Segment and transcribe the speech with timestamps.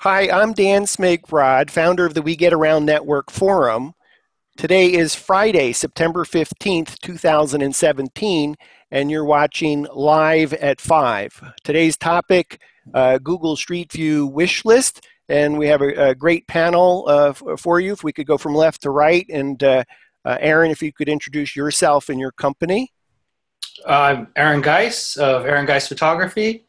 [0.00, 3.94] Hi, I'm Dan Smigrod, founder of the We Get Around Network Forum.
[4.58, 8.56] Today is Friday, September 15th, 2017,
[8.90, 11.54] and you're watching Live at 5.
[11.64, 12.60] Today's topic
[12.92, 17.80] uh, Google Street View wish list, and we have a, a great panel uh, for
[17.80, 17.94] you.
[17.94, 19.82] If we could go from left to right, and uh,
[20.26, 22.92] uh Aaron, if you could introduce yourself and your company.
[23.86, 26.65] I'm Aaron Geis of Aaron Geis Photography,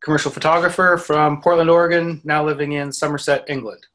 [0.00, 3.86] commercial photographer from Portland, Oregon, now living in Somerset, England.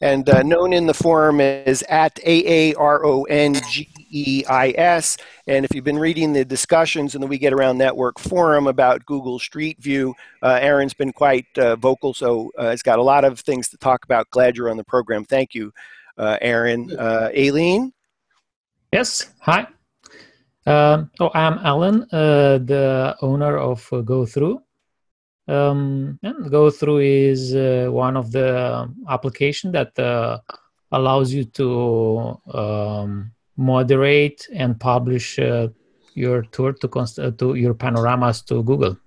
[0.00, 4.44] And uh, known in the forum as at A A R O N G E
[4.48, 5.16] I S.
[5.48, 9.04] And if you've been reading the discussions in the We Get Around Network forum about
[9.06, 13.24] Google Street View, uh, Aaron's been quite uh, vocal, so uh, he's got a lot
[13.24, 14.30] of things to talk about.
[14.30, 15.24] Glad you're on the program.
[15.24, 15.72] Thank you,
[16.16, 16.96] uh, Aaron.
[16.96, 17.92] Uh, Aileen?
[18.92, 19.66] Yes, hi.
[20.64, 24.60] Um, oh, I'm Alan, uh, the owner of uh, GoThru.
[25.48, 30.38] Um, and GoThru is uh, one of the application that uh,
[30.92, 35.68] allows you to um, moderate and publish uh,
[36.14, 38.98] your tour to, const- uh, to your panoramas to Google.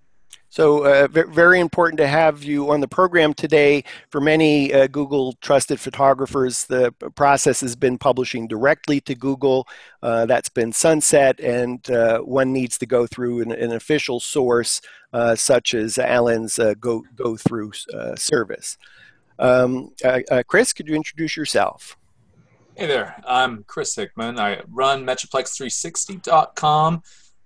[0.52, 3.86] So, uh, very important to have you on the program today.
[4.10, 9.66] For many uh, Google trusted photographers, the process has been publishing directly to Google.
[10.04, 14.82] Uh, that's been sunset, and uh, one needs to go through an, an official source,
[15.14, 18.78] uh, such as Alan's uh, Go GoThru service.
[19.40, 19.94] Um,
[20.48, 21.96] Chris, could you introduce yourself?
[22.76, 24.38] Hey there, I'm Chris Hickman.
[24.38, 27.04] I run Metroplex360.com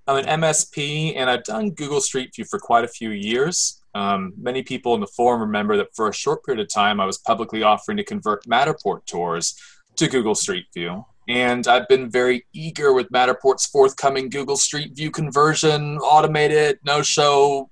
[0.07, 3.81] I'm an MSP, and I've done Google Street View for quite a few years.
[3.95, 7.05] Um, many people in the forum remember that for a short period of time, I
[7.05, 9.55] was publicly offering to convert Matterport tours
[9.95, 11.05] to Google Street View.
[11.27, 17.71] And I've been very eager with Matterport's forthcoming Google Street View conversion, automated, no show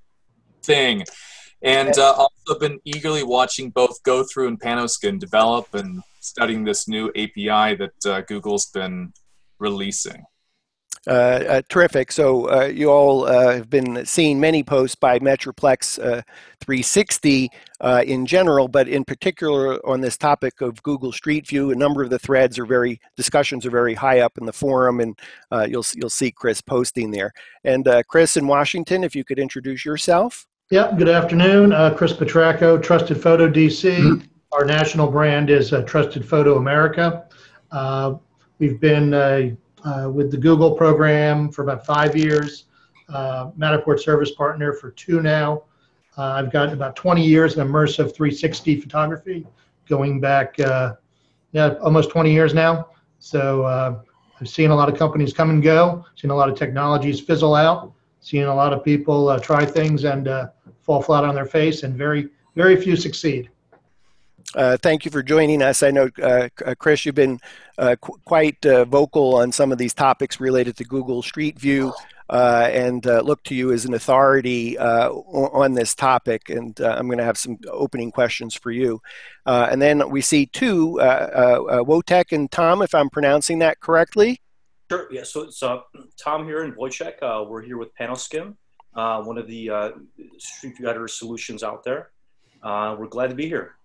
[0.63, 1.03] thing.
[1.61, 7.09] And uh, also been eagerly watching both GoThru and Panoskin develop and studying this new
[7.09, 9.13] API that uh, Google's been
[9.59, 10.25] releasing.
[11.05, 12.11] Uh, uh, terrific.
[12.13, 15.95] So uh, you all have been seeing many posts by Metroplex
[16.61, 17.49] 360
[18.05, 21.71] in general, but in particular on this topic of Google Street View.
[21.71, 25.01] A number of the threads are very discussions are very high up in the forum,
[25.01, 25.19] and
[25.69, 27.33] you'll you'll see Chris posting there.
[27.65, 30.45] And Chris in Washington, if you could introduce yourself.
[30.69, 30.93] Yeah.
[30.97, 33.97] Good afternoon, Chris Petracco, Trusted Photo DC.
[33.97, 34.25] Mm-hmm.
[34.53, 37.25] Our national brand is Trusted Photo America.
[38.59, 42.65] we've been uh, with the Google program for about five years,
[43.09, 45.63] uh, Matterport service partner for two now.
[46.17, 49.45] Uh, I've got about 20 years in immersive 360 photography,
[49.87, 50.93] going back, uh,
[51.51, 52.89] yeah, almost 20 years now.
[53.19, 53.99] So uh,
[54.39, 57.55] I've seen a lot of companies come and go, seen a lot of technologies fizzle
[57.55, 60.29] out, seen a lot of people uh, try things and
[60.81, 63.49] fall flat on their face, and very, very few succeed.
[64.55, 65.83] Uh, thank you for joining us.
[65.83, 67.39] I know, uh, uh Chris, you've been
[67.77, 71.93] uh, qu- quite uh, vocal on some of these topics related to Google Street View,
[72.29, 76.49] uh, and look to you as an authority on this topic.
[76.49, 79.01] And I'm going to have some opening questions for you.
[79.45, 84.41] and then we see two, Wojtek and Tom, if I'm pronouncing that correctly.
[84.91, 85.07] Sure.
[85.11, 85.23] Yeah.
[85.23, 85.63] So it's
[86.21, 87.47] Tom here and Wojciech.
[87.49, 88.55] we're here with Panoskin,
[88.93, 89.93] one of the
[90.37, 92.11] Street View editor solutions out there.
[92.63, 93.75] we're glad to be here.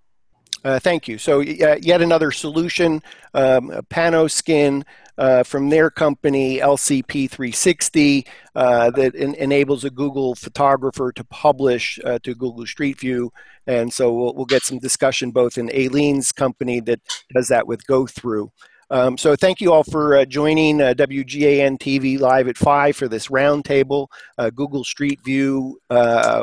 [0.65, 1.19] Uh, thank you.
[1.19, 3.03] So uh, yet another solution,
[3.35, 4.85] um, Panoskin
[5.17, 12.19] uh, from their company, LCP360, uh, that en- enables a Google photographer to publish uh,
[12.23, 13.33] to Google Street View.
[13.67, 17.01] And so we'll, we'll, get some discussion both in Aileen's company that
[17.35, 18.51] does that with GoThru.
[18.91, 24.07] Um, so thank you all for joining WGAN TV live at 5 for this roundtable,
[24.55, 25.79] Google Street View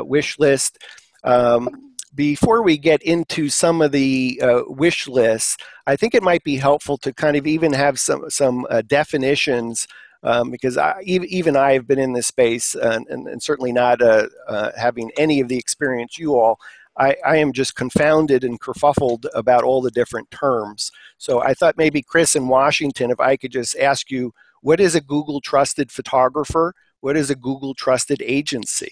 [0.04, 0.78] wish list.
[1.24, 1.85] Um,
[2.16, 5.56] before we get into some of the uh, wish lists,
[5.86, 9.86] I think it might be helpful to kind of even have some some uh, definitions
[10.22, 14.02] um, because I, even I have been in this space and, and, and certainly not
[14.02, 16.58] uh, uh, having any of the experience you all.
[16.98, 20.90] I, I, am just confounded and kerfuffled about all the different terms.
[21.18, 24.94] So I thought maybe Chris in Washington, if I could just ask you, what is
[24.94, 26.74] a Google trusted photographer?
[27.00, 28.88] What is a Google trusted agency?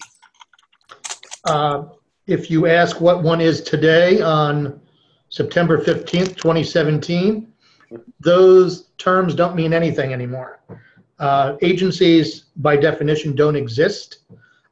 [2.27, 4.81] If you ask what one is today on
[5.29, 7.53] September 15th, 2017,
[8.19, 10.59] those terms don't mean anything anymore.
[11.19, 14.19] Uh, agencies, by definition, don't exist,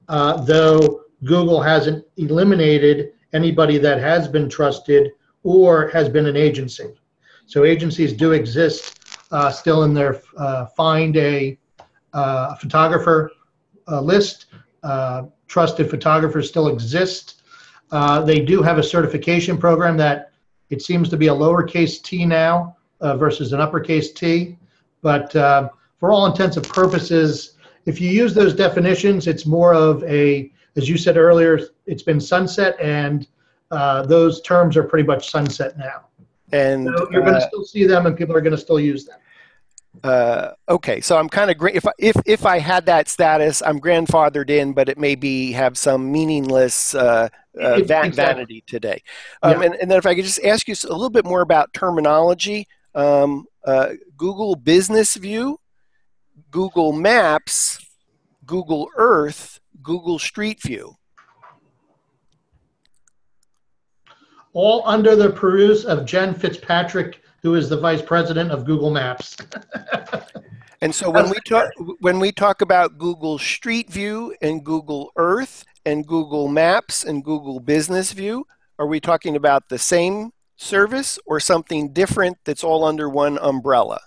[0.10, 5.12] uh, though Google hasn't eliminated anybody that has been trusted
[5.44, 6.90] or has been an agency.
[7.46, 9.00] So agencies do exist
[9.32, 11.58] uh, still in their uh, find a
[12.14, 13.32] uh, photographer
[13.88, 14.48] uh, list.
[15.48, 17.43] trusted photographers still exist.
[17.94, 20.32] Uh, they do have a certification program that
[20.72, 24.58] it seems to be a lowercase t now uh, versus an uppercase t.
[25.04, 25.70] But uh,
[26.00, 27.54] for all intents and purposes,
[27.86, 32.20] if you use those definitions, it's more of a, as you said earlier, it's been
[32.20, 33.28] sunset, and
[33.70, 36.08] uh, those terms are pretty much sunset now.
[36.52, 38.80] And So you're going uh, to still see them, and people are going to still
[38.80, 39.20] use them.
[40.04, 41.76] Uh, okay, so I'm kind of great.
[41.76, 45.52] If I- if if I had that status, I'm grandfathered in, but it may be
[45.52, 47.30] have some meaningless uh,
[47.62, 48.12] uh, It- va- exactly.
[48.16, 49.04] vanity today.
[49.44, 49.66] Um, Yeah.
[49.68, 52.68] and, and then if I could just ask you a little bit more about terminology,
[52.96, 55.60] um, uh, Google Business View,
[56.50, 57.80] Google Maps,
[58.46, 60.96] Google Earth, Google Street View.
[64.54, 69.38] All under the peruse of Jen Fitzpatrick, who is the vice president of Google Maps.
[70.82, 71.70] And so when we talk
[72.02, 77.62] when we talk about Google Street View and Google Earth and Google Maps and Google
[77.62, 78.46] Business View,
[78.78, 84.02] are we talking about the same service or something different that's all under one umbrella?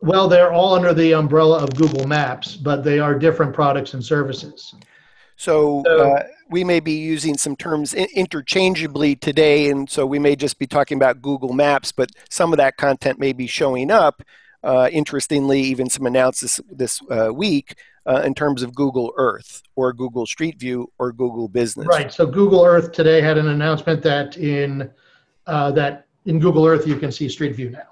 [0.00, 4.04] Well, they're all under the umbrella of Google Maps, but they are different products and
[4.04, 4.74] services.
[5.36, 10.18] So So- uh, we may be using some terms in- interchangeably today, and so we
[10.18, 13.90] may just be talking about Google Maps, but some of that content may be showing
[13.90, 14.22] up.
[14.62, 17.74] Uh, interestingly, even some announcements this uh, week
[18.06, 21.88] uh, in terms of Google Earth or Google Street View or Google Business.
[21.88, 22.12] Right.
[22.12, 24.90] So Google Earth today had an announcement that in
[25.46, 27.88] uh, that in Google Earth you can see Street View now.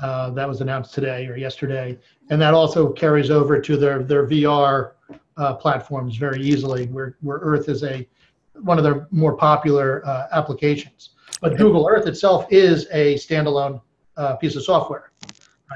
[0.00, 1.98] Uh, that was announced today or yesterday,
[2.30, 4.92] and that also carries over to their their VR
[5.36, 8.06] uh, platforms very easily, where where Earth is a
[8.62, 11.10] one of their more popular uh, applications.
[11.40, 13.80] But Google Earth itself is a standalone
[14.16, 15.11] uh, piece of software,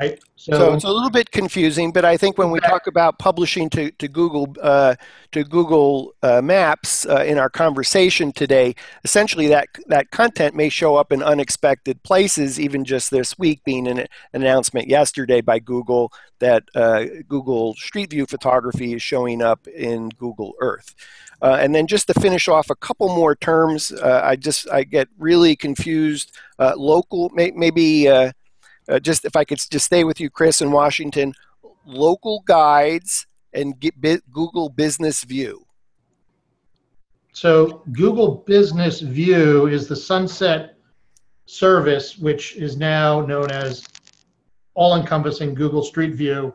[0.01, 0.21] right?
[0.37, 3.91] So it's a little bit confusing, but I think when we talk about publishing to,
[3.91, 4.95] to Google uh,
[5.33, 10.95] to Google uh, Maps uh, in our conversation today, essentially that that content may show
[10.97, 12.61] up in unexpected places.
[12.61, 18.11] Even just this week, being an, an announcement yesterday by Google that uh, Google Street
[18.11, 20.95] View photography is showing up in Google Earth.
[21.43, 24.85] Uh, and then just to finish off a couple more terms, uh, I just I
[24.85, 26.31] get really confused.
[26.59, 28.09] Uh, local, may, maybe.
[28.89, 31.35] Uh, just if I could just stay with you, Chris, in Washington,
[31.85, 35.67] local guides and get bi- Google Business View.
[37.33, 40.79] So Google Business View is the sunset
[41.47, 43.87] service, which is now known as
[44.75, 46.55] all-encompassing Google Street View.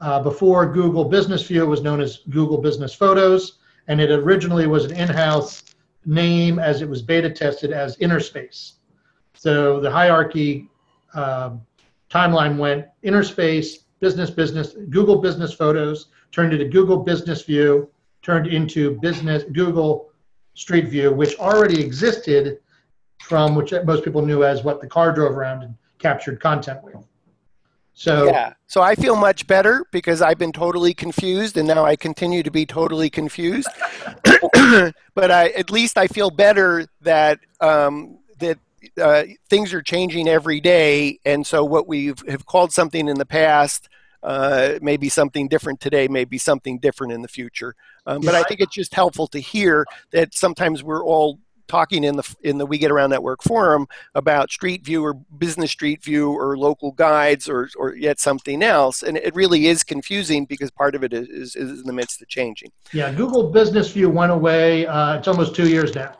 [0.00, 3.58] Uh, before Google Business View, was known as Google Business Photos,
[3.88, 5.62] and it originally was an in-house
[6.04, 8.72] name as it was beta tested as Innerspace.
[9.34, 10.68] So the hierarchy
[11.14, 11.62] um,
[12.10, 17.88] timeline went Innerspace, Business Business, Google Business Photos, turned into Google Business View,
[18.22, 20.10] turned into business Google
[20.54, 22.58] Street View, which already existed
[23.20, 26.96] from which most people knew as what the car drove around and captured content with.
[27.94, 28.54] So Yeah.
[28.66, 32.50] So I feel much better because I've been totally confused, and now I continue to
[32.50, 33.68] be totally confused.
[35.14, 38.18] but I, at least I feel better that um,
[39.00, 43.26] uh, things are changing every day, and so what we have called something in the
[43.26, 43.88] past.
[44.22, 47.74] Uh, maybe something different today, may be something different in the future.
[48.06, 51.40] Um, but I think it's just helpful to hear that sometimes we're all
[51.72, 55.70] talking in the in the We Get Around Network forum about Street View or Business
[55.70, 60.44] Street View or local guides or or yet something else, and it really is confusing
[60.44, 62.70] because part of it is is in the midst of changing.
[62.92, 64.86] yeah, Google Business View went away.
[64.86, 66.18] Uh, it's almost two years now.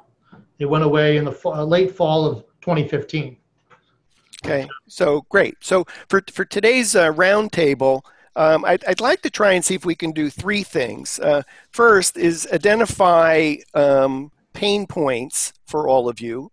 [0.59, 3.37] It went away in the uh, late fall of 2015.
[4.45, 5.57] Okay, so great.
[5.61, 8.03] So for for today's uh, roundtable,
[8.35, 11.21] um, I'd, I'd like to try and see if we can do three things.
[11.21, 16.51] Uh, first is identify um, pain points for all of you.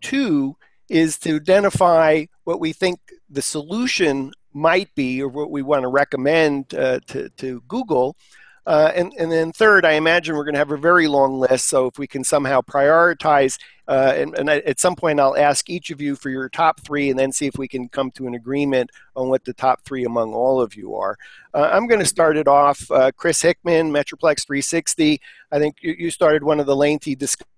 [0.00, 0.56] Two
[0.88, 3.00] is to identify what we think
[3.30, 8.16] the solution might be or what we want to recommend uh, to, to Google.
[8.64, 11.68] Uh, and, and then third, I imagine we're going to have a very long list.
[11.68, 15.90] So if we can somehow prioritize, uh, and, and at some point I'll ask each
[15.90, 18.34] of you for your top three and then see if we can come to an
[18.34, 21.16] agreement on what the top three among all of you are.
[21.52, 22.88] Uh, I'm going to start it off.
[22.90, 25.20] Uh, Chris Hickman, Metroplex 360.
[25.50, 27.48] I think you, you started one of the lengthy discussions.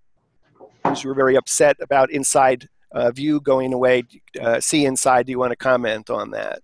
[1.02, 4.04] You were very upset about inside uh, view going away.
[4.40, 5.26] Uh, see inside.
[5.26, 6.62] Do you want to comment on that?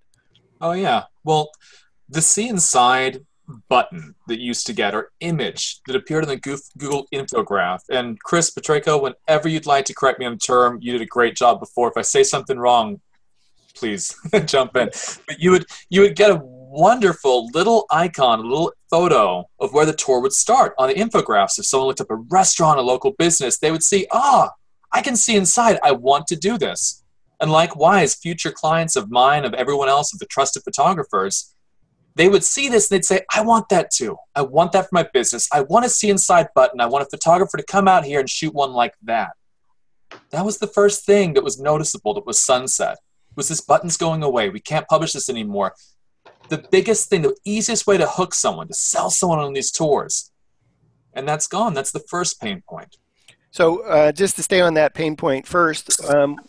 [0.61, 1.05] Oh yeah.
[1.25, 1.51] Well,
[2.09, 3.25] the see inside
[3.69, 7.81] button that used to get or image that appeared in the Goof- Google infograph.
[7.91, 11.37] And Chris Petracco, whenever you'd like to correct me on term, you did a great
[11.37, 11.89] job before.
[11.89, 13.01] If I say something wrong,
[13.75, 14.15] please
[14.47, 14.91] jump in.
[15.27, 16.41] But you would you would get a
[16.71, 21.59] wonderful little icon, a little photo of where the tour would start on the infographs.
[21.59, 24.51] If someone looked up a restaurant, a local business, they would see, ah,
[24.93, 25.79] I can see inside.
[25.83, 27.03] I want to do this.
[27.41, 31.55] And likewise, future clients of mine, of everyone else, of the trusted photographers,
[32.15, 34.17] they would see this and they'd say, I want that too.
[34.35, 35.49] I want that for my business.
[35.53, 36.81] I want to see inside button.
[36.81, 39.31] I want a photographer to come out here and shoot one like that.
[40.31, 42.99] That was the first thing that was noticeable that was sunset.
[43.37, 44.49] Was this button's going away?
[44.49, 45.75] We can't publish this anymore.
[46.49, 50.33] The biggest thing, the easiest way to hook someone, to sell someone on these tours,
[51.15, 51.75] and that's gone.
[51.75, 52.97] That's the first pain point.
[53.53, 56.41] So, uh, just to stay on that pain point first, um,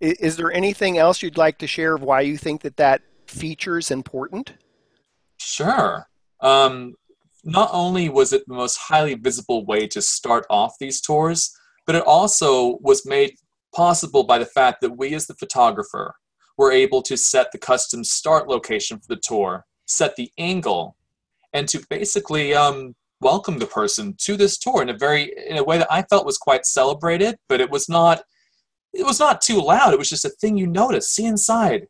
[0.00, 3.02] is, is there anything else you'd like to share of why you think that that
[3.26, 4.54] feature is important?
[5.38, 6.06] Sure.
[6.40, 6.94] Um,
[7.44, 11.54] not only was it the most highly visible way to start off these tours,
[11.86, 13.34] but it also was made
[13.74, 16.14] possible by the fact that we, as the photographer,
[16.56, 20.96] were able to set the custom start location for the tour, set the angle,
[21.52, 25.64] and to basically um, welcome the person to this tour in a very in a
[25.64, 28.22] way that I felt was quite celebrated, but it was not
[28.92, 29.92] it was not too loud.
[29.92, 31.86] It was just a thing you notice, see inside.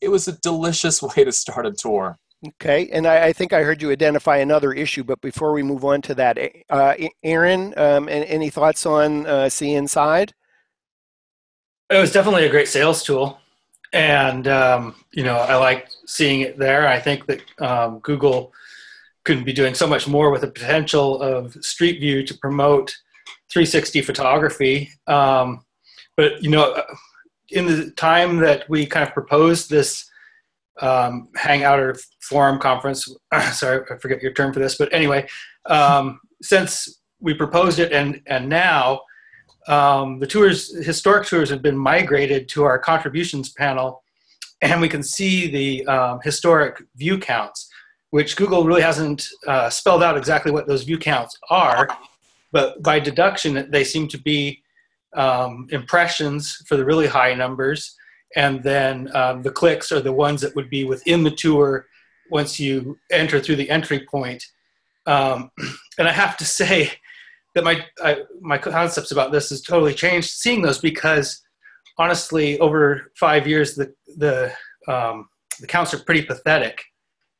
[0.00, 2.18] It was a delicious way to start a tour.
[2.46, 5.84] Okay, and I, I, think I heard you identify another issue, but before we move
[5.84, 6.38] on to that,
[6.70, 10.32] uh, Aaron, um, any thoughts on uh, See Inside?
[11.90, 13.38] It was definitely a great sales tool,
[13.92, 16.88] and um, you know I liked seeing it there.
[16.88, 18.54] I think that um, Google
[19.24, 22.96] couldn't be doing so much more with the potential of Street View to promote
[23.52, 24.90] 360 photography.
[25.06, 25.64] Um,
[26.16, 26.82] but you know,
[27.52, 30.08] in the time that we kind of proposed this
[30.80, 33.08] um, hangout or forum conference.
[33.52, 35.26] Sorry, I forget your term for this, but anyway,
[35.66, 39.02] um, since we proposed it and and now
[39.68, 44.02] um, the tours, historic tours, have been migrated to our contributions panel,
[44.62, 47.68] and we can see the um, historic view counts,
[48.10, 51.88] which Google really hasn't uh, spelled out exactly what those view counts are,
[52.52, 54.62] but by deduction, they seem to be
[55.14, 57.96] um, impressions for the really high numbers
[58.36, 61.86] and then um, the clicks are the ones that would be within the tour
[62.30, 64.44] once you enter through the entry point.
[65.06, 65.50] Um,
[65.98, 66.92] and I have to say
[67.54, 71.42] that my I, my concepts about this has totally changed seeing those because
[71.98, 74.52] honestly, over five years, the the
[74.86, 76.84] um, the counts are pretty pathetic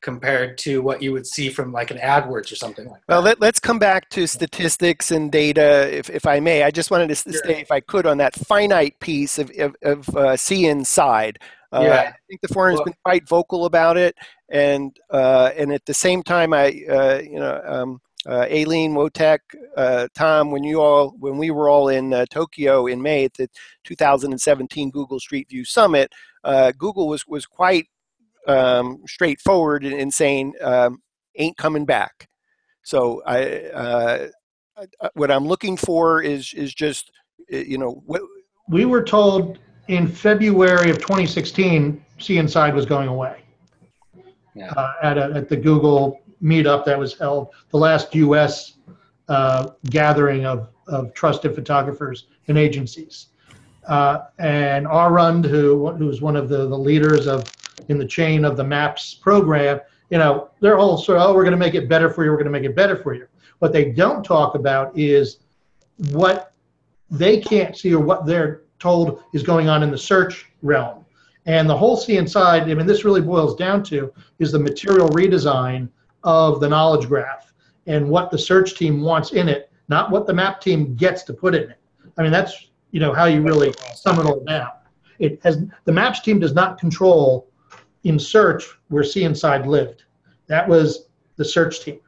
[0.01, 3.13] compared to what you would see from like an AdWords or something like that.
[3.13, 6.63] Well, let, us come back to statistics and data, if, if I may.
[6.63, 7.33] I just wanted to sure.
[7.33, 11.39] stay, if I could, on that finite piece of, of, of uh, see inside.
[11.71, 11.99] Uh, yeah.
[12.13, 14.15] I think the forum has well, been quite vocal about it,
[14.49, 17.61] and uh, and at the same time, I uh, you know.
[17.65, 19.39] Um, uh, Aileen, Wojtek,
[19.75, 23.33] uh, Tom, when you all, when we were all in uh, Tokyo in May at
[23.33, 23.49] the
[23.83, 26.11] 2017 Google Street View Summit,
[26.43, 27.87] uh, Google was was quite
[28.47, 31.01] um, straightforward in, in saying um,
[31.37, 32.27] ain't coming back.
[32.83, 34.27] So I, uh,
[35.13, 37.11] what I'm looking for is is just
[37.49, 38.21] you know what
[38.69, 43.41] we were told in February of 2016 See Inside was going away.
[44.53, 44.71] Yeah.
[44.71, 48.73] Uh, at a, at the Google meetup that was held, the last U.S.
[49.27, 53.27] Uh, gathering of of trusted photographers and agencies.
[53.87, 57.43] Uh, and Arund, who who's one of the, the leaders of
[57.91, 59.79] in the chain of the MAPS program,
[60.09, 62.31] you know, they're all sort of, oh, we're going to make it better for you.
[62.31, 63.27] We're going to make it better for you.
[63.59, 65.39] What they don't talk about is
[66.11, 66.53] what
[67.09, 71.05] they can't see or what they're told is going on in the search realm.
[71.45, 75.09] And the whole See Inside, I mean, this really boils down to is the material
[75.09, 75.89] redesign
[76.23, 77.53] of the knowledge graph
[77.87, 81.33] and what the search team wants in it, not what the map team gets to
[81.33, 81.77] put in it.
[82.17, 84.69] I mean, that's you know how you really sum it all down.
[85.19, 87.50] It has the maps team does not control
[88.03, 90.03] in search where See Inside lived.
[90.47, 91.99] That was the search team.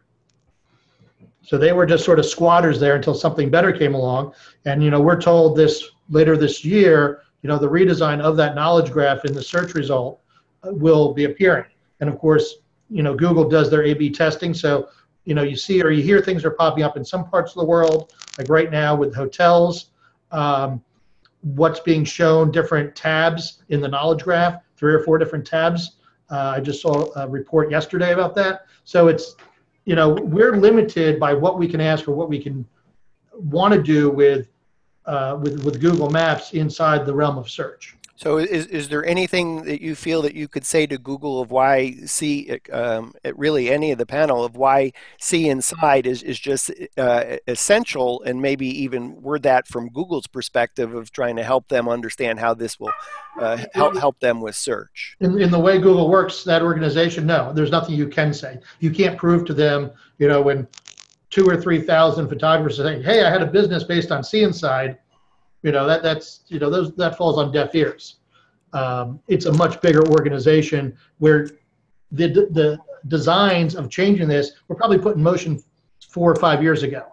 [1.42, 4.34] So they were just sort of squatters there until something better came along.
[4.66, 8.56] And you know, we're told this later this year, you know, the redesign of that
[8.56, 10.22] knowledge graph in the search result
[10.64, 11.66] uh, will be appearing.
[12.00, 12.56] And of course,
[12.90, 14.90] you know, Google does their A/B testing, so
[15.26, 17.60] you know, you see or you hear things are popping up in some parts of
[17.60, 19.92] the world, like right now with hotels.
[20.32, 20.84] Um,
[21.42, 25.96] what's being shown, different tabs in the knowledge graph three or four different tabs.
[26.30, 28.66] Uh, I just saw a report yesterday about that.
[28.84, 29.38] So it's,
[29.86, 32.66] you know, we're limited by what we can ask or what we can
[33.32, 34.50] want to do with,
[35.06, 37.96] uh, with, with Google Maps inside the realm of search.
[38.16, 41.50] So, is, is there anything that you feel that you could say to Google of
[41.50, 46.72] why see um, really any of the panel of why see inside is, is just
[46.96, 51.90] uh, essential, and maybe even word that from Google's perspective of trying to help them
[51.90, 52.92] understand how this will
[53.40, 55.18] uh, help help them with search?
[55.20, 58.60] In, in the way Google works, that organization, no, there's nothing you can say.
[58.80, 59.90] You can't prove to them,
[60.20, 60.68] you know, when
[61.32, 64.44] two or three thousand photographers are saying, "Hey, I had a business based on see
[64.44, 65.00] inside."
[65.64, 68.18] You know that that's you know those that falls on deaf ears.
[68.74, 71.50] Um, it's a much bigger organization where
[72.12, 72.78] the the
[73.08, 75.62] designs of changing this were probably put in motion
[76.10, 77.06] four or five years ago,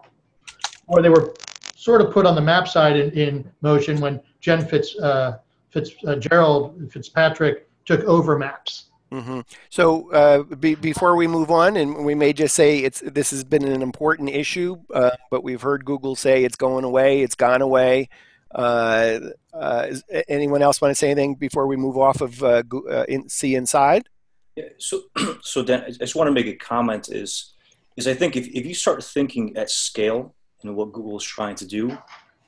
[0.87, 1.33] or they were
[1.75, 5.37] sort of put on the map side in, in motion when Jen Fitz uh,
[5.71, 8.85] Fitzgerald uh, Fitzpatrick took over maps.
[9.11, 9.41] Mm-hmm.
[9.69, 13.43] So uh, be, before we move on, and we may just say it's this has
[13.43, 17.61] been an important issue, uh, but we've heard Google say it's going away, it's gone
[17.61, 18.09] away.
[18.53, 19.19] Uh,
[19.53, 19.87] uh,
[20.27, 22.63] anyone else want to say anything before we move off of uh,
[23.07, 24.07] in, see inside?
[24.55, 25.03] Yeah, so,
[25.41, 27.09] so Dan, I just want to make a comment.
[27.09, 27.53] Is
[27.97, 31.55] is I think if, if you start thinking at scale and what Google is trying
[31.55, 31.97] to do,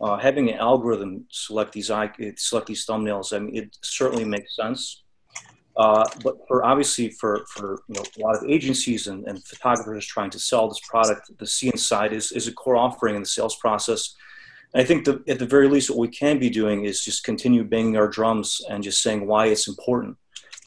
[0.01, 5.03] uh, having an algorithm select these select these thumbnails, I mean, it certainly makes sense.
[5.75, 10.05] Uh, but for obviously for, for you know, a lot of agencies and, and photographers
[10.05, 13.27] trying to sell this product, the See Inside is, is a core offering in the
[13.27, 14.13] sales process.
[14.75, 17.63] I think the, at the very least, what we can be doing is just continue
[17.63, 20.17] banging our drums and just saying why it's important.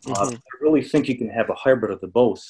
[0.07, 0.35] Uh, mm-hmm.
[0.35, 2.43] Uh, I really think you can have a hybrid of the both.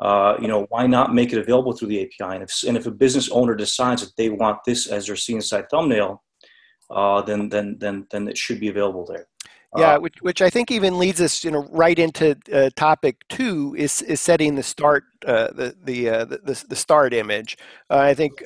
[0.00, 2.34] Uh, you know, why not make it available through the API?
[2.34, 5.34] And if, and if a business owner decides that they want this as their see
[5.34, 6.22] inside thumbnail,
[6.90, 9.26] uh, then then then then it should be available there.
[9.76, 13.16] Yeah, uh, which, which I think even leads us, you know, right into uh, topic
[13.28, 17.58] two is is setting the start uh, the the, uh, the, the start image.
[17.90, 18.42] I think.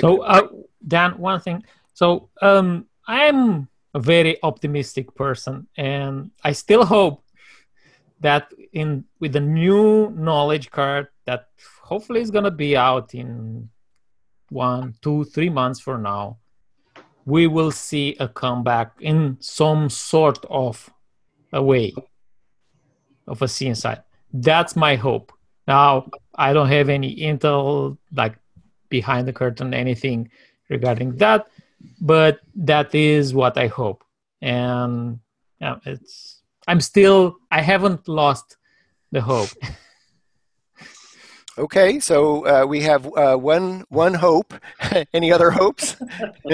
[0.00, 1.64] so, Dan, one thing.
[1.94, 7.24] So um, I'm a very optimistic person, and I still hope
[8.20, 11.48] that in with the new knowledge card that
[11.82, 13.70] hopefully is gonna be out in
[14.50, 16.38] one, two, three months from now,
[17.24, 20.90] we will see a comeback in some sort of
[21.52, 21.94] a way
[23.26, 24.02] of a inside.
[24.32, 25.32] That's my hope.
[25.68, 28.36] Now I don't have any intel like
[28.88, 30.30] behind the curtain anything
[30.68, 31.46] regarding that
[32.00, 34.04] but that is what I hope.
[34.40, 35.20] And
[35.60, 38.56] yeah, it's I'm still I haven't lost
[39.12, 39.50] the hope.
[41.58, 44.54] okay, so uh, we have uh, one one hope.
[45.14, 45.96] Any other hopes?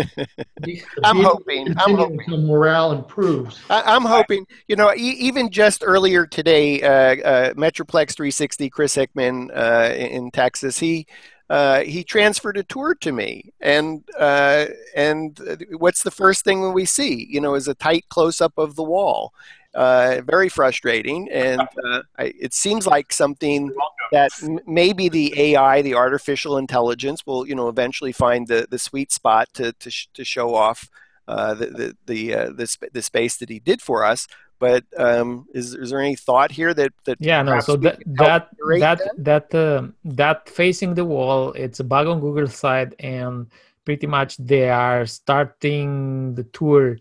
[1.04, 1.74] I'm hoping.
[1.78, 3.58] I'm hoping morale improves.
[3.70, 4.46] I, am hoping.
[4.68, 10.30] You know, e- even just earlier today, uh, uh Metroplex 360, Chris Hickman uh, in
[10.30, 11.06] Texas, he
[11.50, 16.84] uh, he transferred a tour to me, and uh, and what's the first thing we
[16.84, 17.26] see?
[17.28, 19.34] You know, is a tight close up of the wall.
[19.74, 23.72] Uh, very frustrating, and uh, I, it seems like something
[24.12, 28.78] that m- maybe the AI, the artificial intelligence, will you know eventually find the, the
[28.78, 30.88] sweet spot to to, sh- to show off
[31.26, 34.28] uh, the the the, the, sp- the space that he did for us.
[34.60, 38.50] But um, is, is there any thought here that that yeah no so that that
[38.78, 43.46] that that uh, that facing the wall it's a bug on Google side and
[43.84, 46.98] pretty much they are starting the tour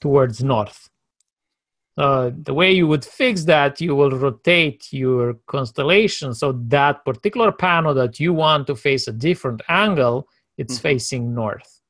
[0.00, 0.88] towards north.
[1.98, 7.50] Uh, the way you would fix that, you will rotate your constellation so that particular
[7.50, 10.82] panel that you want to face a different angle, it's mm-hmm.
[10.82, 11.80] facing north.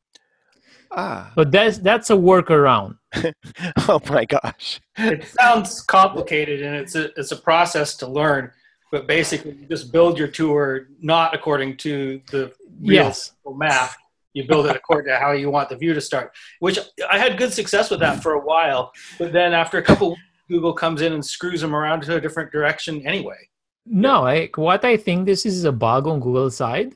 [0.93, 1.33] Ah.
[1.35, 2.97] But that's that's a workaround.
[3.89, 4.81] oh my gosh.
[4.99, 8.51] it sounds complicated and it's a it's a process to learn,
[8.93, 13.33] but basically you just build your tour not according to the yes.
[13.47, 13.91] map.
[14.33, 16.33] You build it according to how you want the view to start.
[16.61, 16.79] Which
[17.11, 20.17] I had good success with that for a while, but then after a couple
[20.49, 23.49] Google comes in and screws them around to a different direction anyway.
[23.85, 26.95] No, I, what I think this is a bug on Google side,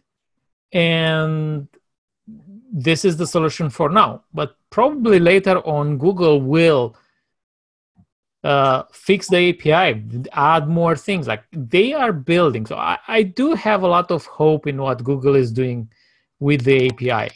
[0.72, 1.68] and
[2.72, 4.24] this is the solution for now.
[4.32, 6.96] But probably later on google will
[8.42, 10.02] uh, fix the api
[10.32, 11.26] add more things.
[11.26, 12.66] Like they are building.
[12.66, 15.90] So I, I do have a lot of hope in what google is doing
[16.38, 17.30] with the api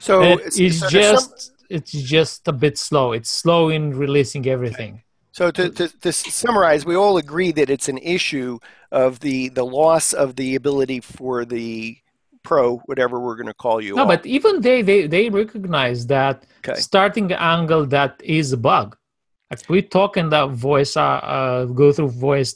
[0.00, 1.56] so it's, it's just some...
[1.68, 3.12] it's just a bit slow.
[3.12, 5.02] It's slow in releasing everything.
[5.32, 8.58] So to, to, to, summarize, we all agree that it's an issue
[8.90, 11.98] of the, the loss of the ability for the
[12.42, 13.94] pro, whatever we're going to call you.
[13.94, 14.08] No, all.
[14.08, 16.78] but even they, they they recognize that okay.
[16.80, 18.96] starting angle that is a bug.
[19.50, 22.54] Like we talk in that voice, uh, uh, go through voice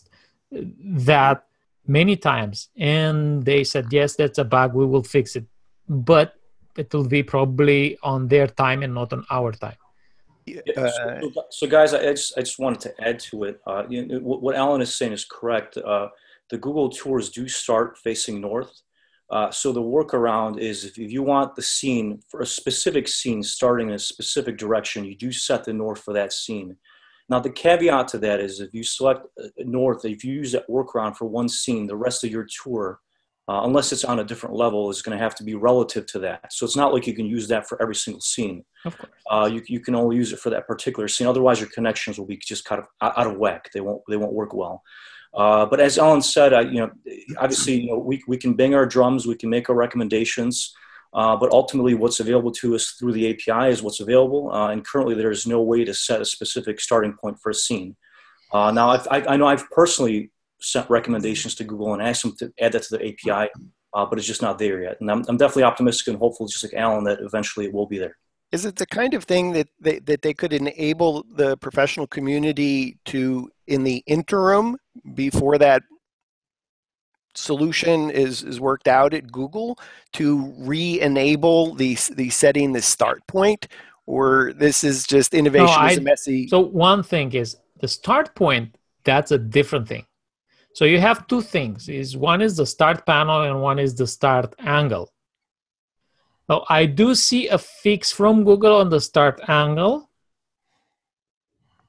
[0.53, 1.44] that
[1.87, 4.75] many times, and they said yes, that's a bug.
[4.75, 5.47] We will fix it,
[5.88, 6.35] but
[6.77, 9.77] it will be probably on their time and not on our time.
[10.77, 13.61] Uh, so, so, guys, I just I just wanted to add to it.
[13.66, 15.77] Uh, you know, what Alan is saying is correct.
[15.79, 16.09] Uh,
[16.51, 18.83] the Google tours do start facing north.
[19.30, 23.88] Uh, so the workaround is if you want the scene for a specific scene starting
[23.88, 26.76] in a specific direction, you do set the north for that scene.
[27.28, 30.68] Now the caveat to that is if you select uh, north, if you use that
[30.68, 33.00] workaround for one scene, the rest of your tour
[33.46, 36.18] uh, unless it's on a different level, is going to have to be relative to
[36.18, 36.50] that.
[36.50, 38.64] So it's not like you can use that for every single scene.
[38.87, 39.12] Of course.
[39.30, 41.26] Uh, you, you can only use it for that particular scene.
[41.26, 43.70] Otherwise, your connections will be just kind of out of whack.
[43.74, 44.82] They won't they won't work well.
[45.35, 46.90] Uh, but as Alan said, I, you know,
[47.38, 50.73] obviously, you know, we, we can bang our drums, we can make our recommendations,
[51.12, 54.51] uh, but ultimately, what's available to us through the API is what's available.
[54.53, 57.55] Uh, and currently, there is no way to set a specific starting point for a
[57.55, 57.97] scene.
[58.53, 62.37] Uh, now, I've, I, I know I've personally sent recommendations to Google and asked them
[62.38, 63.51] to add that to the API,
[63.92, 64.97] uh, but it's just not there yet.
[65.01, 67.99] And I'm, I'm definitely optimistic and hopeful, just like Alan, that eventually it will be
[67.99, 68.16] there.
[68.54, 72.98] Is it the kind of thing that they, that they could enable the professional community
[73.06, 74.76] to, in the interim,
[75.14, 75.82] before that
[77.34, 79.76] solution is, is worked out at Google,
[80.12, 83.66] to re-enable the, the setting the start point?
[84.06, 86.46] Or this is just innovation no, I, is messy?
[86.46, 90.06] So one thing is the start point, that's a different thing.
[90.74, 91.88] So you have two things.
[91.88, 95.10] Is one is the start panel and one is the start angle.
[96.48, 100.11] Now I do see a fix from Google on the start angle.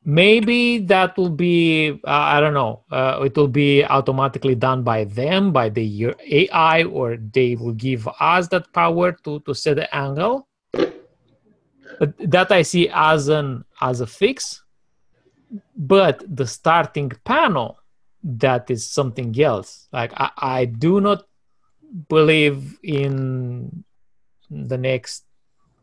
[0.07, 2.83] Maybe that will be uh, I don't know.
[2.91, 8.07] Uh, it will be automatically done by them by the AI, or they will give
[8.19, 10.47] us that power to to set the angle.
[11.99, 14.61] But that I see as an as a fix.
[15.75, 17.79] But the starting panel
[18.25, 19.87] that is something else.
[19.93, 21.25] Like I, I do not
[22.09, 23.84] believe in
[24.55, 25.23] the next,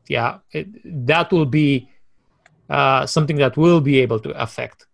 [0.08, 0.66] yeah, it,
[1.06, 1.88] that will be
[2.68, 4.86] uh, something that will be able to affect.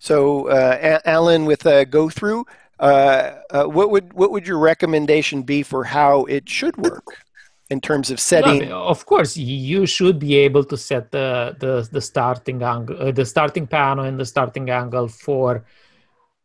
[0.00, 2.44] So, uh, Alan, with a go through,
[2.78, 7.24] uh, uh, what would what would your recommendation be for how it should work
[7.70, 8.68] in terms of setting?
[8.68, 13.12] No, of course, you should be able to set the the, the starting angle, uh,
[13.12, 15.64] the starting panel, and the starting angle for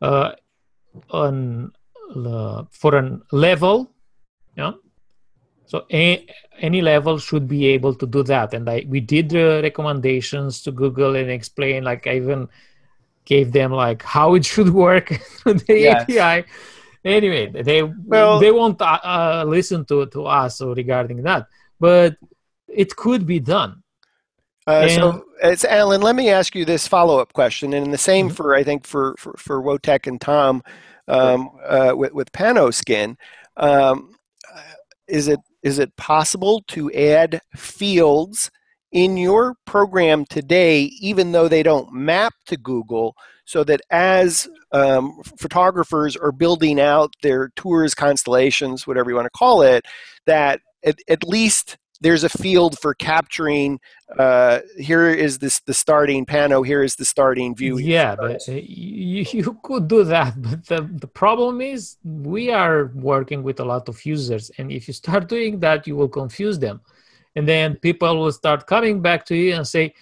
[0.01, 0.31] uh,
[1.09, 1.71] on
[2.15, 3.91] uh, for a level
[4.57, 4.73] yeah
[5.69, 6.25] so a,
[6.57, 10.71] any level should be able to do that and i we did the recommendations to
[10.71, 12.49] google and explain like i even
[13.25, 15.07] gave them like how it should work
[15.45, 16.03] the yes.
[16.03, 16.47] api
[17.05, 21.45] anyway they well, they won't uh, uh, listen to to us regarding that
[21.79, 22.17] but
[22.67, 23.81] it could be done
[24.67, 25.99] uh, so, it's Alan.
[25.99, 28.35] Let me ask you this follow-up question, and the same mm-hmm.
[28.35, 30.61] for I think for for, for and Tom
[31.07, 33.15] um, uh, with with Panoskin.
[33.57, 34.13] Um,
[35.07, 38.49] is it is it possible to add fields
[38.91, 45.21] in your program today, even though they don't map to Google, so that as um,
[45.37, 49.85] photographers are building out their tours, constellations, whatever you want to call it,
[50.25, 53.79] that at, at least there's a field for capturing
[54.17, 58.53] uh, here is this the starting pano here is the starting view yeah but uh,
[58.53, 63.65] you, you could do that but the, the problem is we are working with a
[63.65, 66.81] lot of users and if you start doing that you will confuse them.
[67.35, 69.93] And then people will start coming back to you and say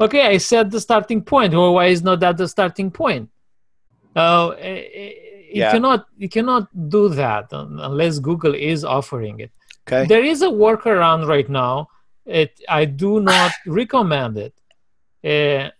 [0.00, 1.54] okay i set the starting point.
[1.54, 3.30] Or why is not that the starting point?
[4.14, 4.54] Uh,
[5.52, 5.72] you yeah.
[5.72, 9.52] cannot you cannot do that unless google is offering it
[9.86, 10.06] Okay.
[10.06, 11.88] There is a workaround right now.
[12.24, 14.54] It I do not recommend it.
[15.24, 15.70] Uh,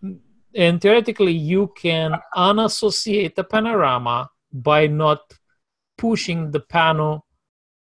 [0.54, 5.20] and theoretically, you can unassociate the panorama by not
[5.96, 7.26] pushing the panel,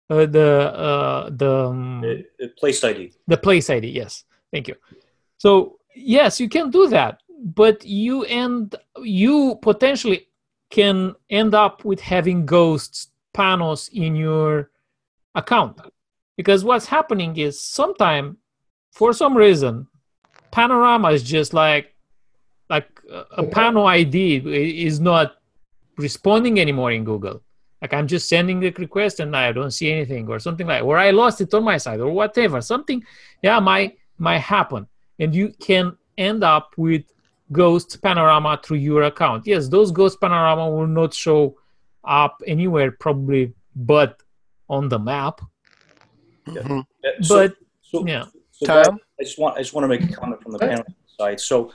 [0.09, 3.13] uh, the uh, the, um, the, the place ID.
[3.27, 3.87] The place ID.
[3.87, 4.23] Yes.
[4.51, 4.75] Thank you.
[5.37, 10.27] So yes, you can do that, but you end you potentially
[10.69, 14.69] can end up with having ghosts panels in your
[15.33, 15.79] account
[16.39, 18.37] because what's happening is sometime
[18.93, 19.85] for some reason
[20.51, 21.93] panorama is just like
[22.69, 22.87] like
[23.41, 24.15] a panel id
[24.87, 25.35] is not
[25.97, 27.41] responding anymore in google.
[27.81, 30.97] Like i'm just sending the request and i don't see anything or something like or
[30.97, 32.61] i lost it on my side or whatever.
[32.61, 33.03] Something
[33.43, 34.87] yeah might might happen.
[35.21, 37.03] And you can end up with
[37.51, 39.45] ghost panorama through your account.
[39.45, 41.57] Yes those ghost panorama will not show
[42.05, 44.23] up anywhere probably but
[44.69, 45.41] on the map
[46.55, 47.23] Mm-hmm.
[47.23, 48.99] So, but so, yeah, so Tom?
[49.19, 50.85] I just want I just want to make a comment from the panel
[51.19, 51.39] side.
[51.39, 51.71] So,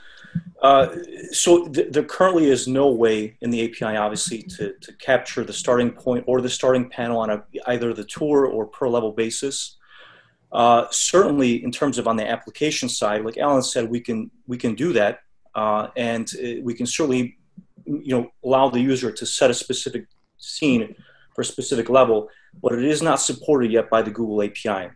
[0.61, 0.95] uh,
[1.31, 5.53] so th- there currently is no way in the API, obviously, to to capture the
[5.53, 9.77] starting point or the starting panel on a, either the tour or per level basis.
[10.51, 14.57] Uh, certainly, in terms of on the application side, like Alan said, we can we
[14.57, 15.19] can do that,
[15.53, 17.37] uh, and uh, we can certainly
[17.85, 20.07] you know allow the user to set a specific
[20.37, 20.95] scene
[21.33, 22.29] for a specific level,
[22.61, 24.91] but it is not supported yet by the Google API.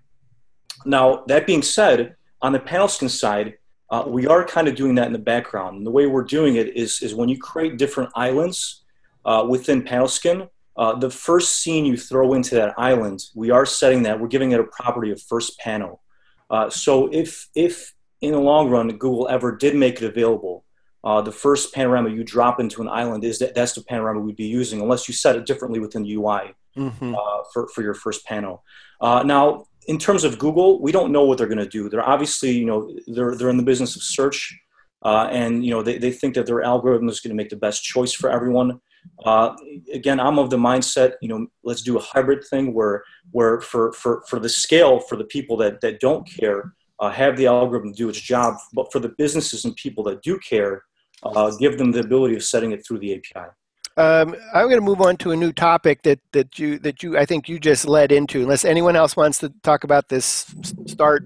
[0.86, 3.58] Now, that being said, on the Panoskin side,
[3.90, 5.78] uh, we are kind of doing that in the background.
[5.78, 8.84] And the way we're doing it is, is when you create different islands
[9.26, 14.04] uh, within Panoskin, uh, the first scene you throw into that island, we are setting
[14.04, 16.02] that, we're giving it a property of first panel.
[16.50, 20.64] Uh, so if, if in the long run Google ever did make it available,
[21.04, 24.36] uh, the first panorama you drop into an island is that that's the panorama we'd
[24.36, 27.16] be using, unless you set it differently within the UI mm-hmm.
[27.16, 28.64] Uh, for, for your first panel.
[29.02, 31.90] Uh, now, in terms of Google, we don't know what they're going to do.
[31.90, 34.58] They're obviously, you know, they're, they're in the business of search.
[35.02, 37.56] Uh, and you know they, they think that their algorithm is going to make the
[37.56, 38.82] best choice for everyone.
[39.26, 39.56] Uh,
[39.94, 43.92] again, I'm of the mindset, you know, let's do a hybrid thing where, where for,
[43.94, 47.92] for, for the scale, for the people that, that don't care, uh, have the algorithm
[47.94, 48.56] do its job.
[48.74, 50.84] But for the businesses and people that do care,
[51.24, 53.50] uh, give them the ability of setting it through the API.
[53.98, 57.18] Um, I'm going to move on to a new topic that, that you that you
[57.18, 58.42] I think you just led into.
[58.42, 60.54] Unless anyone else wants to talk about this,
[60.86, 61.26] start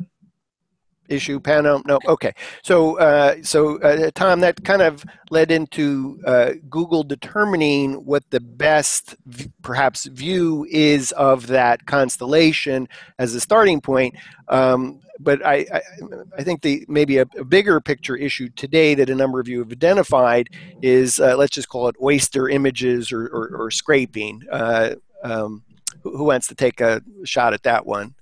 [1.10, 1.82] issue panel?
[1.86, 2.00] No?
[2.08, 2.34] Okay.
[2.64, 8.40] So uh, so uh, tom that kind of led into uh, google determining what the
[8.40, 9.16] best
[9.62, 12.88] perhaps view is of that constellation
[13.20, 14.16] as a starting point.
[14.48, 15.82] Um, but I, I,
[16.40, 19.60] I, think the maybe a, a, bigger picture issue today that a number of you
[19.60, 20.50] have identified
[20.82, 24.42] is uh, let's just call it oyster images or, or, or scraping.
[24.52, 25.64] Uh, um,
[26.02, 28.16] who wants to take a shot at that one?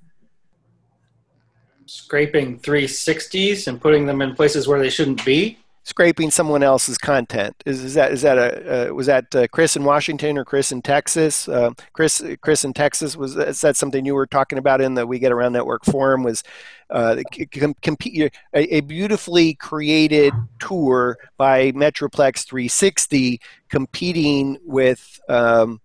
[1.86, 7.56] Scraping 360s and putting them in places where they shouldn't be scraping someone else's content.
[7.65, 10.72] Is, is that is that a uh, was that uh, chris in washington or chris
[10.72, 11.48] in texas?
[11.48, 15.06] Uh, chris chris in texas was is that something you were talking about in the
[15.06, 16.24] we get around network forum?
[16.24, 16.44] Was
[16.89, 17.17] uh,
[17.58, 23.39] com- compete a, a, beautifully created tour by metroplex 360
[23.70, 25.80] competing with um,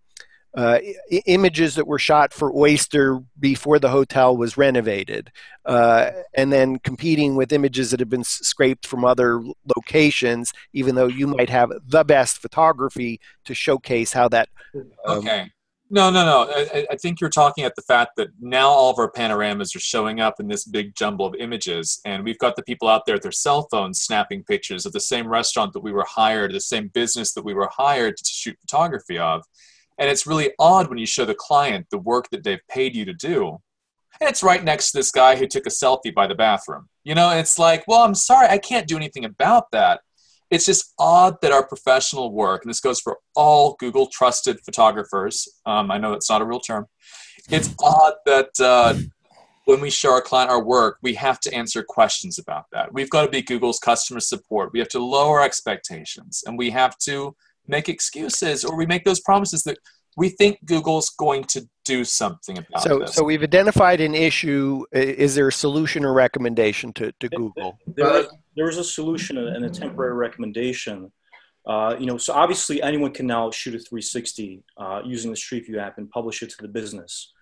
[0.57, 0.79] uh,
[1.27, 5.31] images that were shot for Oyster before the hotel was renovated,
[5.67, 9.43] uh, and then competing with images that have been scraped from other
[9.77, 14.49] locations, even though you might have the best photography to showcase how that.
[14.75, 15.51] Um, okay.
[15.89, 16.51] No, no, no.
[16.53, 19.81] I, I, think you're talking at the fact that now all of our panoramas are
[19.81, 23.15] showing up in this big jumble of images, and we've got the people out there
[23.15, 26.61] with their cell phones snapping pictures of the same restaurant that we were hired, the
[26.61, 29.45] same business that we were hired to shoot photography of
[29.99, 33.05] and it's really odd when you show the client the work that they've paid you
[33.05, 33.59] to do.
[34.21, 36.89] And it's right next to this guy who took a selfie by the bathroom.
[37.05, 40.01] You know, and it's like, well, I'm sorry, I can't do anything about that.
[40.51, 45.49] It's just odd that our professional work, and this goes for all Google trusted photographers,
[45.67, 46.87] um, I know that's not a real term.
[47.51, 48.95] It's odd that uh,
[49.67, 52.93] when we show our client our work, we have to answer questions about that.
[52.93, 54.73] We've got to be Google's customer support.
[54.73, 57.35] We have to lower expectations and we have to
[57.69, 59.79] make excuses or we make those promises that
[60.17, 63.15] we think Google's going to do something about so, this.
[63.15, 64.85] So we've identified an issue.
[64.93, 67.79] Is there a solution or recommendation to, to Google?
[67.87, 68.25] There,
[68.57, 71.13] there is a solution and a temporary recommendation.
[71.67, 75.67] Uh, you know, so obviously anyone can now shoot a 360 uh, using the Street
[75.67, 77.33] View app and publish it to the business.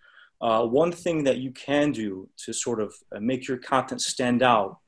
[0.41, 4.43] Uh, one thing that you can do to sort of uh, make your content stand
[4.43, 4.79] out,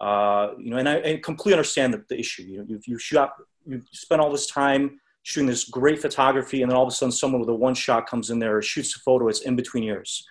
[0.00, 2.42] uh, you know, and I, I completely understand the, the issue.
[2.42, 3.18] You know, you, you shoot
[3.66, 7.12] you spend all this time shooting this great photography, and then all of a sudden
[7.12, 10.26] someone with a one shot comes in there, shoots a photo, it's in between years.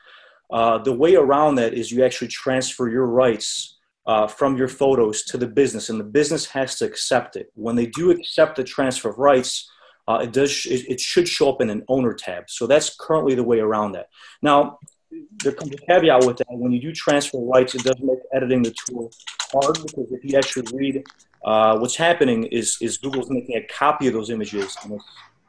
[0.52, 5.24] Uh, the way around that is you actually transfer your rights uh, from your photos
[5.24, 7.52] to the business, and the business has to accept it.
[7.56, 9.72] When they do accept the transfer of rights,
[10.08, 12.50] uh, it does it, it, should show up in an owner tab.
[12.50, 14.08] So that's currently the way around that.
[14.42, 14.80] Now,
[15.44, 16.48] there comes a caveat with that.
[16.50, 19.12] When you do transfer rights, it does make editing the tool
[19.54, 21.04] hard because if you actually read
[21.44, 25.00] uh, what's happening is, is Google's making a copy of those images and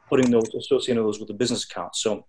[0.09, 1.95] putting those, associating those with the business account.
[1.95, 2.25] So,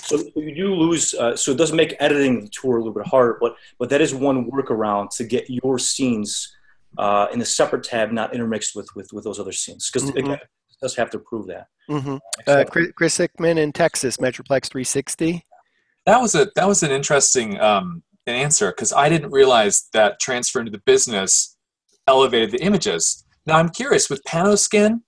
[0.00, 3.06] so you do lose, uh, so it does make editing the tour a little bit
[3.06, 6.54] harder, but, but that is one workaround to get your scenes
[6.98, 9.90] uh, in a separate tab, not intermixed with, with, with those other scenes.
[9.90, 10.18] Because mm-hmm.
[10.18, 10.48] again, it
[10.80, 11.66] does have to prove that.
[11.88, 12.16] Mm-hmm.
[12.46, 12.64] Uh,
[12.96, 15.44] Chris Hickman in Texas, Metroplex 360.
[16.06, 20.58] That was a that was an interesting um, answer because I didn't realize that transfer
[20.58, 21.56] into the business
[22.06, 23.24] elevated the images.
[23.46, 25.00] Now I'm curious with Panoskin,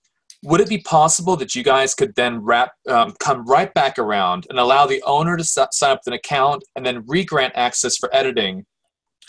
[0.43, 4.45] would it be possible that you guys could then wrap, um, come right back around
[4.49, 8.65] and allow the owner to sign up an account and then re-grant access for editing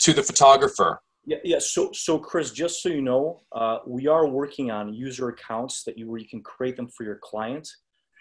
[0.01, 1.01] to the photographer?
[1.25, 1.59] Yeah, yeah.
[1.59, 5.97] So, so Chris, just so you know, uh, we are working on user accounts that
[5.97, 7.67] you where you can create them for your client.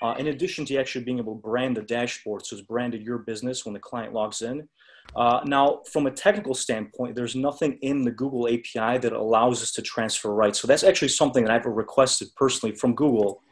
[0.03, 3.19] uh, in addition to actually being able to brand the dashboard, so it's branded your
[3.19, 4.69] business when the client logs in.
[5.14, 9.73] Uh, now, from a technical standpoint, there's nothing in the Google API that allows us
[9.73, 10.61] to transfer rights.
[10.61, 13.42] So that's actually something that I've requested personally from Google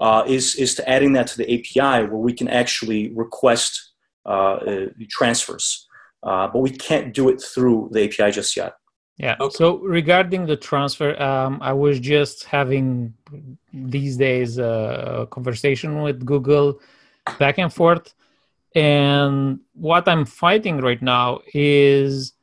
[0.00, 3.92] uh, is, is to adding that to the API where we can actually request
[4.26, 5.86] uh, uh transfers.
[6.22, 8.74] Uh, but we can't do it through the API just yet.
[9.18, 9.36] Yeah.
[9.40, 9.54] Okay.
[9.56, 13.14] So regarding the transfer, um, I was just having
[13.72, 16.80] these days uh, a conversation with Google
[17.38, 18.14] back and forth.
[18.78, 22.34] And what I'm fighting right now is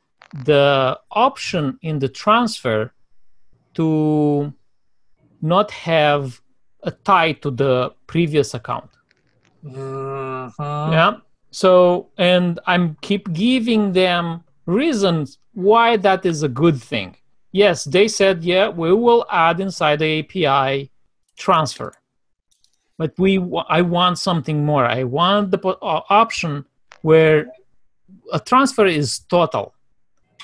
[0.44, 2.92] the option in the transfer
[3.72, 4.52] to
[5.40, 6.42] not have
[6.82, 8.90] a tie to the previous account.
[9.64, 10.92] Mm-hmm.
[10.92, 11.14] Yeah.
[11.52, 17.16] So, and I'm keep giving them reasons why that is a good thing.
[17.52, 20.90] Yes, they said, yeah, we will add inside the API
[21.38, 21.94] transfer.
[22.98, 24.84] But we, I want something more.
[24.84, 26.64] I want the uh, option
[27.02, 27.48] where
[28.32, 29.74] a transfer is total.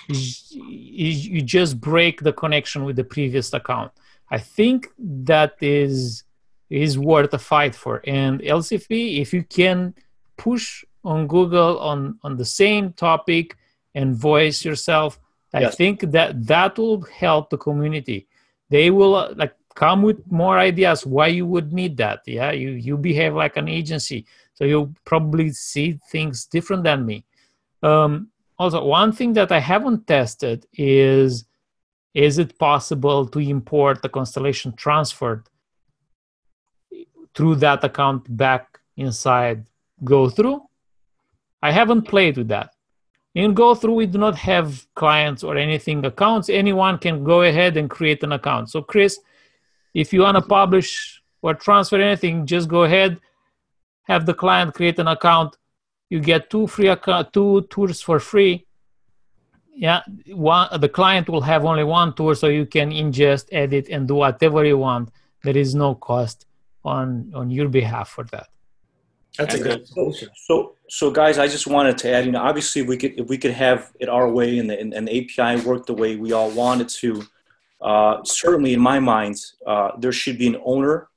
[0.08, 3.92] You just break the connection with the previous account.
[4.30, 6.24] I think that is
[6.68, 8.00] is worth a fight for.
[8.06, 9.94] And LCP, if you can
[10.36, 13.56] push on Google on on the same topic
[13.94, 15.18] and voice yourself
[15.54, 18.26] i think that that will help the community
[18.70, 22.20] they will uh, like come with more ideas why you would need that.
[22.26, 27.24] Yeah you you behave like an agency so you'll probably see things different than me.
[27.82, 31.44] Um, also one thing that i haven't tested is
[32.14, 35.44] is it possible to import the constellation transferred
[37.34, 39.64] through that account back inside
[40.04, 40.60] GoThru?
[41.62, 42.74] I haven't played with that.
[43.34, 46.50] In GoThru we do not have clients or anything accounts.
[46.50, 48.68] Anyone can go ahead and create an account.
[48.68, 49.18] So chris
[49.94, 53.18] if you want to publish or transfer anything just go ahead
[54.04, 55.56] have the client create an account
[56.10, 58.66] you get two free account two tours for free
[59.74, 60.02] yeah
[60.34, 64.14] one the client will have only one tour so you can ingest edit and do
[64.14, 65.10] whatever you want
[65.42, 66.46] there is no cost
[66.84, 68.48] on on your behalf for that
[69.38, 70.28] that's and a good solution.
[70.36, 72.26] So, so guys, I just wanted to add.
[72.26, 74.92] You know, obviously, we could if we could have it our way and the and,
[74.92, 77.22] and the API work the way we all wanted to.
[77.82, 81.08] Uh, certainly, in my mind, uh, there should be an owner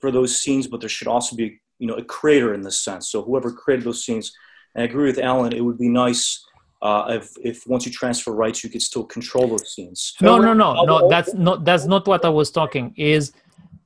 [0.00, 3.10] for those scenes, but there should also be you know a creator in this sense.
[3.10, 4.32] So whoever created those scenes,
[4.74, 6.44] and I agree with Alan, it would be nice
[6.84, 10.14] uh, if, if once you transfer rights, you could still control those scenes.
[10.20, 11.08] No, no, no, no.
[11.08, 12.92] That's not that's not what I was talking.
[12.96, 13.32] Is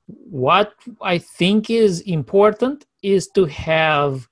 [0.06, 4.28] what I think is important is to have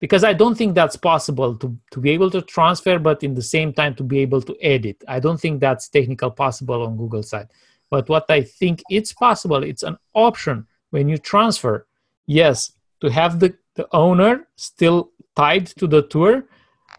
[0.00, 3.42] because I don't think that's possible to, to be able to transfer, but in the
[3.42, 5.02] same time to be able to edit.
[5.08, 7.48] I don't think that's technical possible on Google side.
[7.90, 11.86] But what I think it's possible, it's an option when you transfer.
[12.26, 16.44] Yes, to have the, the owner still tied to the tour,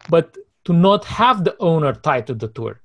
[0.09, 0.35] but
[0.65, 2.81] to not have the owner tied to the tour.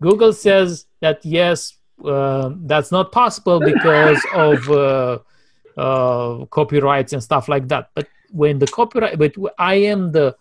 [0.00, 5.18] Google says that yes, uh, that's not possible because of uh,
[5.76, 7.90] uh, copyrights and stuff like that.
[7.94, 10.36] But when the copyright, but I am the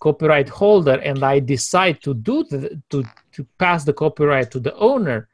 [0.00, 4.74] copyright holder and I decide to do the, to to pass the copyright to the
[4.76, 5.28] owner,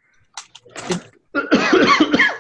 [0.89, 1.11] it,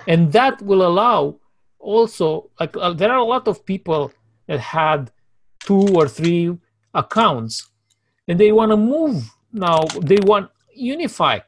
[0.06, 1.40] and that will allow
[1.78, 4.12] also like uh, there are a lot of people
[4.46, 5.10] that had
[5.60, 6.56] two or three
[6.94, 7.70] accounts
[8.28, 11.38] and they want to move now they want unify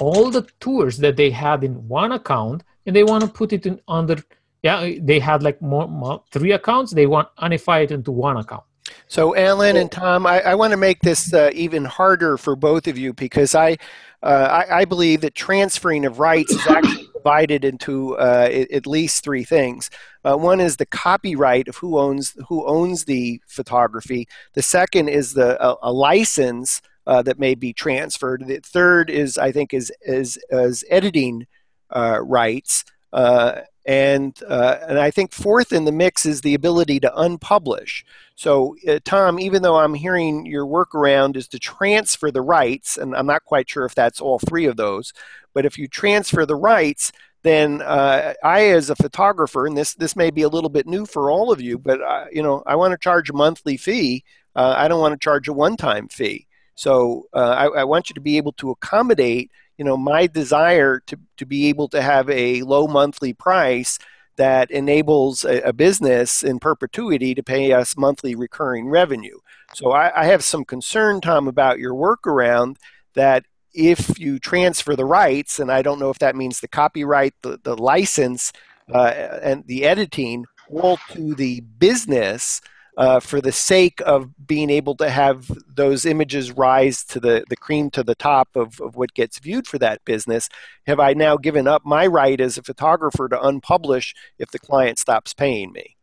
[0.00, 3.66] all the tours that they had in one account and they want to put it
[3.66, 4.16] in under
[4.62, 8.64] yeah they had like more, more three accounts they want unify it into one account
[9.06, 12.86] so alan and tom i, I want to make this uh, even harder for both
[12.86, 13.76] of you because i
[14.22, 19.24] uh, I, I, believe that transferring of rights is actually divided into uh, at least
[19.24, 19.90] three things.
[20.24, 24.28] Uh, one is the copyright of who owns who owns the photography.
[24.54, 28.44] The second is the a, license uh, that may be transferred.
[28.46, 31.46] The third is, I think, is is, is editing
[31.90, 37.00] uh, rights, uh, and uh, and I think fourth in the mix is the ability
[37.00, 38.04] to unpublish.
[38.36, 43.14] So, uh, Tom, even though I'm hearing your workaround is to transfer the rights, and
[43.14, 45.12] I'm not quite sure if that's all three of those,
[45.52, 50.14] but if you transfer the rights, then uh, I, as a photographer, and this this
[50.14, 52.76] may be a little bit new for all of you, but uh, you know, I
[52.76, 54.24] want to charge a monthly fee.
[54.54, 56.46] Uh, I don't want to charge a one-time fee.
[56.74, 59.50] So uh, I, I, want you to be able to accommodate,
[59.82, 63.98] you know, my desire to, to be able to have a low monthly price
[64.36, 69.36] that enables a, a business in perpetuity to pay us monthly recurring revenue.
[69.74, 72.76] So I, I have some concern, Tom, about your workaround
[73.14, 73.44] that
[73.74, 77.58] if you transfer the rights, and I don't know if that means the copyright, the,
[77.60, 78.52] the license,
[78.94, 82.60] uh, and the editing, all to the business
[82.96, 87.56] uh, for the sake of being able to have those images rise to the, the
[87.56, 90.48] cream to the top of, of what gets viewed for that business,
[90.86, 94.98] have I now given up my right as a photographer to unpublish if the client
[94.98, 95.96] stops paying me?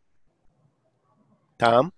[1.59, 1.93] Tom?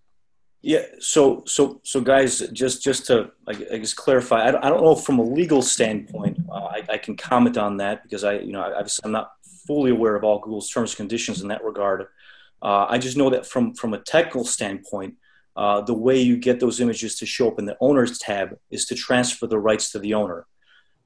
[0.62, 0.86] Yeah.
[1.00, 4.96] So, so, so, guys, just just to I guess clarify, I don't, I don't know
[4.96, 8.62] from a legal standpoint, uh, I, I, can comment on that because I, you know,
[8.62, 9.32] I, I'm not
[9.66, 12.06] fully aware of all Google's terms and conditions in that regard.
[12.62, 15.16] Uh, I just know that from from a technical standpoint,
[15.56, 18.86] uh, the way you get those images to show up in the owners tab is
[18.86, 20.46] to transfer the rights to the owner.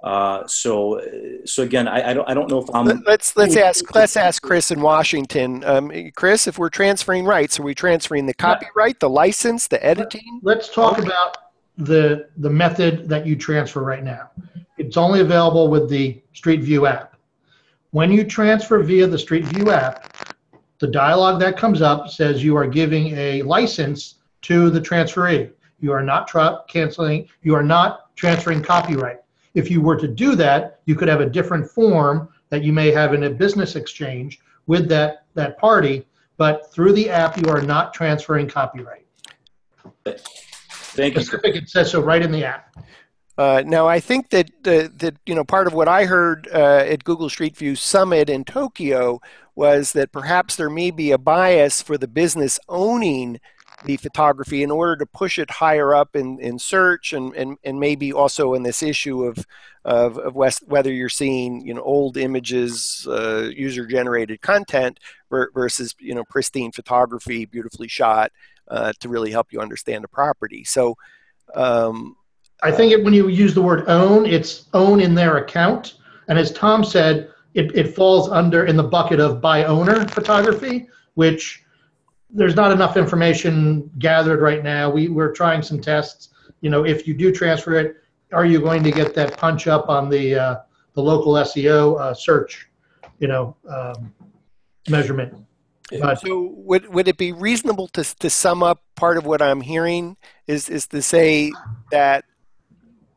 [0.04, 1.02] Uh, so,
[1.46, 2.86] so again, I, I, don't, I don't know if I'm.
[3.08, 5.64] Let's let's ask let's ask Chris in Washington.
[5.64, 10.42] Um, Chris, if we're transferring rights, are we transferring the copyright, the license, the editing?
[10.44, 11.38] Let's talk about
[11.78, 14.30] the the method that you transfer right now.
[14.78, 17.16] It's only available with the Street View app.
[17.92, 20.15] When you transfer via the Street View app,
[20.86, 25.52] the dialog that comes up says you are giving a license to the transferee.
[25.80, 27.28] You are not tra- canceling.
[27.42, 29.20] You are not transferring copyright
[29.56, 32.92] if you were to do that, you could have a different form that you may
[32.92, 36.06] have in a business exchange with that, that party,
[36.38, 39.06] but through the app, you are not transferring copyright.
[41.42, 41.62] Thank you.
[41.62, 42.78] It says so right in the app.
[43.38, 46.84] Uh, now, I think that uh, that you know part of what I heard uh,
[46.88, 49.20] at Google Street View Summit in Tokyo
[49.56, 53.40] was that perhaps there may be a bias for the business owning
[53.84, 57.80] the photography in order to push it higher up in, in search and, and, and
[57.80, 59.46] maybe also in this issue of,
[59.84, 65.94] of, of West, whether you're seeing you know old images, uh, user generated content versus
[66.00, 68.32] you know pristine photography, beautifully shot
[68.70, 70.64] uh, to really help you understand the property.
[70.64, 70.96] So
[71.54, 72.16] um,
[72.64, 75.96] I think it, when you use the word own, it's own in their account.
[76.28, 80.88] And as Tom said, it, it falls under in the bucket of by owner photography,
[81.14, 81.64] which
[82.30, 84.90] there's not enough information gathered right now.
[84.90, 86.30] We, we're trying some tests.
[86.62, 87.98] You know, if you do transfer it,
[88.34, 90.56] are you going to get that punch up on the, uh,
[90.94, 92.68] the local SEO uh, search,
[93.20, 94.14] you know, um,
[94.90, 95.34] measurement?
[96.02, 99.62] But, so would, would it be reasonable to, to sum up part of what I'm
[99.62, 101.52] hearing is, is to say
[101.92, 102.26] that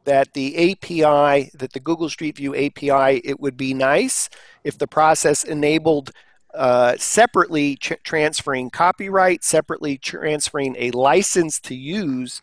[0.09, 4.31] that the API, that the Google Street View API, it would be nice
[4.65, 6.13] if the process enabled
[6.55, 12.41] uh, separately transferring copyright, separately transferring a license to use,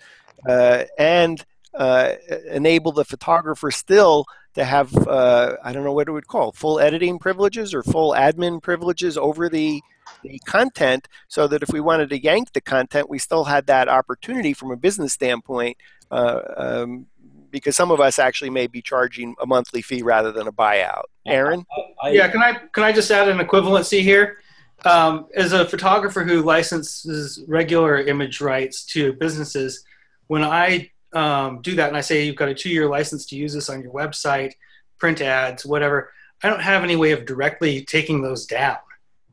[0.47, 1.43] uh, and
[1.74, 2.11] uh,
[2.51, 6.80] enable the photographer still to have uh, I don't know what it would call full
[6.80, 9.82] editing privileges or full admin privileges over the
[10.22, 13.89] the content, so that if we wanted to yank the content, we still had that
[13.89, 15.78] opportunity from a business standpoint.
[16.11, 17.07] Uh, um,
[17.56, 21.06] because some of us actually may be charging a monthly fee rather than a buyout.
[21.26, 21.66] Aaron?
[22.08, 24.39] yeah, can I can I just add an equivalency here?
[24.84, 29.86] Um, as a photographer who licenses regular image rights to businesses,
[30.28, 33.53] when I um, do that and I say you've got a two-year license to use
[33.53, 34.51] this on your website,
[34.99, 36.12] print ads, whatever,
[36.43, 38.80] I don't have any way of directly taking those down.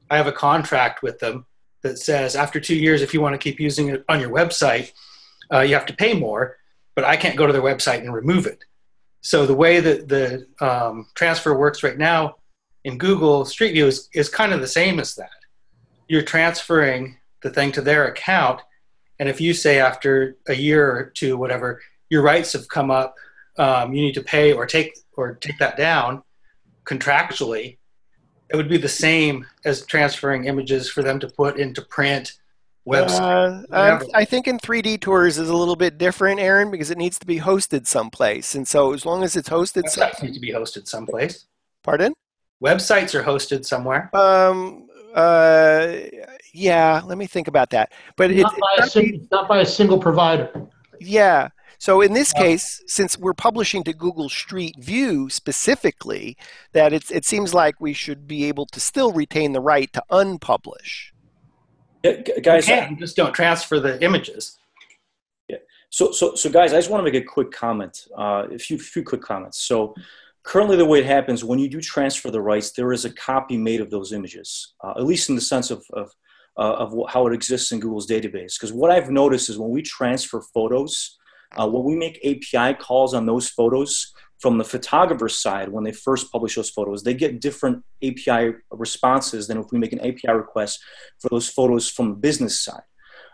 [0.08, 1.44] I have a contract with them
[1.82, 4.92] that says after two years, if you want to keep using it on your website,
[5.52, 6.56] uh, you have to pay more
[6.94, 8.64] but I can't go to their website and remove it.
[9.22, 12.36] So the way that the um, transfer works right now
[12.84, 15.30] in Google Street View is, is kind of the same as that.
[16.08, 18.60] You're transferring the thing to their account,
[19.18, 21.80] and if you say after a year or two, whatever,
[22.10, 23.14] your rights have come up,
[23.58, 26.22] um, you need to pay or take or take that down
[26.84, 27.78] contractually.
[28.50, 32.32] It would be the same as transferring images for them to put into print
[32.86, 33.64] website?
[33.70, 37.18] Uh, I think in 3D tours is a little bit different, Aaron, because it needs
[37.18, 38.54] to be hosted someplace.
[38.54, 41.46] And so as long as it's hosted, websites some- need to be hosted someplace.
[41.82, 42.14] Pardon?
[42.62, 44.10] Websites are hosted somewhere.
[44.14, 44.88] Um.
[45.14, 45.96] Uh.
[46.54, 47.02] Yeah.
[47.04, 47.92] Let me think about that.
[48.16, 50.50] But not, by, a sing- not by a single provider.
[51.00, 51.48] Yeah.
[51.78, 56.36] So in this case, since we're publishing to Google Street View specifically,
[56.72, 60.02] that it, it seems like we should be able to still retain the right to
[60.08, 61.10] unpublish.
[62.02, 64.58] Yeah, guys, you can, just don't transfer the images.
[65.48, 65.58] Yeah.
[65.90, 68.06] So, so, so, guys, I just want to make a quick comment.
[68.16, 69.62] Uh, a few, few quick comments.
[69.62, 69.94] So,
[70.42, 73.56] currently, the way it happens when you do transfer the rights, there is a copy
[73.56, 76.10] made of those images, uh, at least in the sense of of,
[76.56, 78.58] uh, of how it exists in Google's database.
[78.58, 81.18] Because what I've noticed is when we transfer photos,
[81.56, 84.12] uh, when we make API calls on those photos,
[84.42, 89.46] from the photographer's side, when they first publish those photos, they get different API responses
[89.46, 90.80] than if we make an API request
[91.20, 92.82] for those photos from the business side.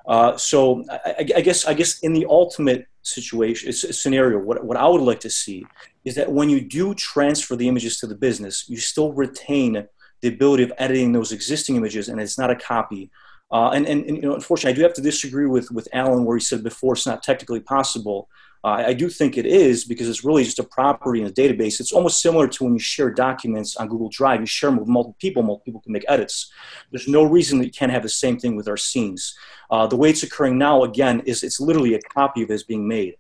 [0.07, 4.87] Uh, so I, I, guess I guess in the ultimate situation scenario, what, what I
[4.87, 5.65] would like to see
[6.05, 9.87] is that when you do transfer the images to the business, you still retain
[10.21, 13.11] the ability of editing those existing images, and it's not a copy
[13.51, 16.25] Uh, and, and, and, you know, unfortunately, I do have to disagree with, with Alan
[16.25, 18.29] where he said before it's not technically possible.
[18.65, 21.79] Uh, I do think it is because it's really just a property in a database.
[21.79, 24.41] It's almost similar to when you share documents on Google Drive.
[24.41, 26.51] You share them with multiple people, multiple people can make edits.
[26.91, 29.37] There's no reason that you can't have the same thing with our scenes.
[29.71, 32.65] Uh, the way it's occurring now, again, is it's literally a copy of it is
[32.65, 33.17] being made.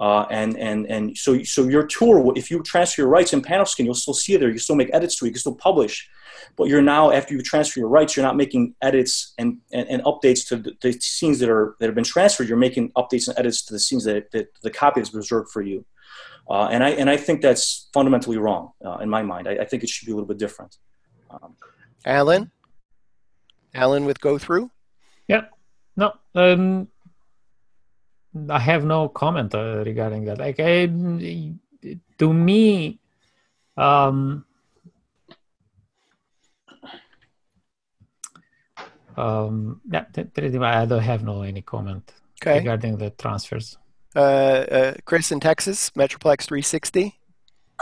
[0.00, 3.84] Uh, and and and so so your tour, if you transfer your rights in Panoskin,
[3.84, 4.48] you'll still see it there.
[4.48, 5.28] You still make edits to it.
[5.28, 6.08] You can still publish,
[6.56, 10.02] but you're now after you transfer your rights, you're not making edits and, and, and
[10.04, 12.48] updates to the, the, scenes that are that have been transferred.
[12.48, 15.60] You're making updates and edits to the scenes that, that the copy is reserved for
[15.60, 15.84] you.
[16.48, 19.48] Uh, and I and I think that's fundamentally wrong uh, in my mind.
[19.48, 20.78] I, I, think it should be a little bit different.
[21.30, 21.56] Um,
[22.06, 22.50] Alan,
[23.74, 24.70] Alan with GoThru.
[25.28, 25.44] Yeah,
[25.94, 26.14] no.
[26.34, 26.88] Um,
[28.48, 30.38] I have no comment uh, regarding that.
[30.38, 30.86] Like, I,
[32.18, 33.00] to me,
[33.76, 34.44] um,
[39.16, 42.58] um, yeah, I don't have no any comment okay.
[42.58, 43.76] regarding the transfers.
[44.14, 47.16] Uh, uh, Chris in Texas, Metroplex 360.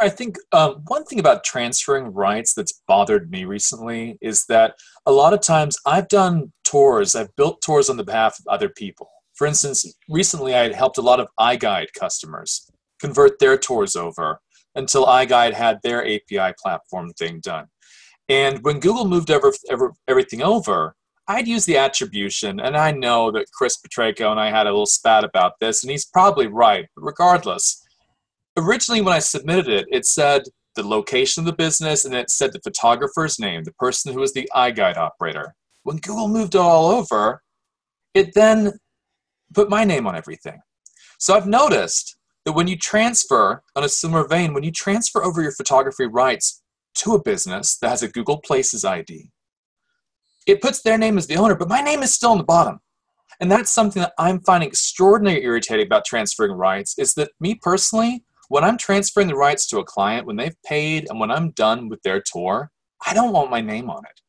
[0.00, 5.12] I think um, one thing about transferring rights that's bothered me recently is that a
[5.12, 9.10] lot of times I've done tours, I've built tours on the behalf of other people
[9.38, 12.68] for instance, recently I had helped a lot of iGuide customers
[13.00, 14.40] convert their tours over
[14.74, 17.66] until iGuide had their API platform thing done.
[18.28, 20.96] And when Google moved ever, ever, everything over,
[21.28, 24.86] I'd use the attribution, and I know that Chris Petracco and I had a little
[24.86, 26.86] spat about this, and he's probably right.
[26.96, 27.86] But regardless,
[28.56, 30.42] originally when I submitted it, it said
[30.74, 34.32] the location of the business, and it said the photographer's name, the person who was
[34.32, 35.54] the iGuide operator.
[35.84, 37.42] When Google moved all over,
[38.14, 38.72] it then
[39.54, 40.60] put my name on everything.
[41.18, 45.42] So I've noticed that when you transfer, on a similar vein, when you transfer over
[45.42, 46.62] your photography rights
[46.96, 49.30] to a business that has a Google Places ID,
[50.46, 52.80] it puts their name as the owner, but my name is still on the bottom.
[53.40, 58.24] And that's something that I'm finding extraordinarily irritating about transferring rights is that me personally,
[58.48, 61.88] when I'm transferring the rights to a client, when they've paid and when I'm done
[61.88, 62.70] with their tour,
[63.06, 64.20] I don't want my name on it.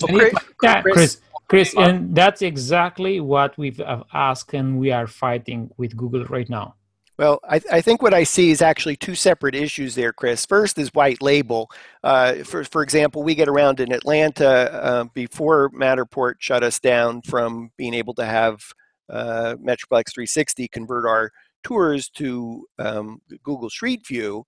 [0.00, 5.06] Well, Chris, yeah, Chris, Chris, and that's exactly what we've uh, asked and we are
[5.06, 6.74] fighting with Google right now.
[7.16, 10.44] Well, I, I, think what I see is actually two separate issues there, Chris.
[10.44, 11.70] First is white label.
[12.02, 17.22] Uh, for, for example, we get around in Atlanta uh, before Matterport shut us down
[17.22, 18.64] from being able to have
[19.08, 21.30] uh, Metroplex 360 convert our
[21.62, 24.44] tours to um, Google Street View.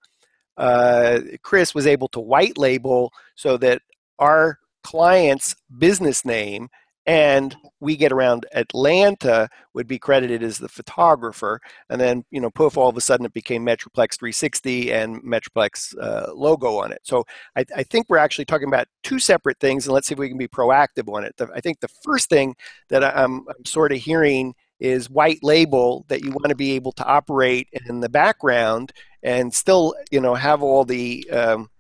[0.57, 3.83] Uh, Chris was able to white label so that
[4.19, 6.69] our client's business name
[7.07, 12.51] and we get around Atlanta would be credited as the photographer, and then you know,
[12.51, 12.77] poof!
[12.77, 17.01] All of a sudden, it became Metroplex 360 and Metroplex uh, logo on it.
[17.05, 17.25] So
[17.57, 20.29] I, I, think we're actually talking about two separate things, and let's see if we
[20.29, 21.37] can be proactive on it.
[21.37, 22.57] The, I think the first thing
[22.89, 26.93] that I'm, I'm sort of hearing is white label that you want to be able
[26.93, 28.93] to operate in the background
[29.23, 31.71] and still you know have all the um,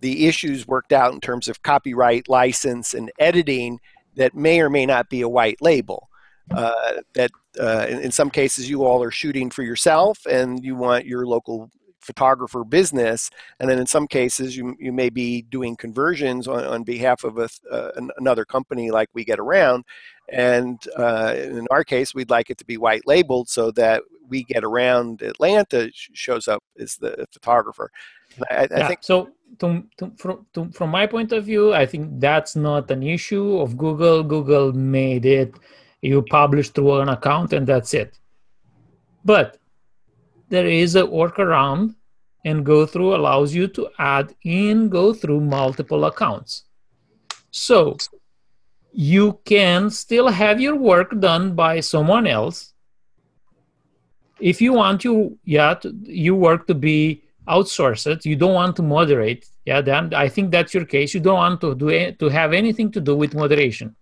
[0.00, 3.78] the issues worked out in terms of copyright license and editing
[4.16, 6.08] that may or may not be a white label.
[6.50, 7.30] Uh, that
[7.60, 11.24] uh, in, in, some cases you all are shooting for yourself and you want your
[11.24, 13.30] local photographer business,
[13.60, 17.38] and then in some cases you, you may be doing conversions on, on behalf of
[17.38, 19.84] a, uh, another company like We Get Around.
[20.28, 24.44] And uh, in our case, we'd like it to be white labeled so that We
[24.44, 27.90] Get Around Atlanta shows up as the photographer.
[28.50, 31.84] I, I yeah, think so to, to, from, to, from my point of view, I
[31.84, 34.22] think that's not an issue of Google.
[34.22, 35.54] Google made it.
[36.02, 38.18] You publish through an account and that's it.
[39.24, 39.58] But
[40.48, 41.94] there is a workaround,
[42.44, 46.64] and GoThru allows you to add in GoThru multiple accounts.
[47.50, 47.96] So
[48.92, 52.69] you can still have your work done by someone else.
[54.40, 58.76] If you want you yeah, to, your work to be outsource it you don't want
[58.76, 62.18] to moderate yeah then i think that's your case you don't want to do it,
[62.18, 63.94] to have anything to do with moderation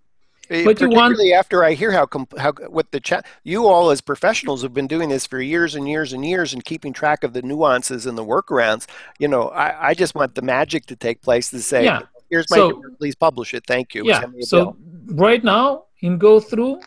[0.50, 2.06] eh, but you want after I hear how
[2.38, 5.88] how what the chat you all as professionals have been doing this for years and
[5.88, 8.86] years and years and keeping track of the nuances and the workarounds.
[9.18, 12.00] You know, I, I just want the magic to take place to say, yeah.
[12.30, 13.64] "Here's my so, please publish it.
[13.66, 14.24] Thank you." Yeah.
[14.40, 14.76] So bill.
[15.26, 16.82] right now in GoThru,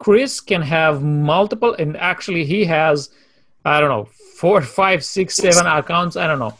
[0.00, 3.10] Chris can have multiple, and actually he has,
[3.64, 4.08] I don't know,
[4.40, 6.16] four, five, six, seven accounts.
[6.16, 6.56] I don't know,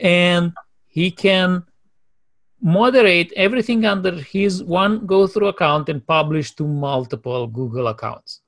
[0.00, 0.52] and
[0.86, 1.64] he can
[2.62, 8.40] moderate everything under his one GoThru account and publish to multiple Google accounts.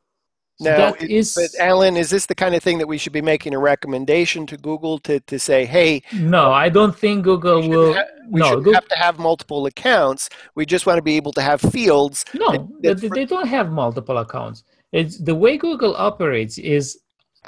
[0.58, 3.20] Now, it- is but Alan, is this the kind of thing that we should be
[3.20, 6.46] making a recommendation to Google to, to say, hey, no.
[6.46, 7.94] Uh, I don't think Google we will.
[7.94, 10.30] ha- we no, shouldn't Google, have to have multiple accounts.
[10.54, 12.24] We just want to be able to have fields.
[12.34, 14.64] No, that- they, that- they don't have multiple accounts.
[14.92, 17.00] It's the way Google operates is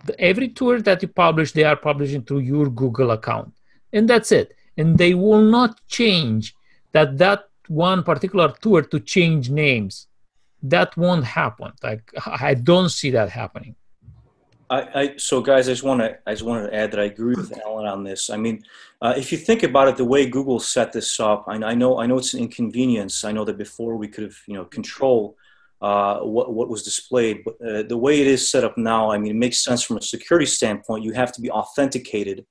[0.04, 3.54] the, every tour that you publish, they are publishing through your Google account,
[3.92, 4.54] and that's it.
[4.76, 6.54] And they will not change
[6.92, 10.07] that that one particular tour to change names.
[10.62, 11.72] That won't happen.
[11.82, 13.76] Like I don't see that happening.
[14.70, 17.04] I, I so guys, I just want to I just wanted to add that I
[17.04, 18.28] agree with Alan on this.
[18.28, 18.62] I mean,
[19.00, 21.98] uh, if you think about it, the way Google set this up, I, I know
[21.98, 23.24] I know it's an inconvenience.
[23.24, 25.36] I know that before we could have you know control
[25.80, 29.16] uh, what what was displayed, but uh, the way it is set up now, I
[29.16, 31.04] mean, it makes sense from a security standpoint.
[31.04, 32.44] You have to be authenticated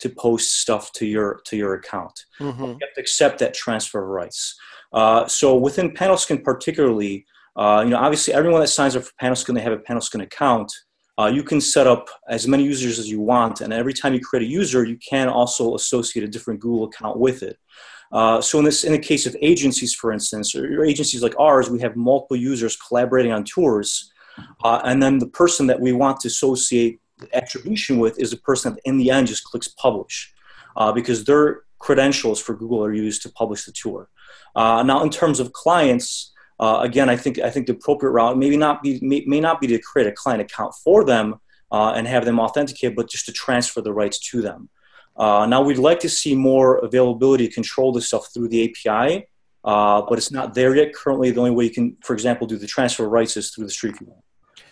[0.00, 2.58] to post stuff to your to your account Mhm.
[2.58, 4.56] you have to accept that transfer of rights.
[4.92, 7.24] Uh, so within Panoskin particularly,
[7.56, 10.72] uh, you know, obviously everyone that signs up for Panoskin, they have a Panoskin account.
[11.18, 14.20] Uh, you can set up as many users as you want, and every time you
[14.20, 17.58] create a user, you can also associate a different Google account with it.
[18.12, 21.68] Uh, so in this, in the case of agencies, for instance, or agencies like ours,
[21.68, 24.10] we have multiple users collaborating on tours,
[24.64, 26.98] uh, and then the person that we want to associate
[27.34, 30.32] attribution with is the person that in the end just clicks publish,
[30.76, 34.08] uh, because their credentials for Google are used to publish the tour.
[34.56, 36.31] Now, in terms of clients,
[36.62, 39.60] uh, again, I think I think the appropriate route maybe not be may, may not
[39.60, 41.40] be to create a client account for them
[41.72, 44.68] uh, and have them authenticate, but just to transfer the rights to them.
[45.16, 49.26] Uh, now, we'd like to see more availability to control this stuff through the API,
[49.64, 50.94] uh, but it's not there yet.
[50.94, 53.64] Currently, the only way you can, for example, do the transfer of rights is through
[53.64, 54.14] the Street View.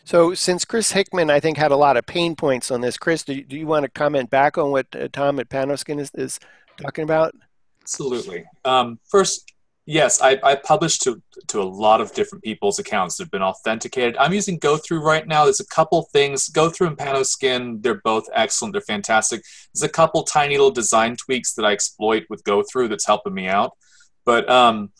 [0.05, 3.24] So, since Chris Hickman, I think, had a lot of pain points on this, Chris,
[3.24, 6.12] do you, do you want to comment back on what uh, Tom at Panoskin is,
[6.14, 6.38] is
[6.80, 7.34] talking about?
[7.82, 8.45] Absolutely.
[8.64, 9.53] Um, first,
[9.91, 13.43] yes, I, I publish to to a lot of different people's accounts that have been
[13.43, 14.16] authenticated.
[14.18, 15.45] I'm using GoThru right now.
[15.45, 16.49] There's a couple things.
[16.49, 18.72] GoThru and Panoskin, they're both excellent.
[18.72, 19.43] They're fantastic.
[19.74, 23.49] There's a couple tiny little design tweaks that I exploit with GoThru that's helping me
[23.49, 23.76] out.
[24.24, 24.91] But um,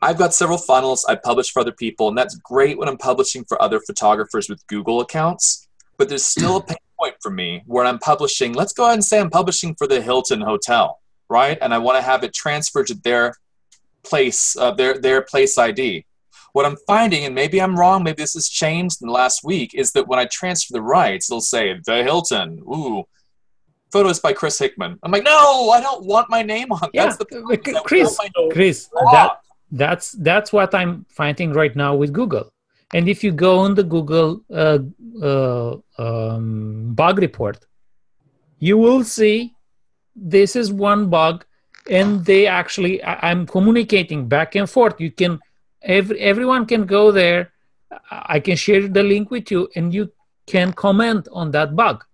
[0.00, 3.44] I've got several funnels I publish for other people, and that's great when I'm publishing
[3.44, 5.68] for other photographers with Google accounts.
[5.98, 8.54] But there's still a pain point for me where I'm publishing.
[8.54, 11.58] Let's go ahead and say I'm publishing for the Hilton Hotel, right?
[11.60, 13.34] And I want to have it transferred to their
[14.08, 16.04] place, uh, their their place ID.
[16.52, 19.74] What I'm finding, and maybe I'm wrong, maybe this has changed in the last week,
[19.74, 22.60] is that when I transfer the rights, it'll say the Hilton.
[22.60, 23.04] Ooh,
[23.92, 24.98] photos by Chris Hickman.
[25.02, 26.88] I'm like, no, I don't want my name on.
[26.92, 28.18] Yeah, That's the point, is I Chris,
[28.52, 29.40] Chris, that
[29.70, 32.52] that's that's what I'm finding right now with Google.
[32.94, 34.78] And if you go on the Google uh,
[35.22, 37.66] uh, um, bug report,
[38.58, 39.54] you will see
[40.16, 41.44] this is one bug,
[41.88, 45.00] and they actually I, I'm communicating back and forth.
[45.00, 45.40] You can
[45.82, 47.52] every everyone can go there.
[48.10, 50.12] I I can share the link with you, and you
[50.46, 52.04] can comment on that bug.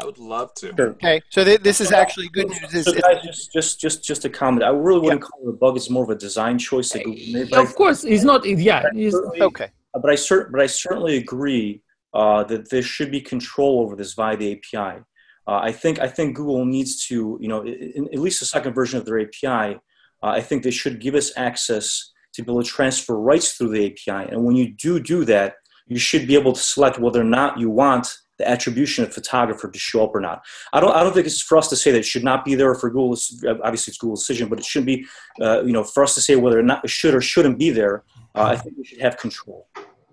[0.00, 0.72] I would love to.
[0.76, 0.90] Sure.
[0.90, 2.72] Okay, so th- this is actually good news.
[2.72, 4.62] Is, So guys, just just just just a comment.
[4.62, 5.76] I really wouldn't call it a bug.
[5.76, 7.52] It's more of a design choice that Google made.
[7.52, 8.46] Of course, it's not.
[8.46, 9.16] Yeah, it's,
[9.50, 11.82] okay, but I cer- but I certainly agree
[12.14, 15.02] uh, that there should be control over this via the API.
[15.48, 18.74] Uh, I think I think Google needs to, you know, in, at least the second
[18.74, 19.80] version of their API.
[20.22, 23.70] Uh, I think they should give us access to be able to transfer rights through
[23.70, 24.30] the API.
[24.30, 25.54] And when you do do that,
[25.86, 29.70] you should be able to select whether or not you want the attribution of photographer
[29.70, 30.42] to show up or not.
[30.74, 30.94] I don't.
[30.94, 32.90] I don't think it's for us to say that it should not be there for
[32.90, 33.16] Google.
[33.64, 35.06] Obviously, it's Google's decision, but it shouldn't be.
[35.40, 37.70] Uh, you know, for us to say whether or not it should or shouldn't be
[37.70, 38.04] there.
[38.34, 39.66] Uh, I think we should have control.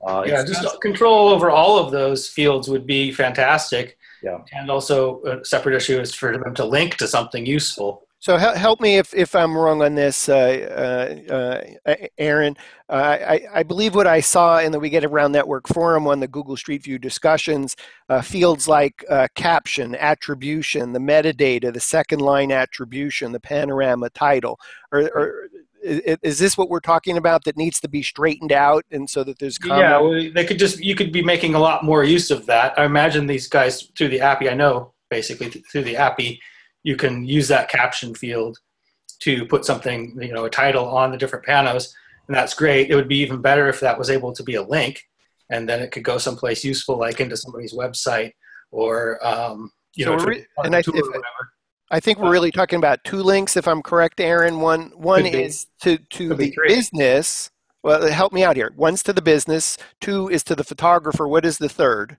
[0.08, 3.98] Uh, Yeah, just control over all of those fields would be fantastic.
[4.26, 4.40] Yeah.
[4.54, 8.02] And also a separate issue is for them to link to something useful.
[8.20, 12.56] so help me if, if I'm wrong on this, uh, uh, uh, Aaron.
[12.90, 16.20] Uh, I, I believe what I saw in the We Get Around Network forum on
[16.20, 17.76] the Google Street View discussions,
[18.10, 24.60] uh, fields like uh, caption, attribution, the metadata, the second line attribution, the panorama title.
[24.92, 28.84] Or, or i- is this what we're talking about that needs to be straightened out
[28.92, 29.80] and so that there's common?
[29.80, 32.78] Yeah, well, they could just you could be making a lot more use of that.
[32.80, 34.50] I imagine these guys through the API.
[34.50, 36.42] I know basically through the API,
[36.84, 38.58] you can use that caption field
[39.22, 41.94] to put something, you know, a title on the different panos,
[42.28, 42.90] and that's great.
[42.90, 45.02] It would be even better if that was able to be a link,
[45.50, 48.34] and then it could go someplace useful, like into somebody's website
[48.72, 51.52] or um, you So know, re- a and I- if- or whatever.
[51.92, 54.60] I think we're really talking about two links, if I'm correct, Aaron.
[54.60, 57.52] One one is to to Could the business.
[57.84, 58.74] Well, help me out here.
[58.76, 59.78] One's to the business.
[60.02, 61.28] Two is to the photographer.
[61.28, 62.18] What is the third?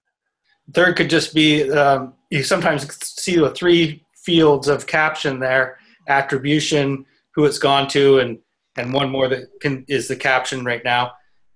[0.72, 7.04] Third could just be um, you sometimes see the three fields of caption there: attribution,
[7.34, 8.38] who it's gone to, and
[8.76, 11.12] and one more that can is the caption right now.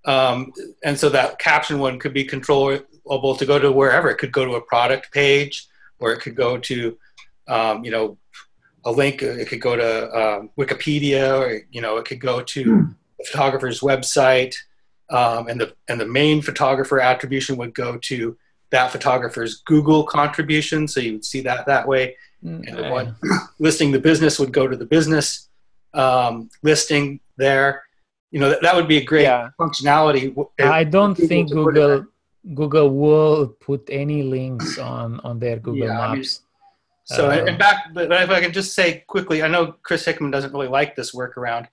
[0.06, 0.52] Um,
[0.84, 4.10] and so that caption one could be controllable to go to wherever.
[4.10, 5.66] It could go to a product page,
[5.98, 6.96] or it could go to,
[7.48, 8.18] um, you know,
[8.84, 9.22] a link.
[9.22, 12.64] It could go to um, Wikipedia, or you know, it could go to
[13.18, 14.54] the photographer's website.
[15.10, 18.36] Um, and the and the main photographer attribution would go to
[18.70, 22.16] that photographer's Google contribution, so you would see that that way.
[22.42, 23.16] And the one
[23.58, 25.48] listing the business would go to the business
[25.94, 27.82] um, listing there.
[28.30, 29.50] You know that, that would be a great Yeah.
[29.58, 30.32] functionality.
[30.60, 32.06] I don't Google think to put it Google
[32.54, 36.42] Google will put any links on on their Google Yeah, I mean, Maps.
[37.10, 40.04] So and- Um, and back, but if I can just say quickly, I know Chris
[40.04, 41.66] Hickman doesn't really like this workaround,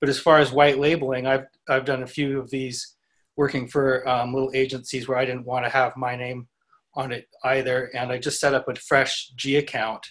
[0.00, 2.94] but as far as white labeling, I've I've done a few of these
[3.36, 6.46] working for um, little agencies where I didn't want to have my name
[6.94, 10.06] on it either, and I just set up a fresh G account,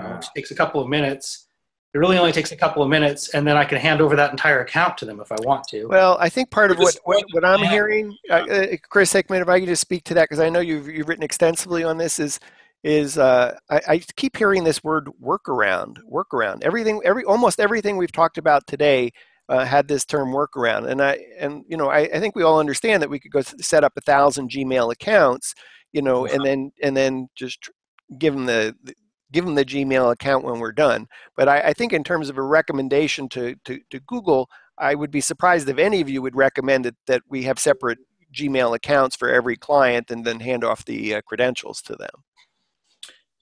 [0.00, 1.46] uh, which takes a couple of minutes.
[1.94, 4.32] It really only takes a couple of minutes, and then I can hand over that
[4.32, 5.86] entire account to them if I want to.
[5.86, 9.48] Well, I think part of what, what, what I'm hearing, uh, uh, Chris Hickman, if
[9.48, 12.18] I could just speak to that, because I know you've, you've written extensively on this,
[12.18, 12.40] is
[12.84, 16.62] is uh, I, I keep hearing this word workaround, workaround.
[16.62, 19.10] Everything, every almost everything we've talked about today
[19.48, 22.60] uh, had this term workaround, and I and you know I, I think we all
[22.60, 25.54] understand that we could go set up a thousand Gmail accounts,
[25.92, 27.70] you know, and then and then just tr-
[28.18, 28.94] give them the the-
[29.32, 31.08] give them the Gmail account when we're done.
[31.36, 35.10] But I, I think in terms of a recommendation to, to, to Google, I would
[35.10, 37.98] be surprised if any of you would recommend that, that we have separate
[38.32, 42.22] Gmail accounts for every client and then hand off the uh, credentials to them.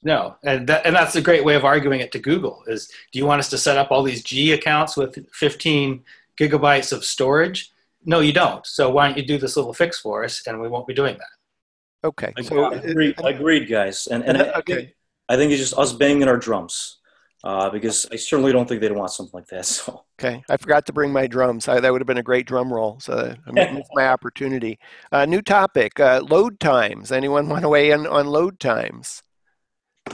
[0.04, 2.64] No, and that, and that's a great way of arguing it to Google.
[2.66, 6.02] Is do you want us to set up all these G accounts with 15
[6.38, 7.70] gigabytes of storage?
[8.04, 8.66] No, you don't.
[8.66, 11.16] So why don't you do this little fix for us, and we won't be doing
[11.18, 12.08] that.
[12.08, 12.32] Okay.
[12.42, 14.08] So, agreed, agreed, guys.
[14.08, 14.94] And and I, I think
[15.28, 16.98] I think it's just us banging our drums,
[17.44, 19.66] uh, because I certainly don't think they'd want something like that.
[19.72, 20.42] So okay.
[20.48, 21.68] I forgot to bring my drums.
[21.68, 22.98] I, that would have been a great drum roll.
[23.00, 24.78] So I missed my opportunity.
[25.12, 27.12] Uh, new topic: uh, load times.
[27.12, 29.22] Anyone want to weigh in on load times?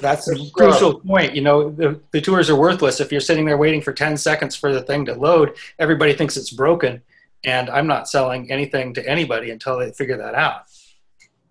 [0.01, 1.34] That's a There's, crucial point.
[1.34, 4.55] You know, the, the tours are worthless if you're sitting there waiting for 10 seconds
[4.55, 5.57] for the thing to load.
[5.78, 7.03] Everybody thinks it's broken,
[7.45, 10.62] and I'm not selling anything to anybody until they figure that out.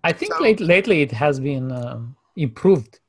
[0.04, 3.00] I think So- late, lately it has been um, improved.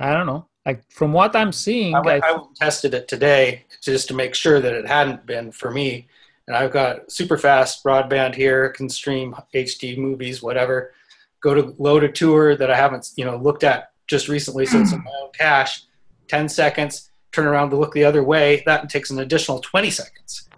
[0.00, 0.46] I don't know.
[0.64, 4.60] Like from what I'm seeing, I, I, I tested it today just to make sure
[4.60, 6.08] that it hadn't been for me.
[6.46, 10.94] And I've got super fast broadband here, can stream HD movies, whatever.
[11.42, 14.80] Go to load a tour that I haven't, you know, looked at just recently, so
[14.80, 15.84] it's in my own cache,
[16.28, 17.10] Ten seconds.
[17.32, 18.62] Turn around to look the other way.
[18.66, 20.48] That takes an additional twenty seconds.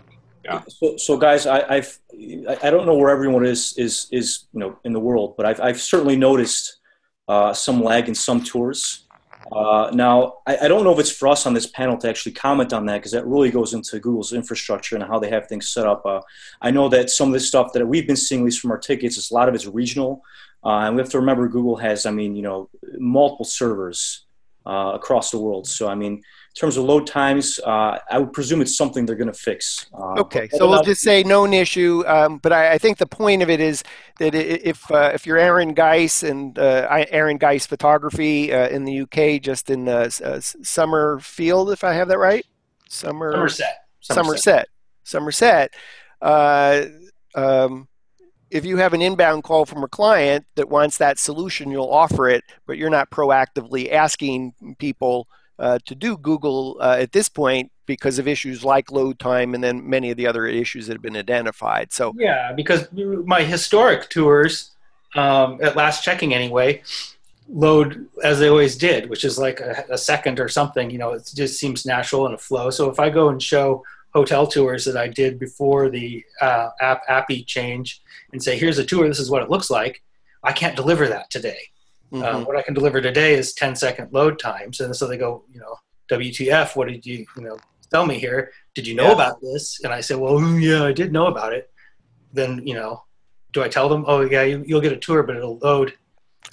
[0.68, 1.98] So, so guys, I, I've
[2.48, 5.46] I I don't know where everyone is is is you know in the world, but
[5.46, 6.78] I've I've certainly noticed
[7.28, 9.06] uh, some lag in some tours.
[9.50, 12.32] Uh, now, I, I don't know if it's for us on this panel to actually
[12.32, 15.68] comment on that because that really goes into Google's infrastructure and how they have things
[15.68, 16.04] set up.
[16.04, 16.20] Uh,
[16.60, 18.78] I know that some of this stuff that we've been seeing, at least from our
[18.78, 20.22] tickets, is a lot of it's regional,
[20.64, 24.26] uh, and we have to remember Google has, I mean, you know, multiple servers
[24.66, 25.66] uh, across the world.
[25.68, 29.14] So, I mean, in terms of load times, uh, I would presume it's something they're
[29.14, 29.86] going to fix.
[29.94, 32.02] Uh, Okay, so we'll just say known issue.
[32.06, 33.84] Um, but I, I think the point of it is
[34.18, 39.02] that if uh, if you're Aaron Geis and uh, Aaron Geis Photography uh, in the
[39.02, 42.44] UK, just in S- Summerfield, if I have that right,
[42.88, 43.76] Summer Somerset.
[44.00, 44.68] Somerset,
[45.04, 45.74] Somerset.
[46.22, 46.86] Uh,
[47.34, 47.86] um,
[48.50, 52.28] if you have an inbound call from a client that wants that solution, you'll offer
[52.28, 55.26] it, but you're not proactively asking people
[55.58, 59.62] uh, to do Google uh, at this point because of issues like load time and
[59.62, 61.92] then many of the other issues that have been identified.
[61.92, 64.72] So, Yeah, because my historic tours,
[65.14, 66.82] um, at last checking anyway,
[67.48, 70.90] load as they always did, which is like a, a second or something.
[70.90, 72.70] You know, it just seems natural and a flow.
[72.70, 73.82] So if I go and show
[74.12, 78.02] hotel tours that I did before the uh, app appy change
[78.32, 79.06] and say, "Here's a tour.
[79.08, 80.02] This is what it looks like,"
[80.42, 81.58] I can't deliver that today.
[82.12, 82.22] mhm.
[82.24, 84.78] Um, what I can deliver today is 10 second load times.
[84.80, 85.74] And so they go, you know,
[86.08, 87.58] WTF, what did you, you know,
[87.90, 88.52] tell me here?
[88.76, 89.12] Did you know Yeah.
[89.14, 89.80] about this?
[89.82, 91.68] And I say, well, yeah, I did know about it.
[92.32, 93.02] Then, you know,
[93.52, 95.94] do I tell them, oh, yeah, you, you'll get a tour, but it'll load.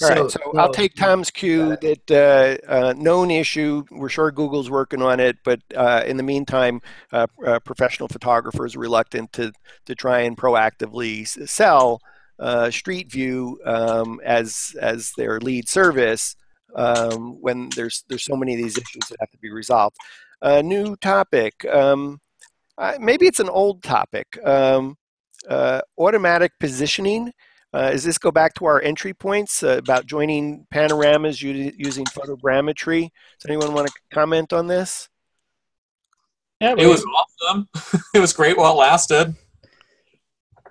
[0.02, 3.84] All right, so I'll take Tom's cue that uh, uh, known issue.
[3.92, 6.82] We're sure Google's working on it, but uh, in the meantime,
[7.12, 9.52] uh, uh, professional photographers are reluctant to
[9.86, 12.02] to try and proactively sell
[12.40, 16.36] uh, Street View um, as as their lead service
[16.76, 19.96] um, when there's there's so many of these issues that have to be resolved.
[20.42, 21.66] A new topic.
[21.66, 22.20] Um,
[23.00, 24.28] maybe it's an old topic.
[24.46, 24.98] Um,
[25.48, 27.32] uh, automatic positioning.
[27.74, 32.06] Uh, does this go back to our entry points uh, about joining panoramas u- using
[32.06, 33.02] photogrammetry?
[33.40, 35.10] Does anyone want to comment on this?
[36.62, 37.68] yeah, It was awesome.
[38.14, 39.36] it was great while it lasted.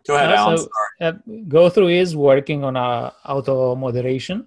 [0.07, 0.59] Go ahead, Alan.
[0.59, 0.68] so-
[1.00, 1.12] Sorry.
[1.12, 1.12] uh,
[1.48, 4.46] GoThru is working on uh, auto moderation.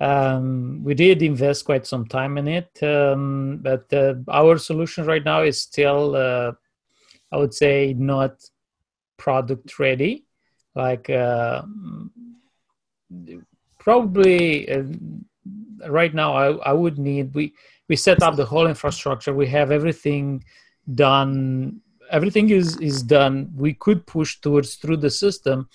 [0.00, 5.24] Um, we did invest quite some time in it, um, but uh, our solution right
[5.24, 6.52] now is still, uh,
[7.32, 8.36] I would say, not
[9.16, 10.24] product ready.
[10.74, 11.62] Like uh,
[13.78, 14.84] probably uh,
[15.88, 17.54] right now, I, I would need we
[17.88, 19.34] we set up the whole infrastructure.
[19.34, 20.44] We have everything
[20.94, 25.68] done everything is is done we could push towards through the system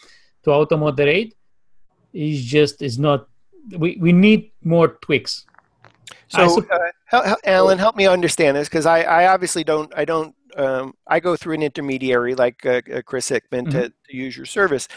[0.44, 1.36] to auto moderate
[2.12, 3.28] is just is not
[3.78, 5.46] we we need more tweaks
[6.28, 9.94] So, uh, hel- hel- Alan, help me understand this because I, I obviously don't.
[9.96, 10.34] I don't.
[10.56, 14.46] Um, I go through an intermediary like uh, uh, Chris Hickman to, to use your
[14.46, 14.88] service.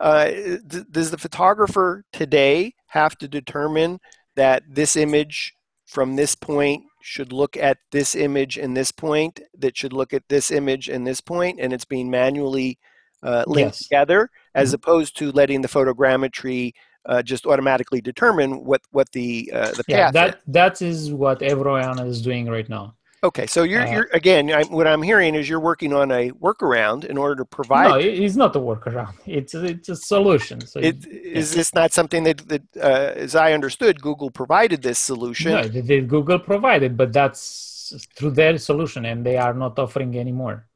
[0.00, 4.00] Uh, th- does the photographer today have to determine
[4.36, 5.54] that this image
[5.86, 9.40] from this point should look at this image and this point?
[9.58, 12.78] That should look at this image and this point, and it's being manually
[13.22, 13.78] uh, linked Yes.
[13.78, 16.72] together, as opposed to letting the photogrammetry
[17.06, 20.32] uh, just automatically determine what what the uh, the yeah path is.
[20.32, 22.94] that that is what everyone is doing right now
[23.24, 24.52] Okay, so you're, Uh, you're again.
[24.52, 27.88] I, what I'm hearing is you're working on a workaround in order to provide.
[27.88, 31.92] no it's not a workaround it's a, it's a solution so it, is this not
[31.98, 35.52] something that, that uh, as I understood, Google provided this solution?
[35.52, 40.10] no, the, the google provided but that's through their solution and they are not offering
[40.24, 40.66] anymore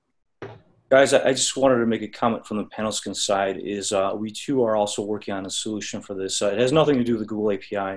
[0.90, 3.56] Guys, I I just wanted to make a comment from the Panoskin side.
[3.62, 6.40] Is uh, we too are also working on a solution for this.
[6.40, 7.94] Uh, it has nothing to do with the Google API,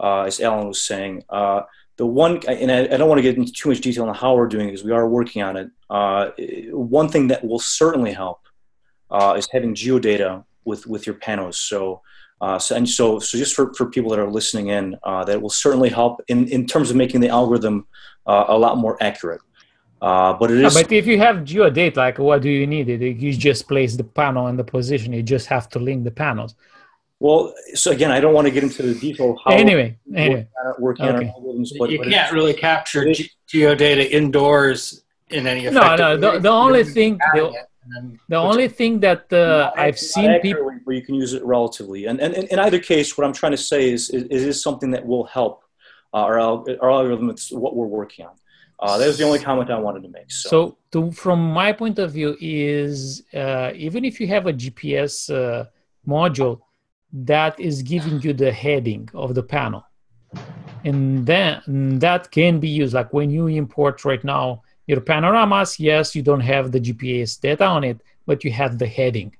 [0.00, 1.14] uh, as Alan was saying.
[1.96, 4.34] The one, and I, I don't want to get into too much detail on how
[4.34, 5.70] we're doing it because we are working on it.
[5.88, 6.30] Uh,
[6.70, 8.40] one thing that will certainly help
[9.10, 11.54] uh, is having geodata with with your panos.
[11.54, 12.02] So.
[12.38, 15.40] Uh, so, and so, so just for, for people that are listening in, uh, that
[15.40, 17.86] will certainly help in, in terms of making the algorithm
[18.26, 19.40] uh, a lot more accurate.
[20.02, 20.76] Uh, but it is.
[20.76, 23.96] Is but if you have geodate like what do you need it you just place
[23.96, 26.54] the panel in the position you just have to link the panels
[27.18, 30.18] Well, so again, I don't want to get into the detail of how anyway we're
[30.18, 30.48] anyway
[30.78, 31.28] working Okay.
[31.28, 35.98] our algorithms, but, you but can't really capture ge- geodata indoors in any no effective
[35.98, 36.38] no the, way.
[36.40, 37.52] the only thing the,
[37.94, 41.14] then- the only thing that uh, not i've seen not people accurately, but you can
[41.14, 42.06] use it relatively.
[42.06, 44.90] And, and, and in either case, what I'm trying to say is, is, is something
[44.90, 45.62] that will help
[46.12, 47.30] uh, our, al- our algorithm.
[47.30, 48.34] It's what we're working on.
[48.80, 50.30] Uh, that was the only comment I wanted to make.
[50.30, 54.52] So, So, to, from my point of view, is uh, even if you have a
[54.52, 55.64] GPS uh,
[56.06, 56.60] module,
[57.12, 59.84] that is giving you the heading of the panel,
[60.84, 62.94] and then that can be used.
[62.94, 67.64] Like when you import right now your panoramas, yes, you don't have the GPS data
[67.64, 69.34] on it, but you have the heading,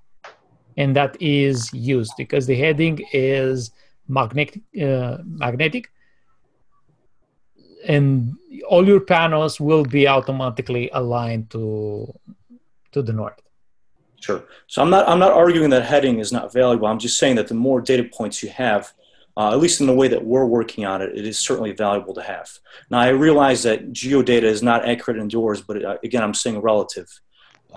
[0.77, 3.71] and that is used because the heading is
[4.09, 4.62] magnetic.
[4.81, 5.91] Uh, magnetic
[7.87, 8.35] and
[8.69, 12.12] all your panels will be automatically aligned to
[12.93, 13.41] to the north.
[14.21, 14.45] Sure.
[14.67, 16.87] So I'm not I'm not arguing that heading is not valuable.
[16.89, 18.93] I'm just saying that the more data points you have,
[19.37, 22.14] uh, at least in the way that we're working on it, it is certainly valuable
[22.14, 22.51] to have.
[22.91, 27.09] Now I realize that geodata is not accurate indoors, but uh, again, I'm saying relative.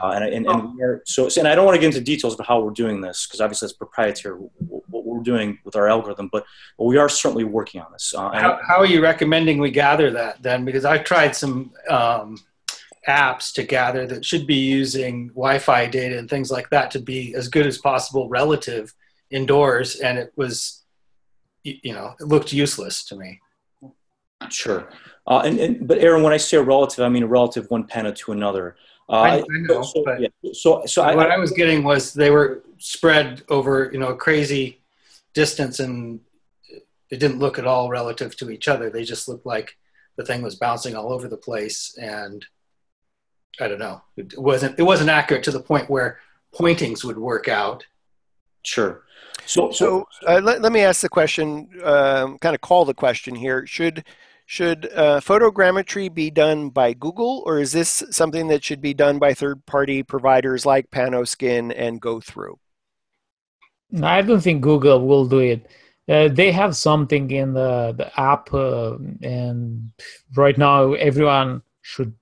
[0.02, 2.00] Uh, and and, and we are, so, so and I don't want to get into
[2.00, 5.90] details about how we're doing this because obviously it's proprietary what we're doing with our
[5.90, 6.46] algorithm, but,
[6.78, 8.14] but we are certainly working on this.
[8.16, 10.64] Uh, and- How, how are you recommending we gather that then?
[10.64, 12.38] Because I've tried some um,
[13.10, 17.34] apps to gather that should be using Wi-Fi data and things like that to be
[17.36, 18.94] as good as possible relative
[19.32, 20.84] indoors, and it was,
[21.64, 23.40] you know, it looked useless to me.
[24.50, 24.90] Sure.
[25.28, 28.14] Uh, and, and but Aaron, when I say relative, I mean a relative one panel
[28.14, 28.76] to another.
[29.10, 32.14] Uh, I- I know, so, but- yeah, so so I, what I was getting was
[32.14, 34.82] they were spread over, you know, a crazy
[35.34, 36.20] distance, and
[37.10, 38.90] it didn't look at all relative to each other.
[38.90, 39.76] They just looked like
[40.18, 42.46] the thing was bouncing all over the place, and
[43.60, 44.02] I don't know.
[44.18, 46.20] It wasn't it wasn't accurate to the point where
[46.54, 47.86] pointings would work out.
[48.64, 49.04] sure.
[49.46, 52.94] So so So uh, let, let me ask the question, um, kind of call the
[52.94, 53.66] question here.
[53.66, 54.06] Should
[54.46, 59.20] should uh, photogrammetry be done by Google, or is this something that should be done
[59.20, 62.56] by third-party providers like Panoskin and GoThru?
[63.92, 65.68] No, I don't think Google will do it.
[66.08, 69.92] Uh, they have something in the the app, uh, and
[70.36, 72.16] right now everyone should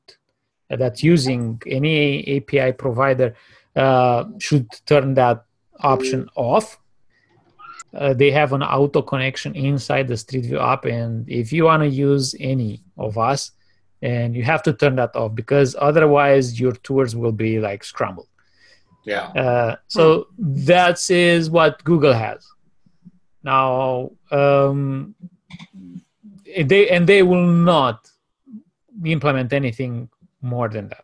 [0.69, 3.35] that's using any API provider
[3.75, 5.45] uh, should turn that
[5.79, 6.77] option off.
[7.95, 11.83] Uh, they have an auto connection inside the Street View app, and if you want
[11.83, 13.51] to use any of us,
[14.01, 18.27] and you have to turn that off because otherwise your tours will be like scrambled.
[19.05, 19.27] Yeah.
[19.29, 22.45] Uh, so that is what Google has
[23.43, 24.11] now.
[24.31, 25.15] Um,
[26.57, 28.09] they and they will not
[29.05, 30.09] implement anything
[30.47, 31.03] more than that.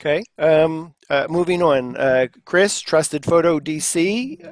[0.00, 0.24] Okay.
[0.38, 1.96] Um, uh, moving on.
[1.96, 4.42] Uh, Chris, Trusted Photo DC.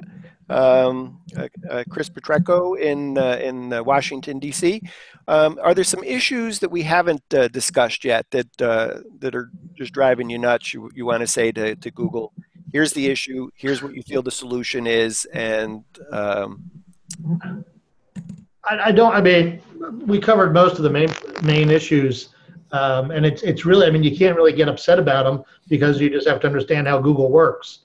[0.49, 4.81] Um, uh, uh, Chris Petracco in uh, in uh, Washington D.C.
[5.27, 10.29] Um, are there some issues that we haven't discussed yet that that are just driving
[10.29, 10.73] you nuts?
[10.73, 12.33] You, you want to say to, to Google,
[12.71, 16.71] here's the issue, here's what you feel the solution is, and um...
[18.63, 19.13] I, I, don't.
[19.13, 19.61] I mean,
[20.05, 21.09] we covered most of the main
[21.43, 22.29] main issues.
[22.71, 25.99] Um, and it's it's really, I mean, you can't really get upset about them because
[25.99, 27.79] you just have to understand how Google works.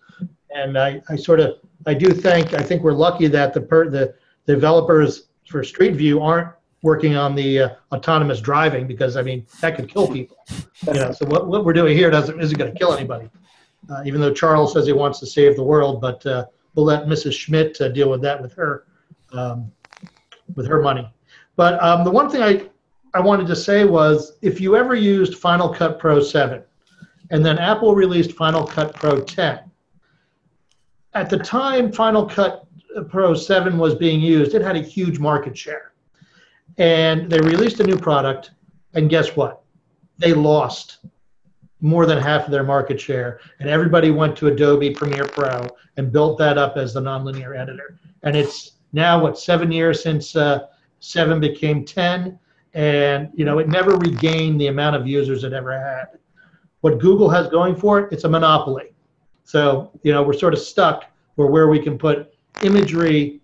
[0.55, 3.89] And I, I sort of, I do think, I think we're lucky that the per,
[3.91, 4.15] the
[4.47, 6.49] developers for Street View aren't
[6.83, 10.37] working on the uh, autonomous driving because I mean that could kill people.
[10.87, 13.29] You know, so what, what we're doing here doesn't isn't going to kill anybody.
[13.91, 17.05] Uh, even though Charles says he wants to save the world, but uh, we'll let
[17.05, 17.33] Mrs.
[17.35, 18.85] Schmidt uh, deal with that with her
[19.33, 19.73] um,
[20.55, 21.09] with her money.
[21.57, 22.69] But um, the one thing I
[23.15, 26.63] I wanted to say was if you ever used Final Cut Pro 7
[27.31, 29.61] and then Apple released Final Cut Pro 10,
[31.15, 32.67] at the time Final Cut
[33.09, 35.93] Pro 7 was being used, it had a huge market share.
[36.77, 38.51] And they released a new product,
[38.95, 39.63] and guess what?
[40.19, 40.99] They lost
[41.81, 43.39] more than half of their market share.
[43.61, 47.99] And everybody went to Adobe Premiere Pro and built that up as the nonlinear editor.
[48.25, 50.67] And it's now, what, seven years since uh,
[50.99, 52.39] 7 became 10?
[52.75, 56.19] And you know it never regained the amount of users it ever had.
[56.81, 58.93] What Google has going for it, it's a monopoly.
[59.45, 61.05] So you know we're sort of stuck
[61.37, 63.41] where where we can put imagery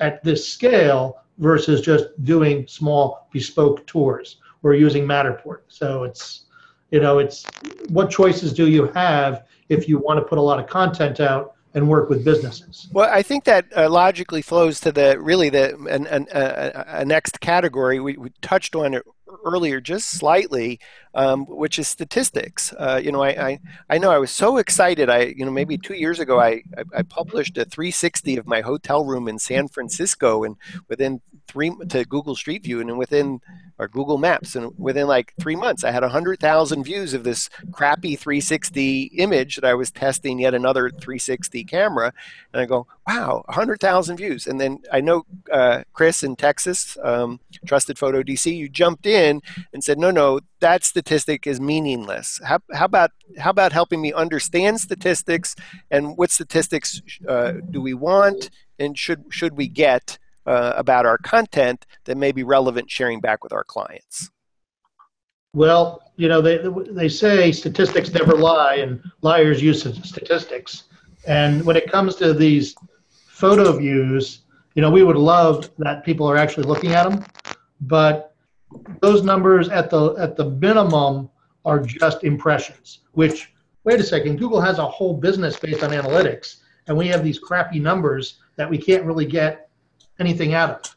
[0.00, 5.62] at this scale versus just doing small bespoke tours or using Matterport.
[5.68, 6.44] So it's
[6.90, 7.44] you know it's
[7.88, 11.53] what choices do you have if you want to put a lot of content out
[11.74, 12.88] and work with businesses.
[12.92, 17.04] Well, I think that uh, logically flows to the really the an, an, a, a
[17.04, 19.04] next category we, we touched on it
[19.44, 20.80] earlier just slightly,
[21.14, 22.72] um, which is statistics.
[22.78, 23.60] Uh, you know, I, I,
[23.90, 25.08] I know I was so excited.
[25.08, 28.60] I you know maybe two years ago I, I, I published a 360 of my
[28.60, 30.56] hotel room in San Francisco, and
[30.88, 33.40] within three to Google Street View, and within
[33.78, 37.48] or Google Maps, and within like three months, I had hundred thousand views of this
[37.72, 42.12] crappy 360 image that I was testing yet another 360 camera,
[42.52, 46.96] and I go, wow, hundred thousand views, and then I know uh, Chris in Texas,
[47.02, 52.40] um, Trusted Photo DC, you jumped in and said, no, no, that statistic is meaningless.
[52.44, 55.54] How, how about how about helping me understand statistics
[55.90, 61.18] and what statistics uh, do we want and should should we get uh, about our
[61.18, 64.30] content that may be relevant sharing back with our clients?
[65.54, 66.58] Well, you know, they,
[66.90, 70.84] they say statistics never lie and liars use statistics.
[71.26, 72.74] And when it comes to these
[73.08, 74.40] photo views,
[74.74, 77.24] you know, we would love that people are actually looking at them,
[77.80, 78.33] but
[79.00, 81.30] those numbers at the at the minimum
[81.64, 83.00] are just impressions.
[83.12, 83.52] Which,
[83.84, 86.56] wait a second, Google has a whole business based on analytics,
[86.86, 89.68] and we have these crappy numbers that we can't really get
[90.18, 90.96] anything out of.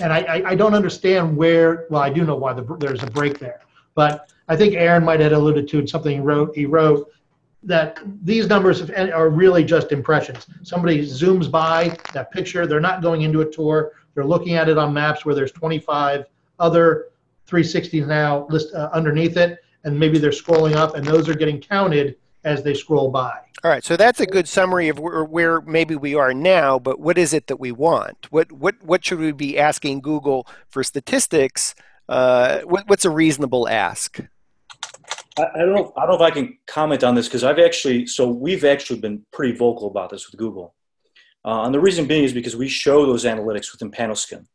[0.00, 3.10] And I, I, I don't understand where, well, I do know why the, there's a
[3.10, 3.60] break there.
[3.94, 6.54] But I think Aaron might have alluded to something he wrote.
[6.54, 7.10] He wrote
[7.62, 10.46] that these numbers are really just impressions.
[10.62, 14.78] Somebody zooms by that picture, they're not going into a tour, they're looking at it
[14.78, 16.24] on maps where there's 25
[16.58, 17.06] other
[17.52, 21.60] 360s now list uh, underneath it, and maybe they're scrolling up, and those are getting
[21.60, 23.38] counted as they scroll by.
[23.64, 26.98] All right, so that's a good summary of where, where, maybe we are now, but
[26.98, 28.26] what is it that we want?
[28.32, 31.74] What what what should we be asking Google for statistics?
[32.08, 34.18] Uh, what, what's a reasonable ask?
[35.38, 35.92] I, I, don't know.
[35.96, 38.98] I don't know if I can comment on this because I've actually so we've actually
[38.98, 40.74] been pretty vocal about this with Google,
[41.44, 44.46] uh, and the reason being is because we show those analytics within Panoskin.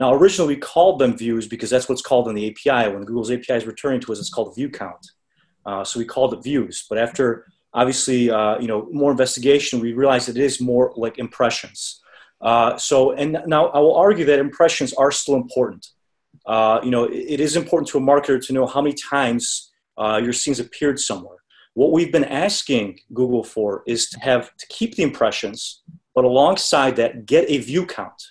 [0.00, 2.92] Now, originally we called them views because that's what's called in the API.
[2.92, 5.06] When Google's API is returning to us, it's called view count.
[5.64, 6.84] Uh, so we called it views.
[6.88, 12.00] But after obviously, uh, you know, more investigation, we realized it is more like impressions.
[12.40, 15.86] Uh, so, and now I will argue that impressions are still important.
[16.46, 20.20] Uh, you know, it, is important to a marketer to know how many times uh,
[20.22, 21.38] your scenes appeared somewhere.
[21.72, 25.82] What we've been asking Google for is to have to keep the impressions,
[26.14, 28.22] but alongside that, get a view count.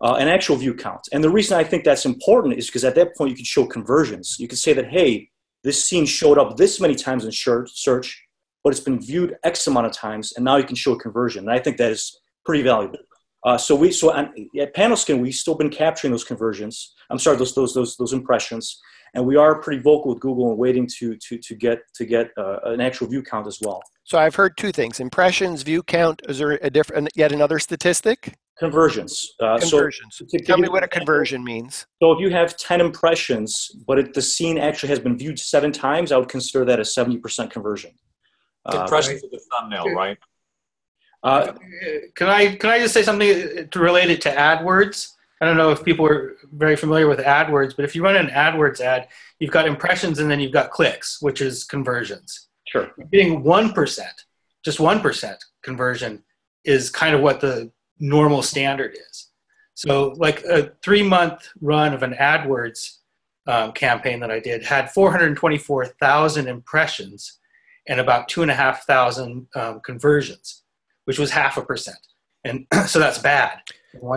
[0.00, 1.00] Uh, an actual view count.
[1.12, 3.64] And the reason I think that's important is because at that point you can show
[3.64, 4.36] conversions.
[4.38, 5.30] You can say that, hey,
[5.62, 8.22] this scene showed up this many times in search,
[8.62, 11.44] but it's been viewed X amount of times, and now you can show a conversion.
[11.44, 12.98] And I think that is pretty valuable.
[13.44, 16.94] Uh, so we so at Panoskin we've still been capturing those conversions.
[17.10, 18.80] I'm sorry, those those those those impressions,
[19.14, 22.30] and we are pretty vocal with Google and waiting to to to get to get
[22.38, 23.82] uh, an actual view count as well.
[24.04, 26.22] So I've heard two things: impressions, view count.
[26.26, 28.34] Is there a different yet another statistic?
[28.58, 29.34] Conversions.
[29.40, 30.16] Uh, conversions.
[30.16, 31.86] So Tell me what a conversion means.
[32.00, 35.72] So if you have 10 impressions, but it, the scene actually has been viewed seven
[35.72, 37.92] times, I would consider that a 70% conversion.
[38.64, 40.16] Uh, Impressions of the thumbnail, right?
[41.24, 41.52] uh,
[42.14, 45.10] Can I can I just say something related to AdWords?
[45.40, 48.28] I don't know if people are very familiar with AdWords, but if you run an
[48.28, 49.08] AdWords ad,
[49.40, 52.48] you've got impressions and then you've got clicks, which is conversions.
[52.68, 52.92] sure.
[53.12, 54.14] Getting one percent,
[54.64, 56.22] just one percent conversion,
[56.64, 59.28] is kind of what the normal standard is.
[59.74, 62.98] So, like a three month run of an AdWords
[63.46, 67.38] um, campaign that I did had 424,000 impressions
[67.88, 70.62] and about two and a half thousand um, conversions,
[71.04, 71.98] which was half a percent.
[72.44, 73.60] And so that's bad.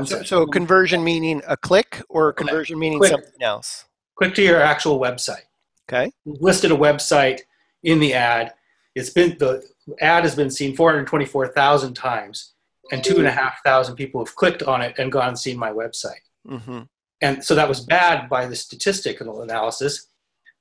[0.05, 3.11] So, so conversion meaning a click or conversion meaning Click.
[3.11, 3.86] something else?
[4.15, 5.43] Click to your actual website.
[5.89, 6.11] Okay.
[6.25, 7.41] We've listed a website
[7.84, 8.53] in the ad.
[8.95, 9.63] It's been the
[10.01, 12.53] ad has been seen 424,000 times,
[12.91, 15.57] and two and a half thousand people have clicked on it and gone and seen
[15.57, 16.21] my website.
[16.47, 16.81] hmm
[17.21, 20.07] And so that was bad by the statistical analysis,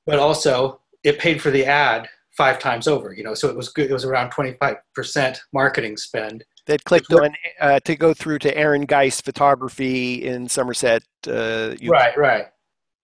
[0.07, 3.13] but also it paid for the ad five times over.
[3.15, 3.91] You know, so it was good.
[3.91, 6.45] It was around 25% marketing spend.
[6.67, 11.03] That clicked on uh, to go through to Aaron Geist Photography in Somerset.
[11.27, 12.47] Uh, Right, right.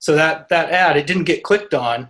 [0.01, 2.09] So that that ad it didn't get clicked on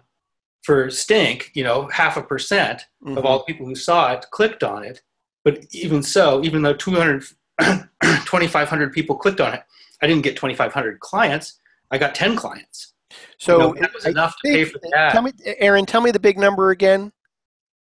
[0.62, 1.50] for stink.
[1.54, 3.18] You know, half a percent Mhm.
[3.18, 5.02] of all people who saw it clicked on it.
[5.45, 7.24] But even so, even though 200,
[7.61, 9.62] 2,500 people clicked on it,
[10.01, 11.59] I didn't get 2,500 clients.
[11.90, 12.95] I got 10 clients.
[13.38, 15.12] So You know, that was I enough to pay for the ad.
[15.12, 17.12] Tell me, Aaron, tell me the big number again.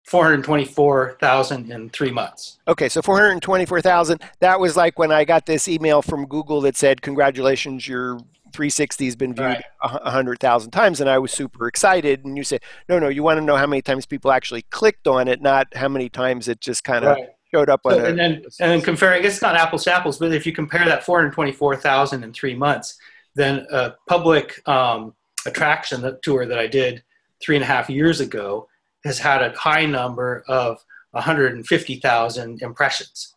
[0.04, 2.58] 424,000 in three months.
[2.66, 4.20] Okay, so 424,000.
[4.40, 8.18] That was like when I got this email from Google that said, Congratulations, your
[8.52, 9.64] 360 has been viewed Right.
[9.82, 11.00] a 100,000 times.
[11.00, 12.24] And I was super excited.
[12.24, 15.06] And you said, No, no, you want to know how many times people actually clicked
[15.06, 17.28] on it, not how many times it just kind of Right.
[17.54, 18.08] Showed up on So, a.
[18.08, 21.04] and then and then comparing, it's not apples to apples, but if you compare that
[21.04, 22.96] 424,000 in three months,
[23.34, 25.14] then a public um,
[25.46, 27.02] attraction that tour that I did
[27.42, 28.68] three and a half years ago
[29.04, 30.78] has had a high number of
[31.12, 33.34] 150,000 impressions.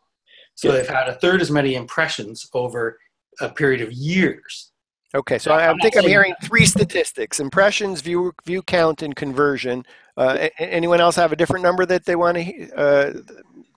[0.53, 2.97] So they've had a third as many impressions over
[3.41, 4.71] a period of years.
[5.13, 9.85] Okay, so I, I think I'm hearing three statistics impressions, view, view count, and conversion.
[10.17, 13.13] Uh, anyone else have a different number that they want to uh,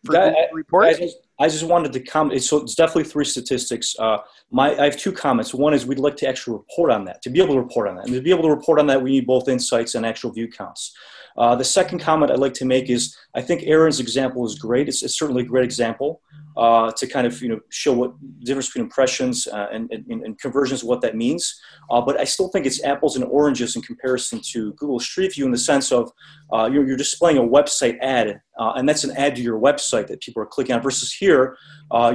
[0.09, 0.87] for That- to report?
[0.87, 2.43] I just, I just wanted to comment.
[2.43, 3.95] So it's definitely three statistics.
[3.99, 4.19] Uh,
[4.51, 5.55] my, I have two comments.
[5.55, 7.23] One is we'd like to actually report on that.
[7.23, 9.01] To be able to report on that, and to be able to report on that,
[9.01, 10.93] we need both insights and actual view counts.
[11.37, 14.89] Uh, the second comment I'd like to make is I think Aaron's example is great.
[14.89, 16.21] It's, it's certainly a great example
[16.57, 18.13] uh, to kind of you know show what
[18.45, 21.61] difference between impressions uh, and, and, and conversions, what that means.
[21.91, 25.45] Uh, but I still think it's apples and oranges in comparison to Google Street View
[25.45, 26.11] in the sense of
[26.53, 30.09] uh, you're, you're displaying a website ad, uh, and that's an ad to your website
[30.09, 30.83] that people are clicking on.
[30.83, 31.57] Versus here,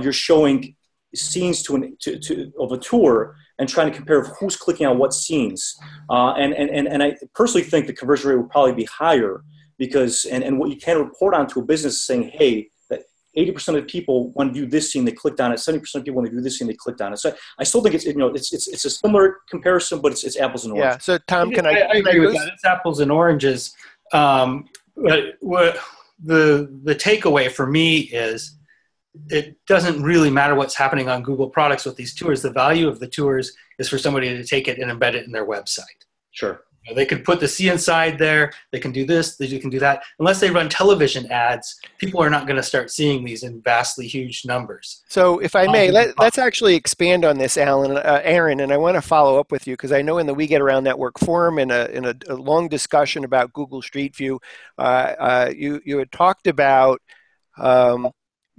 [0.02, 0.76] you're showing
[1.16, 4.98] scenes to an to, to of a tour and trying to compare who's clicking on
[4.98, 5.78] what scenes.
[6.10, 9.44] Uh, and, and and and I personally think the conversion rate will probably be higher
[9.78, 13.04] because and, and what you can report on to a business is saying, hey, that
[13.38, 15.56] 80% of the people want to view this scene, they clicked on it.
[15.56, 17.18] 70% of people want to view this scene, they clicked on it.
[17.18, 20.24] So I still think it's you know it's it's, it's a similar comparison, but it's,
[20.24, 21.06] it's apples and yeah, oranges.
[21.06, 21.70] so Tom, can I?
[21.70, 22.52] I, can agree with that.
[22.54, 23.74] It's apples and oranges.
[24.14, 25.78] Um, but what
[26.24, 28.58] the the takeaway for me is
[29.30, 32.42] it doesn't really matter what's happening on Google products with these tours.
[32.42, 35.32] The value of the tours is for somebody to take it and embed it in
[35.32, 36.06] their website.
[36.32, 36.64] Sure.
[36.84, 38.52] You know, they can put the See Inside there.
[38.72, 39.38] They can do this.
[39.38, 40.04] They can do that.
[40.20, 44.06] Unless they run television ads, people are not going to start seeing these in vastly
[44.06, 45.02] huge numbers.
[45.08, 48.74] So, if I may, Um, let, let's actually expand on this, Alan, uh, Aaron, and
[48.74, 50.84] I want to follow up with you because I know in the We Get Around
[50.84, 54.42] Network forum, in a in a, a long discussion about Google Street View,
[54.78, 57.00] uh, uh, you you had talked about
[57.58, 58.12] um,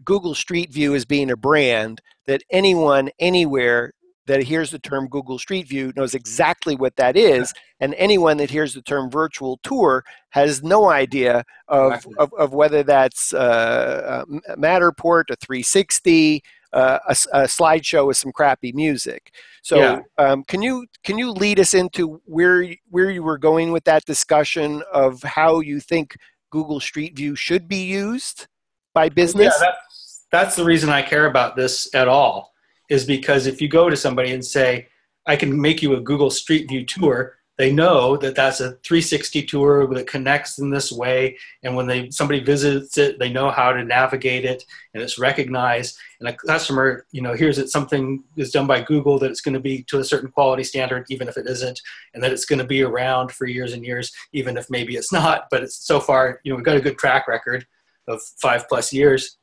[0.04, 3.92] Google Street View as being a brand that anyone anywhere
[4.26, 8.50] that hears the term Google Street View knows exactly what that is, and anyone that
[8.50, 12.14] hears the term virtual tour has no idea of, Exactly.
[12.18, 16.42] of, of whether that's uh, a Matterport, a 360,
[16.72, 19.30] uh, a, a slideshow with some crappy music.
[19.62, 20.00] So, Yeah.
[20.16, 24.06] um, can you can you lead us into where where you were going with that
[24.06, 26.16] discussion of how you think
[26.50, 28.48] Google Street View should be used
[28.94, 29.54] by business?
[29.60, 32.54] Yeah, that's, that's the reason I care about this at all,
[32.88, 34.88] is because if you go to somebody and say,
[35.26, 39.42] I can make you a Google Street View tour, they know that that's a 360
[39.44, 41.38] tour that connects in this way.
[41.62, 45.96] And when they somebody visits it, they know how to navigate it and it's recognized.
[46.18, 49.54] And a customer, you know, hears that something is done by Google, that it's going
[49.54, 51.80] to be to a certain quality standard, even if it isn't,
[52.12, 55.12] and that it's going to be around for years and years, even if maybe it's
[55.12, 55.46] not.
[55.48, 57.66] But it's so far, you know, we've got a good track record
[58.08, 59.38] of five plus years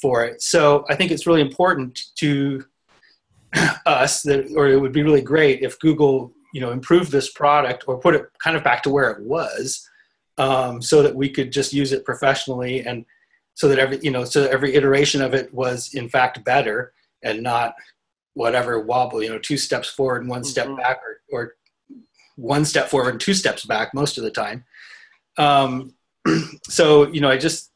[0.00, 0.42] for it.
[0.42, 2.64] So I think it's really important to
[3.86, 7.84] us that, or it would be really great if Google, you know, improved this product
[7.86, 9.88] or put it kind of back to where it was
[10.38, 13.04] um, so that we could just use it professionally and
[13.54, 17.42] so that every you know so every iteration of it was in fact better and
[17.42, 17.74] not
[18.34, 20.48] whatever wobble you know two steps forward and one mm-hmm.
[20.48, 21.54] step back or, or
[22.36, 24.64] one step forward and two steps back most of the time
[25.38, 25.94] um,
[26.68, 27.72] so you know i just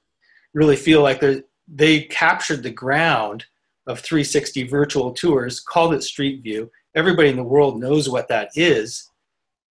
[0.55, 1.22] really feel like
[1.68, 3.44] they captured the ground
[3.86, 6.70] of 360 virtual tours called it street view.
[6.94, 9.09] Everybody in the world knows what that is.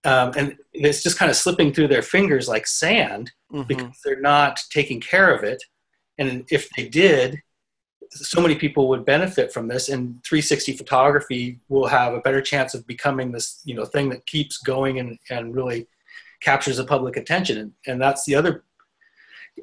[0.05, 3.67] Um, and it's just kind of slipping through their fingers like sand mm-hmm.
[3.67, 5.63] because they're not taking care of it.
[6.19, 7.43] And if they did,
[8.11, 12.75] so many people would benefit from this and 360 photography will have a better chance
[12.75, 15.87] of becoming this you know thing that keeps going and, and really
[16.41, 17.59] captures the public attention.
[17.59, 18.65] And, and that's the other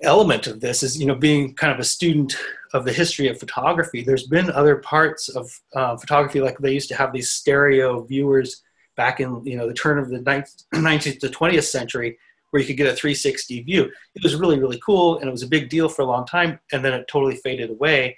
[0.01, 2.35] element of this is you know being kind of a student
[2.73, 6.89] of the history of photography there's been other parts of uh, photography like they used
[6.89, 8.63] to have these stereo viewers
[8.97, 12.17] back in you know the turn of the 19th to 20th century
[12.55, 13.91] where you could get a 360 view.
[14.15, 16.57] It was really, really cool, and it was a big deal for a long time,
[16.71, 18.17] and then it totally faded away.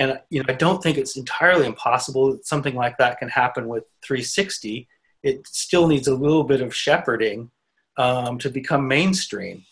[0.00, 3.68] And you know, I don't think it's entirely impossible that something like that can happen
[3.68, 4.88] with 360.
[5.22, 7.52] It still needs a little bit of shepherding
[7.96, 9.64] um, to become mainstream.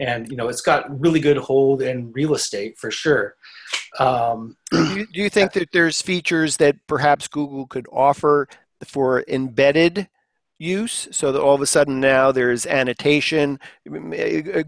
[0.00, 3.36] And you know, it's got really good hold in real estate for sure.
[3.98, 8.48] Um, do, you, do you think that there's features that perhaps Google could offer
[8.84, 10.08] for embedded
[10.60, 13.58] use so that all of a sudden now there's annotation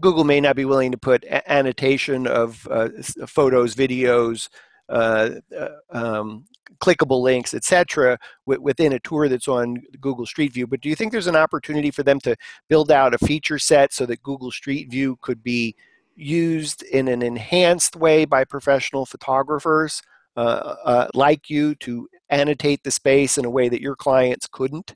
[0.01, 2.89] google may not be willing to put annotation of uh,
[3.27, 4.49] photos videos
[4.89, 6.45] uh, uh, um,
[6.79, 11.11] clickable links etc within a tour that's on google street view but do you think
[11.11, 12.35] there's an opportunity for them to
[12.67, 15.75] build out a feature set so that google street view could be
[16.15, 20.01] used in an enhanced way by professional photographers
[20.35, 24.95] uh, uh, like you to annotate the space in a way that your clients couldn't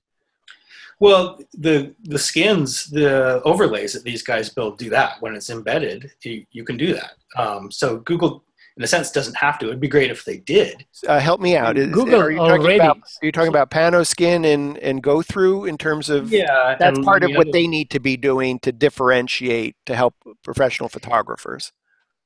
[0.99, 5.21] well, the the skins, the overlays that these guys build do that.
[5.21, 7.11] When it's embedded, you, you can do that.
[7.35, 8.43] Um, so Google,
[8.77, 9.67] in a sense, doesn't have to.
[9.67, 10.85] It'd be great if they did.
[11.07, 11.77] Uh, help me out.
[11.77, 12.75] Is, Google are you already.
[12.75, 16.31] About, are you talking about Panoskin and and GoThru in terms of?
[16.31, 20.89] Yeah, that's part of what they need to be doing to differentiate to help professional
[20.89, 21.73] photographers.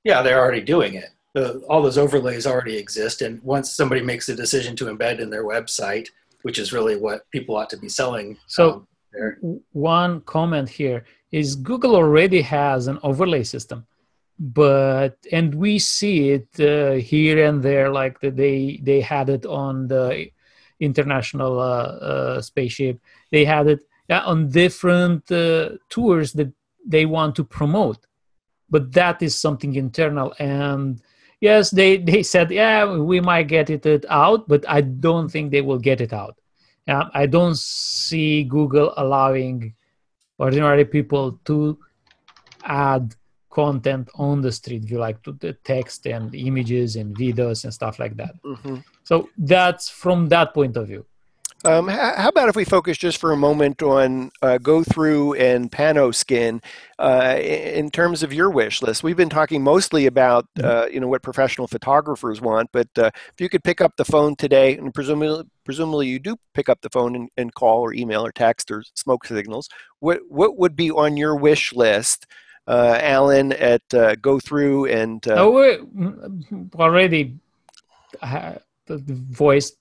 [0.04, 1.10] Yeah, they're already doing it.
[1.34, 5.30] The, all those overlays already exist, and once somebody makes a decision to embed in
[5.30, 6.08] their website
[6.44, 8.38] which is really what people ought to be selling.
[8.48, 8.88] So,
[9.20, 13.86] um, one comment here is Google already has an overlay system,
[14.42, 19.46] but and we see it uh, here and there, like the, they they had it
[19.46, 20.32] on the
[20.80, 23.00] international uh, uh, spaceship.
[23.30, 26.52] They had it on different uh, tours that
[26.86, 28.08] they want to promote,
[28.68, 31.00] but that is something internal and
[31.42, 35.62] yes, they, they said, yeah, we might get it out, but I don't think they
[35.62, 36.40] will get it out.
[36.88, 39.74] Um, I don't see Google allowing
[40.38, 41.78] ordinary people to
[42.64, 43.16] add
[43.52, 48.00] content on the street view, like to the text and images and videos and stuff
[48.00, 48.42] like that.
[48.44, 48.78] Mm-hmm.
[49.04, 51.06] So that's from that point of view.
[51.64, 56.64] Um, how about if we focus just for a moment on uh, GoThru and Panoskin
[56.98, 59.04] uh, in terms of your wish list?
[59.04, 60.68] We've been talking mostly about mm-hmm.
[60.68, 64.06] uh, you know what professional photographers want, but uh, if you could pick up the
[64.06, 67.94] phone today, and presumably presumably you do pick up the phone and, and call or
[67.94, 69.70] email or text or smoke signals,
[70.00, 72.26] what what would be on your wish list?
[72.68, 75.80] Uh, Alan at uh, GoThru and Uh, oh, we
[76.76, 77.34] already
[78.88, 79.78] voiced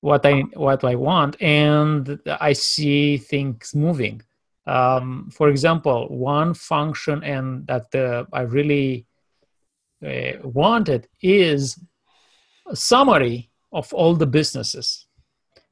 [0.00, 4.22] what I what I want, and I see things moving.
[4.66, 9.06] Um, for example, one function and that uh, I really
[10.04, 11.78] uh, wanted is
[12.66, 15.06] a summary of all the businesses,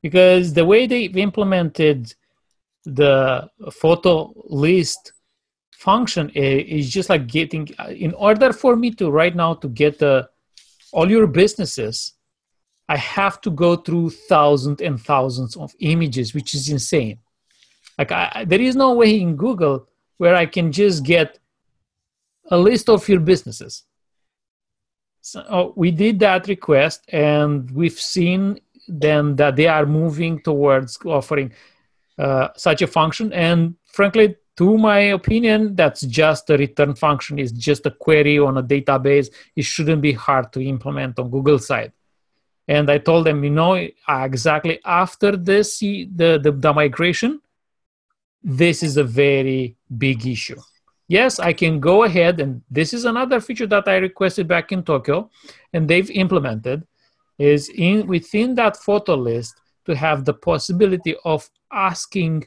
[0.03, 2.15] because the way they've implemented
[2.87, 5.13] the photo list
[5.73, 10.29] function is just like getting in order for me to right now to get the
[10.93, 12.17] all your businesses
[12.89, 17.19] I have to go through thousands and thousands of images, which is insane.
[17.99, 19.89] Like I, there is no way in Google
[20.19, 21.39] where I can just get
[22.51, 23.85] a list of your businesses.
[25.21, 30.97] So oh, we did that request, and we've seen then that they are moving towards
[31.05, 31.53] offering
[32.19, 33.33] uh, such a function.
[33.33, 37.39] And frankly, to my opinion, that's just a return function.
[37.39, 39.29] It's just a query on a database.
[39.55, 41.93] It shouldn't be hard to implement on Google side
[42.69, 47.41] and i told them you know exactly after this the, the, the migration
[48.43, 50.61] this is a very big issue
[51.09, 54.83] yes i can go ahead and this is another feature that i requested back in
[54.83, 55.29] tokyo
[55.73, 56.87] and they've implemented
[57.39, 62.45] is in within that photo list to have the possibility of asking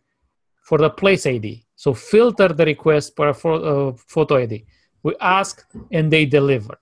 [0.64, 4.66] for the place id So filter the request for a pho- uh, photo ID.
[5.04, 6.82] We asked and they delivered.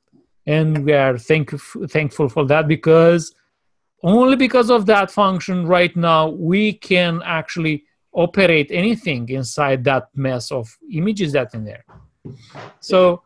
[0.56, 1.60] And we are thank-
[1.96, 3.24] thankful for that because
[4.04, 7.84] only because of that function right now we can actually
[8.14, 11.84] operate anything inside that mess of images that in there.
[12.80, 13.22] So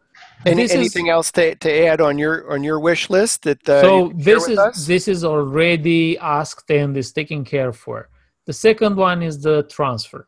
[0.46, 3.62] Any, this is- anything else to, to add on your on your wish list that
[3.70, 4.86] uh, so you can share this is us?
[4.94, 8.10] this is already asked and is taken care for
[8.52, 10.22] the second one is the transfer.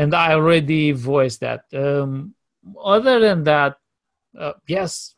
[0.00, 1.62] And i already voiced that.
[1.84, 2.34] Um,
[2.96, 3.72] other than that
[4.44, 5.14] uh, yes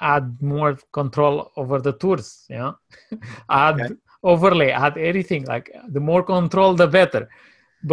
[0.00, 2.72] add more control over the tours Yeah,
[3.66, 3.94] add Okay.
[4.32, 5.66] overlay add anything like
[5.96, 7.22] the more control the better.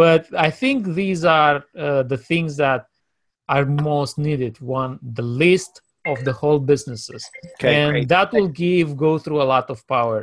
[0.02, 1.56] But i think these are
[1.86, 2.82] uh, the things that
[3.54, 4.54] are most needed.
[4.60, 5.72] One the list
[6.12, 7.22] of the whole businesses.
[7.54, 8.08] Okay, and great.
[8.14, 10.20] that will give go through a lot of power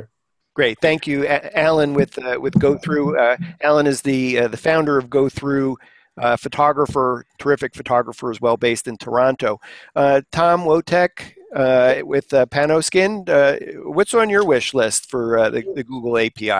[0.58, 1.94] Great, thank you, Alan.
[1.94, 5.76] With uh, with GoThru, uh, Alan is the uh, the founder of GoThru,
[6.20, 9.60] uh, photographer, terrific photographer as well, based in Toronto.
[9.94, 13.84] Uh, Tom Wojtek uh, with Panoskin.
[13.84, 16.50] What's on your wish list for the, the Google API?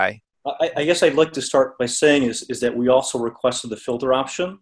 [0.46, 3.70] I, I guess I'd like to start by saying is, is that we also requested
[3.70, 4.60] the filter option.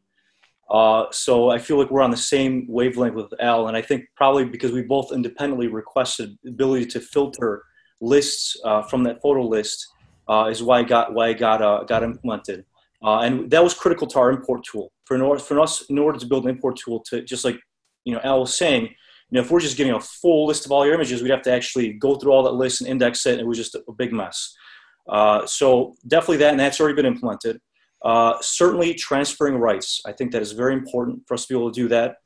[1.11, 4.47] So I feel like we're on the same wavelength with Al, and I think probably
[4.47, 7.65] because we both independently requested the ability to filter
[8.01, 9.87] lists uh, from that photo list
[10.29, 12.65] uh, is why I got why I got uh, got implemented,
[13.03, 14.93] uh, and that was critical to our import tool.
[15.05, 17.59] For order for us in order to build an import tool to just like
[18.05, 18.91] you know Al was saying, you
[19.33, 21.53] know if we're just getting a full list of all your images, we'd have to
[21.53, 24.13] actually go through all that list and index it, and it was just a, big
[24.13, 24.55] mess.
[25.09, 27.61] Uh, so definitely that, and that's already been implemented.
[28.05, 30.01] Uh, certainly transferring rights.
[30.05, 32.17] I think that is very important for us to be able to do that.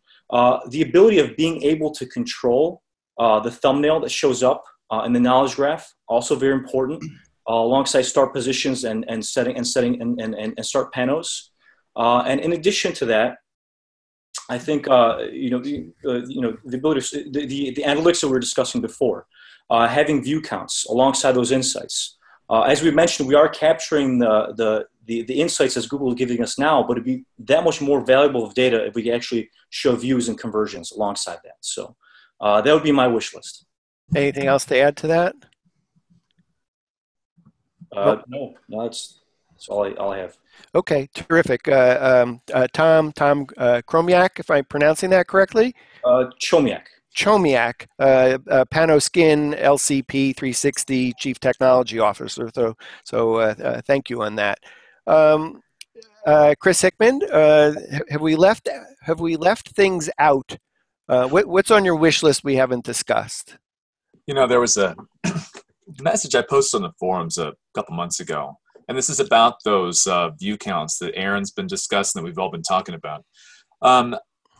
[0.71, 2.83] The ability of being able to control
[3.19, 7.03] the thumbnail that shows up uh, in the knowledge graph, also very important,
[7.49, 11.49] uh, alongside start positions and, and setting and setting and, and, and start panos.
[11.97, 13.39] Uh, and in addition to that,
[14.49, 15.93] I think uh, you know the,
[16.29, 19.27] you know the ability the, the, the analytics that we were discussing before,
[19.69, 22.17] uh, having view counts alongside those insights.
[22.49, 26.17] Uh, as we mentioned, we are capturing the, the, the, the insights as Google is
[26.17, 29.15] giving us now, but it'd be that much more valuable of data if we could
[29.15, 31.59] actually show views and conversions alongside that.
[31.61, 31.95] So
[32.41, 33.67] that would be my wish list.
[34.15, 35.35] Anything else to add to that?
[37.93, 39.21] Uh, no, no, that's,
[39.51, 40.37] that's all I, all I have.
[40.75, 41.69] Okay, terrific.
[41.69, 45.75] Uh, um, uh, Tom Tom uh, Chromiak, if I'm pronouncing that correctly.
[46.05, 46.83] Uh, Chomiak.
[47.17, 52.51] Chomiak, uh, uh, Panoskin LCP 360 Chief Technology Officer.
[52.55, 54.59] So, so uh, uh, thank you on that.
[55.07, 55.61] Um,
[56.25, 57.73] uh, Chris Hickman, uh,
[58.11, 58.69] have we left
[59.03, 60.57] have we left things out?
[61.09, 63.57] Uh, what, what's on your wish list we haven't discussed?
[64.31, 64.95] You know, there was a
[66.01, 70.07] message I posted on the forums a couple months ago, and this is about those
[70.07, 73.25] uh, view counts that Aaron's been discussing that we've all been talking about.
[73.83, 74.15] Um,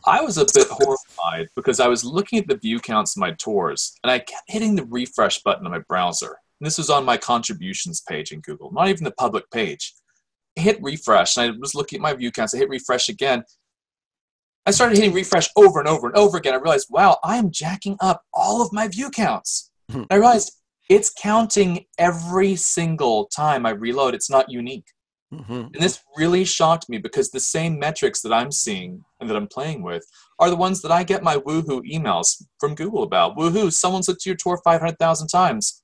[0.05, 3.31] I was a bit horrified because I was looking at the view counts in my
[3.31, 6.35] tours, and I kept hitting the refresh button on my browser.
[6.59, 9.93] And this was on my contributions page in Google, not even the public page.
[10.57, 12.53] I hit refresh, and I was looking at my view counts.
[12.53, 13.45] I hit refresh again.
[14.65, 16.53] I started hitting refresh over and over and over again.
[16.53, 19.71] I realized, wow, I am jacking up all of my view counts.
[19.89, 20.03] Hmm.
[20.09, 20.51] I realized
[20.89, 24.13] it's counting every single time I reload.
[24.13, 24.85] It's not unique.
[25.33, 25.53] Mm-hmm.
[25.53, 29.47] And this really shocked me because the same metrics that I'm seeing and that I'm
[29.47, 30.05] playing with
[30.39, 33.37] are the ones that I get my Woohoo emails from Google about.
[33.37, 35.80] Woohoo, someone's looked at your tour 500,000 times.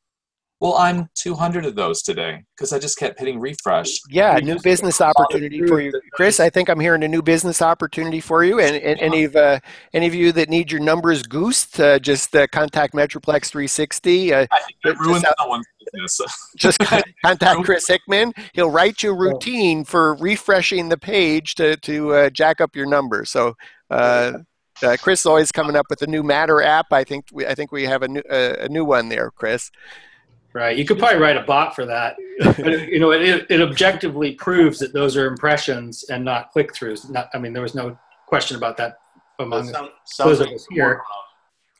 [0.60, 4.00] Well, I'm 200 of those today because I just kept hitting refresh.
[4.10, 6.40] Yeah, new business opportunity for you, Chris.
[6.40, 8.60] I think I'm hearing a new business opportunity for you.
[8.60, 9.60] And, and any of uh,
[9.94, 14.34] any of you that need your numbers goosed, uh, just uh, contact Metroplex 360.
[14.34, 16.52] Uh, I think I Just ruined out- someone's business.
[16.58, 16.80] just
[17.24, 18.34] contact Chris Hickman.
[18.54, 22.88] He'll write you a routine for refreshing the page to to uh, jack up your
[22.88, 23.30] numbers.
[23.30, 23.54] So.
[23.90, 24.40] Uh,
[24.84, 26.94] uh, Chris is always coming up with a new Matter app.
[26.94, 29.72] I think we I think we have a new uh, a new one there, Chris.
[30.54, 30.78] Right.
[30.78, 32.16] You could probably write a bot for that.
[32.40, 36.74] But it, you know, it, it objectively proves that those are impressions and not click
[36.74, 37.10] throughs.
[37.10, 39.00] Not, I mean, there was no question about that
[39.40, 41.02] among Sound- those sounds of like us here.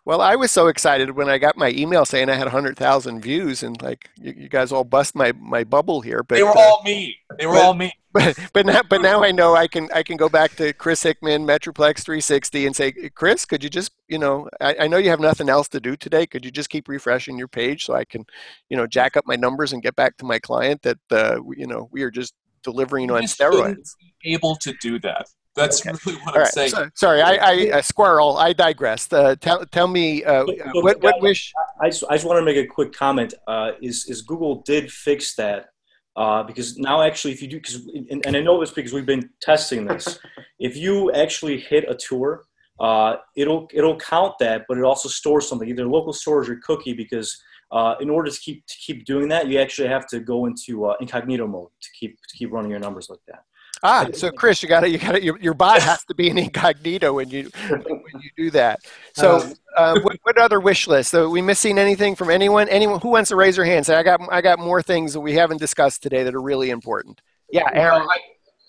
[0.08, 3.62] Well, I was so excited when I got my email saying I had 100,000 views,
[3.62, 6.24] and like you, you guys all bust my, my bubble here.
[6.24, 7.18] But they were uh, all me.
[7.38, 7.92] They were but- all me.
[8.14, 11.04] but but now but now I know I can I can go back to Chris
[11.04, 15.10] Hickman Metroplex 360 and say Chris could you just you know I, I know you
[15.10, 18.06] have nothing else to do today could you just keep refreshing your page so I
[18.06, 18.26] can
[18.70, 21.68] you know jack up my numbers and get back to my client that uh, you
[21.68, 23.92] know we are just delivering on steroids.
[24.24, 25.28] be able to do that.
[25.58, 25.98] That's Okay.
[26.06, 26.70] really what All I'm right, saying.
[26.70, 29.14] so, sorry I, I uh, squirrel I digressed.
[29.14, 31.52] Uh, tell tell me uh, But- but what what that- wish
[31.82, 33.34] I just, I just want to make a quick comment.
[33.48, 35.70] Uh, is is Google did fix that
[36.16, 37.76] uh, because now actually if you do because
[38.12, 40.20] and, and I know this because we've been testing this.
[40.60, 42.44] if you actually hit a tour,
[42.80, 46.94] uh, it'll it'll count that, but it also stores something, either local storage or cookie,
[46.94, 47.30] because
[47.72, 50.86] uh, in order to keep to keep doing that, you actually have to go into
[50.86, 53.42] uh, incognito mode to keep to keep running your numbers like that.
[53.84, 56.30] Ah, so Chris, you got to you got to your, your bot has to be
[56.30, 58.80] an incognito when you when you do that.
[59.14, 61.12] So, um, uh, what, what, other wish list?
[61.12, 62.68] So, are we missing anything from anyone?
[62.70, 63.86] Anyone who wants to raise their hand?
[63.86, 66.70] Say, I got I got more things that we haven't discussed today that are really
[66.70, 67.22] important.
[67.52, 68.02] Yeah, Aaron.
[68.02, 68.18] Well, I,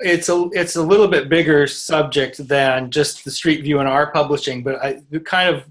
[0.01, 4.13] it's a it's a little bit bigger subject than just the Street View and our
[4.13, 5.65] publishing, but I kind of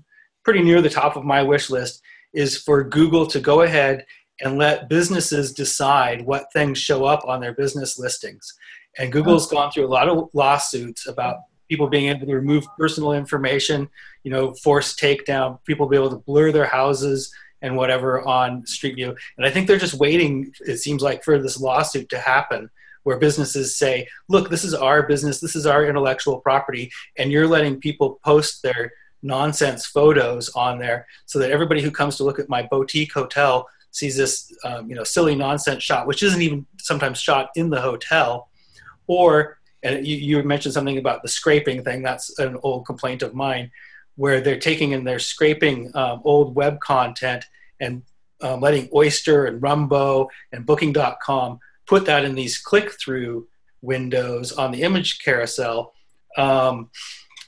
[0.44, 2.02] pretty near the top of my wish list
[2.34, 4.06] is for Google to go ahead
[4.42, 8.54] and let businesses decide what things show up on their business listings.
[8.98, 13.14] And Google's gone through a lot of lawsuits about people being able to remove personal
[13.14, 13.90] information,
[14.24, 18.96] you know, force takedown, people be able to blur their houses and whatever on Street
[18.96, 19.16] View.
[19.38, 22.70] And I think they're just waiting, it seems like, for this lawsuit to happen
[23.04, 27.48] where businesses say, look, this is our business, this is our intellectual property, and you're
[27.48, 28.92] letting people post their
[29.24, 33.68] nonsense photos on there so that everybody who comes to look at my boutique hotel
[33.92, 37.82] sees this um, you know silly nonsense shot which isn't even sometimes shot in the
[37.82, 38.50] hotel
[39.08, 43.72] or you, you mentioned something about the scraping thing that's an old complaint of mine
[44.16, 47.46] where they're taking and they're scraping um, old web content
[47.80, 48.02] and
[48.42, 53.48] um, letting oyster and rumbo and booking.com put that in these click-through
[53.82, 55.94] windows on the image carousel.
[56.38, 56.90] Um,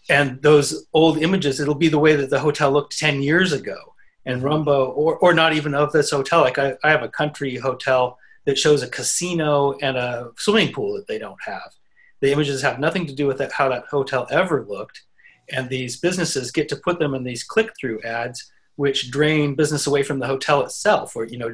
[0.09, 3.77] and those old images, it'll be the way that the hotel looked 10 years ago.
[4.25, 7.57] And Rumbo, or, or not even of this hotel, like I, I have a country
[7.57, 8.17] hotel
[8.49, 11.71] that shows a casino and a swimming pool that they don't have.
[12.19, 15.03] The images have nothing to do with that, how that hotel ever looked.
[15.51, 19.85] And these businesses get to put them in these click through ads, which drain business
[19.85, 21.51] away from the hotel itself, or, you know,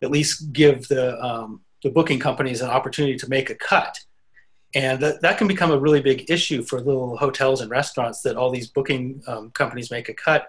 [0.00, 3.98] at least give the, um, the booking companies an opportunity to make a cut.
[4.76, 8.36] And that, that can become a really big issue for little hotels and restaurants that
[8.36, 10.46] all these booking um, companies make a cut.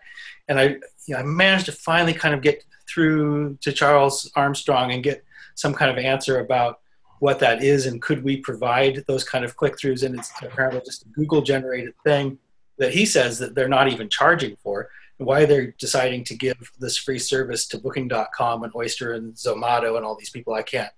[0.48, 0.64] And I,
[1.08, 5.26] you know, I managed to finally kind of get through to Charles Armstrong and get
[5.56, 6.80] some kind of answer about
[7.20, 10.04] what that is and could we provide those kind of click throughs.
[10.04, 12.38] And it's apparently just a Google generated thing
[12.78, 14.90] that he says that they're not even charging for
[15.20, 19.96] and why they're deciding to give this free service to booking.com and oyster and zomato
[19.96, 20.92] and all these people i can't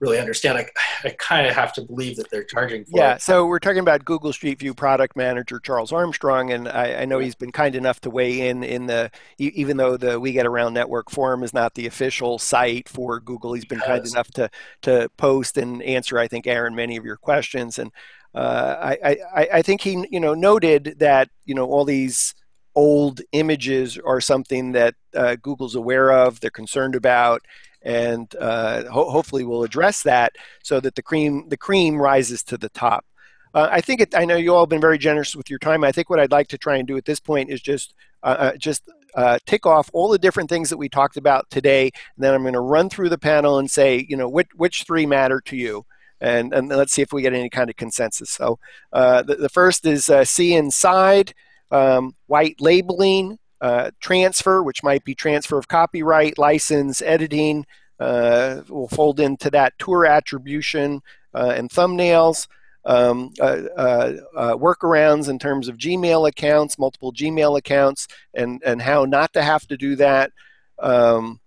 [0.00, 0.58] really understand.
[0.58, 0.66] I,
[1.04, 3.22] I kind of have to believe that they're charging for yeah, it.
[3.22, 7.18] so we're talking about Google Street View product manager Charles Armstrong, and I, I know
[7.18, 10.74] he's been kind enough to weigh in in the even though the We Get Around
[10.74, 14.50] Network forum is not the official site for Google, he's been kind enough to
[14.82, 16.18] to post and answer.
[16.18, 17.92] I think Aaron many of your questions, and
[18.34, 22.34] uh, I, I I think he you know noted that you know all these
[22.74, 27.42] old images are something that uh, Google's aware of, they're concerned about,
[27.82, 32.58] and uh, ho- hopefully we'll address that so that the cream the cream rises to
[32.58, 33.04] the top.
[33.52, 35.82] Uh, I think it, I know you all have been very generous with your time.
[35.82, 38.36] I think what I'd like to try and do at this point is just uh,
[38.38, 42.24] uh just uh, tick off all the different things that we talked about today, and
[42.24, 45.06] then I'm going to run through the panel and say, you know, which which three
[45.06, 45.84] matter to you,
[46.20, 48.30] and and let's see if we get any kind of consensus.
[48.30, 48.58] So
[48.92, 51.34] uh, the, the first is uh, see inside,
[51.70, 57.66] um, white labeling, uh, transfer, which might be transfer of copyright, license, editing,
[58.00, 61.02] uh, will fold into that tour attribution
[61.34, 62.48] uh, and thumbnails.
[62.82, 69.04] Um, uh, uh, workarounds in terms of Gmail accounts, multiple Gmail accounts, and, and how
[69.04, 70.32] not to have to do that.
[70.78, 71.40] Um,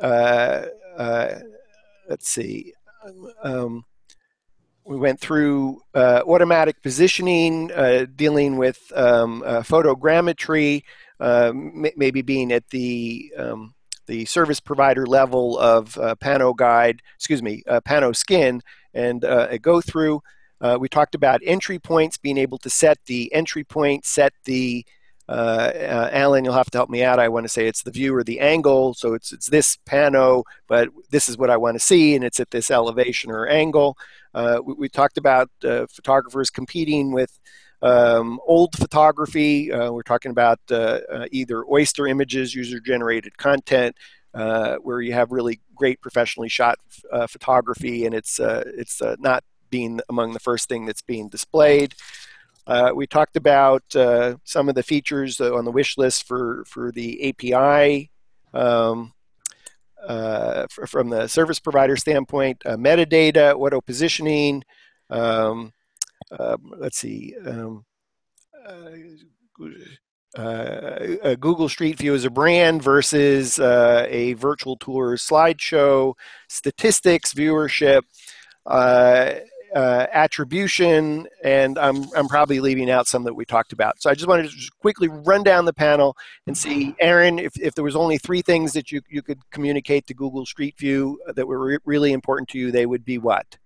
[0.00, 0.70] let's
[2.20, 2.72] see.
[3.42, 3.84] Um,
[4.86, 7.66] we went through automatic positioning,
[8.16, 10.84] dealing with um, photogrammetry,
[11.20, 13.74] uh, maybe being at the um,
[14.06, 18.60] the service provider level of uh, Pano Guide, excuse me, uh, Panoskin,
[18.94, 20.20] and uh, a GoThru.
[20.60, 24.84] Uh, we talked about entry points, being able to set the entry point, set the
[25.28, 27.18] uh, Alan, you'll have to help me out.
[27.18, 30.42] I want to say it's the view or the angle, so it's it's this pano,
[30.68, 33.98] but this is what I want to see, and it's at this elevation or angle.
[34.34, 37.38] We, we, talked about photographers competing with
[37.82, 43.96] um, old photography, uh, we're talking about uh, uh, either oyster images, user generated content,
[44.34, 46.78] uh, where you have really great professionally shot
[47.12, 51.94] uh, photography and it's, uh, it's not being among the first thing that's being displayed.
[52.94, 53.82] we talked about
[54.44, 58.10] some of the features on the wish list for, for the API
[58.54, 59.12] um,
[60.86, 64.64] from the service provider standpoint, metadata, auto positioning,
[65.10, 65.72] um,
[66.38, 67.34] um, let's see.
[67.46, 67.84] Um,
[70.36, 76.14] uh, Google Street View as a brand versus uh, a virtual tour slideshow,
[76.48, 78.02] statistics, viewership,
[78.66, 79.34] uh,
[79.74, 84.00] uh, attribution, and I'm, I'm probably leaving out some that we talked about.
[84.00, 87.52] So I just wanted to just quickly run down the panel and see, Aaron, if,
[87.60, 91.20] if there was only three things that you, you could communicate to Google Street View
[91.34, 93.58] that were re- really important to you, they would be what?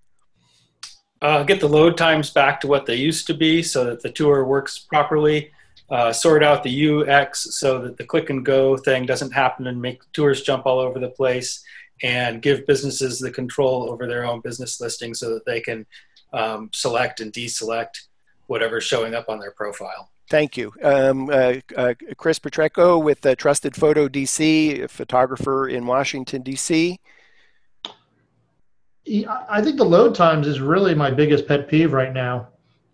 [1.22, 4.10] Uh, get the load times back to what they used to be so that the
[4.10, 5.52] tour works properly.
[5.88, 9.80] Uh, sort out the UX so that the click and go thing doesn't happen and
[9.80, 11.62] make tours jump all over the place
[12.02, 15.86] and give businesses the control over their own business listing so that they can
[16.32, 18.06] um, select and deselect
[18.46, 20.10] whatever's showing up on their profile.
[20.30, 20.72] Thank you.
[20.82, 26.98] Um, uh, uh, Chris Petracco with uh, Trusted Photo DC, photographer in Washington, D.C.
[29.06, 32.48] I think the load times is really my biggest pet peeve right now.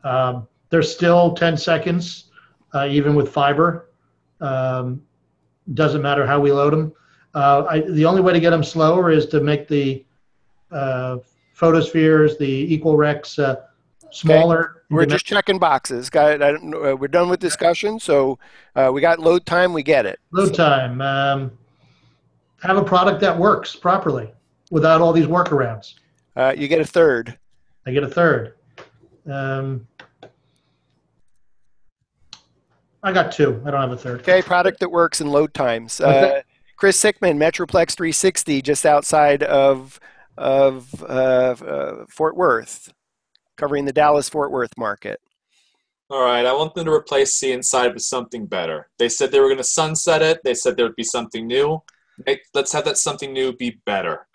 [0.05, 2.31] Um, they're still 10 seconds,
[2.75, 3.91] uh, even with fiber.
[4.41, 5.03] Um,
[5.75, 6.93] doesn't matter how we load them.
[7.35, 10.05] Uh, I, the only way to get them slower is to make the
[10.71, 11.19] uh,
[11.53, 13.57] photospheres, the equirects, uh,
[14.11, 14.61] smaller.
[14.61, 14.75] Okay.
[14.91, 16.09] We're just checking boxes.
[16.09, 16.43] Got it.
[16.43, 18.01] Uh, we're done with discussion.
[18.01, 18.39] So
[18.75, 19.75] uh, we got load time.
[19.75, 20.19] We get it.
[20.31, 21.03] Load time.
[21.03, 21.53] Um,
[22.63, 24.33] have a product that works properly
[24.71, 25.95] without all these workarounds.
[26.37, 27.39] Uh, you get a third.
[27.87, 28.55] I get a third.
[29.27, 29.87] Um,
[33.03, 33.63] I got two.
[33.65, 34.21] I don't have a third.
[34.21, 36.01] Okay, product that works in load times.
[36.01, 36.43] Uh,
[36.77, 39.99] Chris Hickman, Metroplex 360, just outside of
[40.37, 42.93] of uh, uh, Fort Worth,
[43.57, 45.21] covering the Dallas Fort Worth market.
[46.11, 48.89] All right, I want them to replace See Inside with something better.
[48.99, 50.41] They said they were going to sunset it.
[50.45, 51.83] They said there would be something new.
[52.55, 54.28] Let's have that something new be better.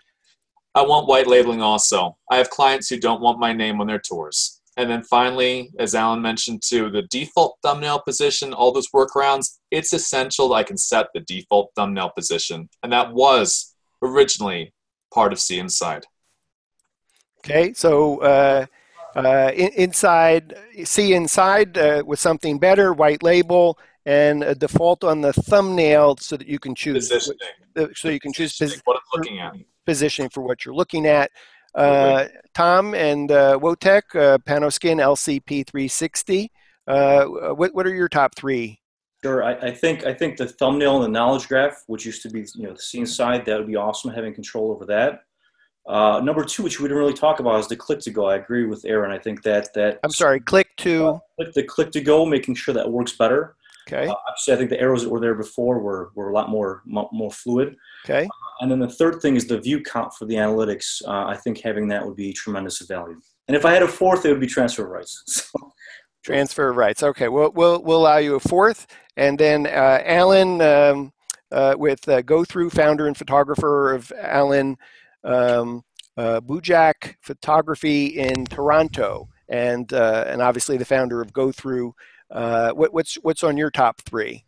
[0.76, 2.18] I want white labeling also.
[2.32, 4.60] I have clients who don't want my name on their tours.
[4.76, 9.94] And then finally, as Alan mentioned too, the default thumbnail position, all those workarounds, it's
[9.94, 12.70] essential that I can set the default thumbnail position.
[12.82, 14.74] And that was originally
[15.14, 16.06] part of See Inside.
[17.40, 18.66] Okay, so uh,
[19.16, 20.56] uh, in, inside,
[20.86, 26.38] See Inside uh, with something better, white label, and a default on the thumbnail so
[26.38, 27.10] that you can choose.
[27.10, 27.94] Positioning.
[27.96, 29.56] So you can choose what I'm looking at.
[29.86, 31.32] positioning for what you're looking at.
[31.76, 36.52] Uh, Tom and uh, Wojtek, uh, Panoskin LCP 360.
[36.86, 38.80] Uh, what, what are your top three?
[39.24, 39.44] Sure.
[39.44, 42.46] I, I, think I think the thumbnail and the knowledge graph, which used to be
[42.56, 45.22] you know the See Inside, that would be awesome having control over that.
[45.86, 48.28] Uh, number two, which we didn't really talk about, is the click to go.
[48.28, 49.12] I agree with Aaron.
[49.12, 52.56] I think that that I'm sorry, click to uh, click the click to go, making
[52.56, 53.56] sure that works better.
[53.88, 54.08] Okay.
[54.08, 56.84] Uh, obviously, I think the arrows that were there before were, were a lot more
[56.86, 57.76] more fluid.
[58.06, 58.26] Okay.
[58.26, 61.02] Uh, and then the third thing is the view count for the analytics.
[61.06, 63.20] Uh, I think having that would be tremendous value.
[63.48, 65.24] And if I had a fourth, it would be transfer rights.
[65.54, 65.74] So.
[66.24, 67.04] Transfer rights.
[67.04, 67.28] Okay.
[67.28, 68.88] We'll, we'll, we'll allow you a fourth.
[69.18, 71.12] And then uh, Alan um,
[71.52, 74.78] uh, with uh, GoThru, founder and photographer of Alan
[75.26, 75.84] um,
[76.18, 79.28] Bujak Photography in Toronto.
[79.50, 81.92] And, and obviously the founder of GoThru
[82.34, 84.44] uh, what, what's what's on your top three?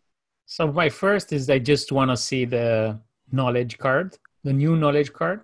[0.46, 2.98] So my first is I just want to see the
[3.30, 5.40] knowledge card, the new knowledge card,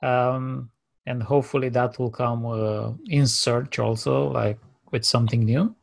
[0.00, 0.70] um,
[1.06, 4.58] and hopefully that will come uh, in search also, like
[4.92, 5.74] with something new.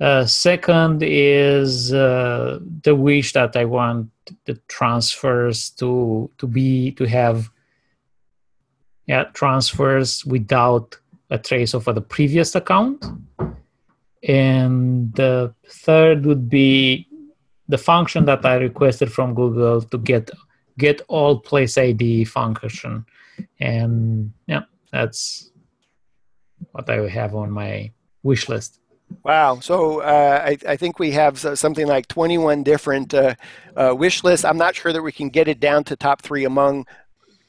[0.00, 4.10] Uh, second is uh, the wish that I want
[4.44, 7.50] the transfers to to be to have
[9.06, 10.96] yeah transfers without
[11.30, 13.04] a trace of the previous account
[14.22, 17.08] and the third would be
[17.68, 20.30] the function that I requested from Google to get
[20.78, 23.04] get all place ID function.
[23.60, 24.62] And yeah,
[24.92, 25.50] that's
[26.72, 27.92] what I have on my
[28.22, 28.80] wish list.
[29.24, 29.58] Wow.
[29.60, 33.34] So uh, I, I, think we have something like 21 different uh,
[33.74, 34.44] uh, wish lists.
[34.44, 36.86] I'm not sure that we can get it down to top three among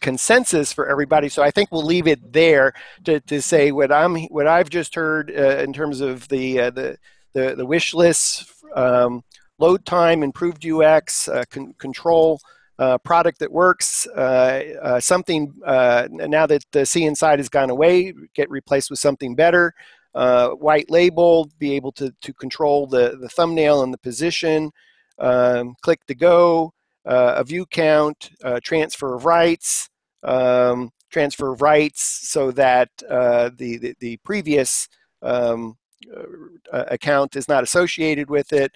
[0.01, 1.29] consensus for everybody.
[1.29, 2.73] So I think we'll leave it there
[3.05, 6.69] to, to say what I'm what I've just heard uh, in terms of the uh,
[6.71, 6.97] the,
[7.33, 9.23] the, the wish lists, um,
[9.57, 12.39] load time, improved UX, uh, con- control.
[12.77, 18.13] Uh, product that works, uh, uh, something now that the See Inside has gone away,
[18.33, 19.73] get replaced with something better.
[20.13, 24.71] white label, be able to, to control the, the thumbnail and the position,
[25.17, 26.73] um, click to go,
[27.09, 29.89] a view count, uh, transfer of rights,
[30.23, 34.87] um, transfer of rights so that uh, the, the, the, previous
[35.23, 35.75] um,
[36.15, 38.71] uh, account is not associated with it,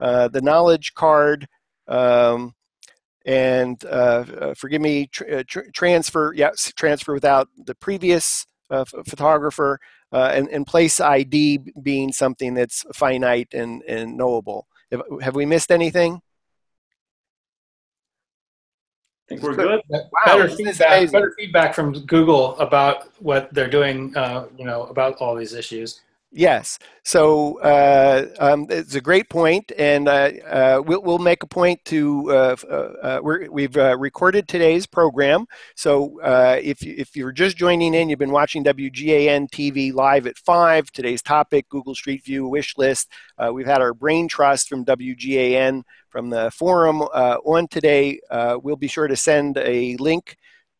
[0.00, 1.48] uh, the knowledge card,
[1.86, 2.54] um,
[3.24, 8.46] and uh, forgive me, tr- tr- transfer, yes, transfer without the previous
[9.06, 9.80] photographer,
[10.12, 14.66] and, and place ID being something that's finite and, and knowable.
[15.22, 16.20] Have we missed anything?
[19.28, 19.82] Think we're good.
[20.24, 25.34] better feedback, better feedback from Google about what they're doing, uh, you know, about all
[25.34, 26.00] these issues.
[26.30, 26.78] Yes.
[27.04, 31.82] So uh, um, it's a great point, and uh, uh, we'll, we'll make a point
[31.86, 32.30] to.
[32.30, 35.46] Uh, uh, uh, we have recorded today's program.
[35.74, 40.90] So if if you're just joining in, you've been watching WGAN TV live at five.
[40.92, 43.10] Today's topic: Google Street View wish list.
[43.50, 48.20] we've had our brain trust from WGAN from the forum on today.
[48.62, 50.36] we'll be sure to send a link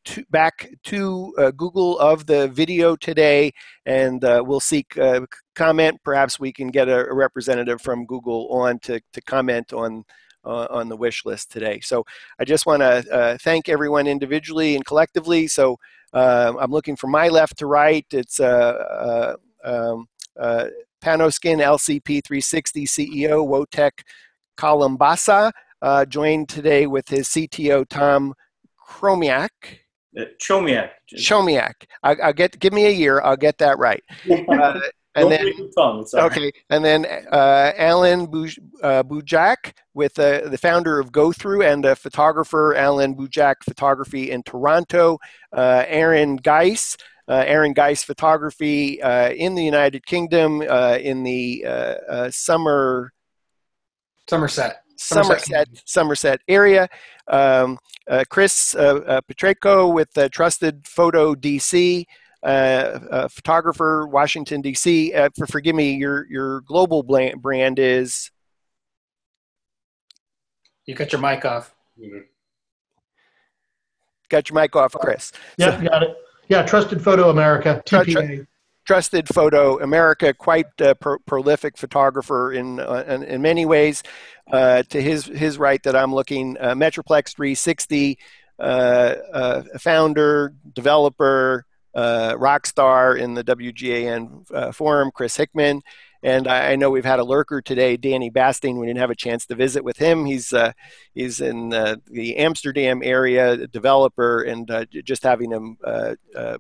[0.09, 3.53] to, back to uh, Google of the video today,
[3.85, 5.21] and uh, we'll seek uh,
[5.55, 6.01] comment.
[6.03, 10.05] Perhaps we can get a, a, representative from Google on to, to comment on
[10.45, 11.81] uh, on the wish list today.
[11.81, 12.05] So
[12.39, 15.47] I just want to uh, thank everyone individually and collectively.
[15.47, 15.77] So
[16.15, 18.07] uh, I'm looking from my left to right.
[18.11, 19.37] It's um,
[21.05, 23.91] Panoskin LCP360 CEO Wojtek
[24.57, 25.53] Kalambasa,
[26.09, 28.35] joined today with his CTO Tom
[28.89, 29.51] Chromiak.
[30.17, 30.91] Uh, Chomiak.
[31.15, 31.75] Chomiak.
[32.03, 32.59] I, will get.
[32.59, 33.21] Give me a year.
[33.21, 34.03] I'll get that right.
[34.49, 34.81] Uh,
[35.15, 35.71] and then,
[36.15, 41.85] okay, and then uh, Alan Buj, uh, Bujak, with uh, the founder of GoThru and
[41.85, 45.19] a photographer, Alan Bujak Photography in Toronto.
[45.53, 53.13] Uh, Aaron Geis, uh, Aaron Geis Photography uh, in the United Kingdom in the summer
[54.29, 54.83] Somerset.
[54.99, 56.89] Somerset, Somerset area.
[57.29, 62.05] Um, uh, Chris uh, uh, Petracco with Trusted Photo DC,
[62.43, 65.15] photographer, Washington DC.
[65.17, 68.31] Uh, for, forgive me, your your global brand is.
[70.87, 71.75] You got your mic off.
[74.31, 75.33] Got your mic off, Chris.
[75.57, 76.17] Yeah, so, got it.
[76.49, 78.47] Yeah, Trusted Photo America, TPA.
[78.89, 84.03] Trusted Photo America, quite a pro- prolific photographer in, uh, in, in many ways.
[84.51, 88.19] Uh, to his his right, that I'm looking, uh, Metroplex 360
[88.59, 95.83] uh, uh, founder, developer, rock star in the WGAN forum, Chris Hickman,
[96.23, 98.79] and I, know we've had a lurker today, Danny Basting.
[98.79, 100.25] We didn't have a chance to visit with him.
[100.25, 100.73] He's uh,
[101.15, 106.59] he's in uh, the Amsterdam area, developer, and uh, just having him uh, uh,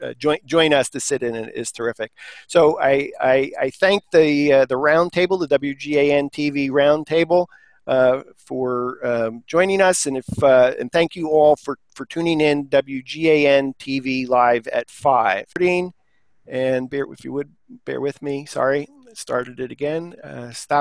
[0.00, 2.12] uh, join join us to sit in is terrific.
[2.46, 7.46] So I I, I thank the the roundtable, the WGAN TV roundtable.
[8.36, 13.76] for um, joining us, and if and thank you all for for tuning in WGAN
[13.76, 15.46] TV live at five
[16.46, 17.50] and bear if you would
[17.86, 18.86] bear with me sorry
[19.16, 20.72] started it again uh, stop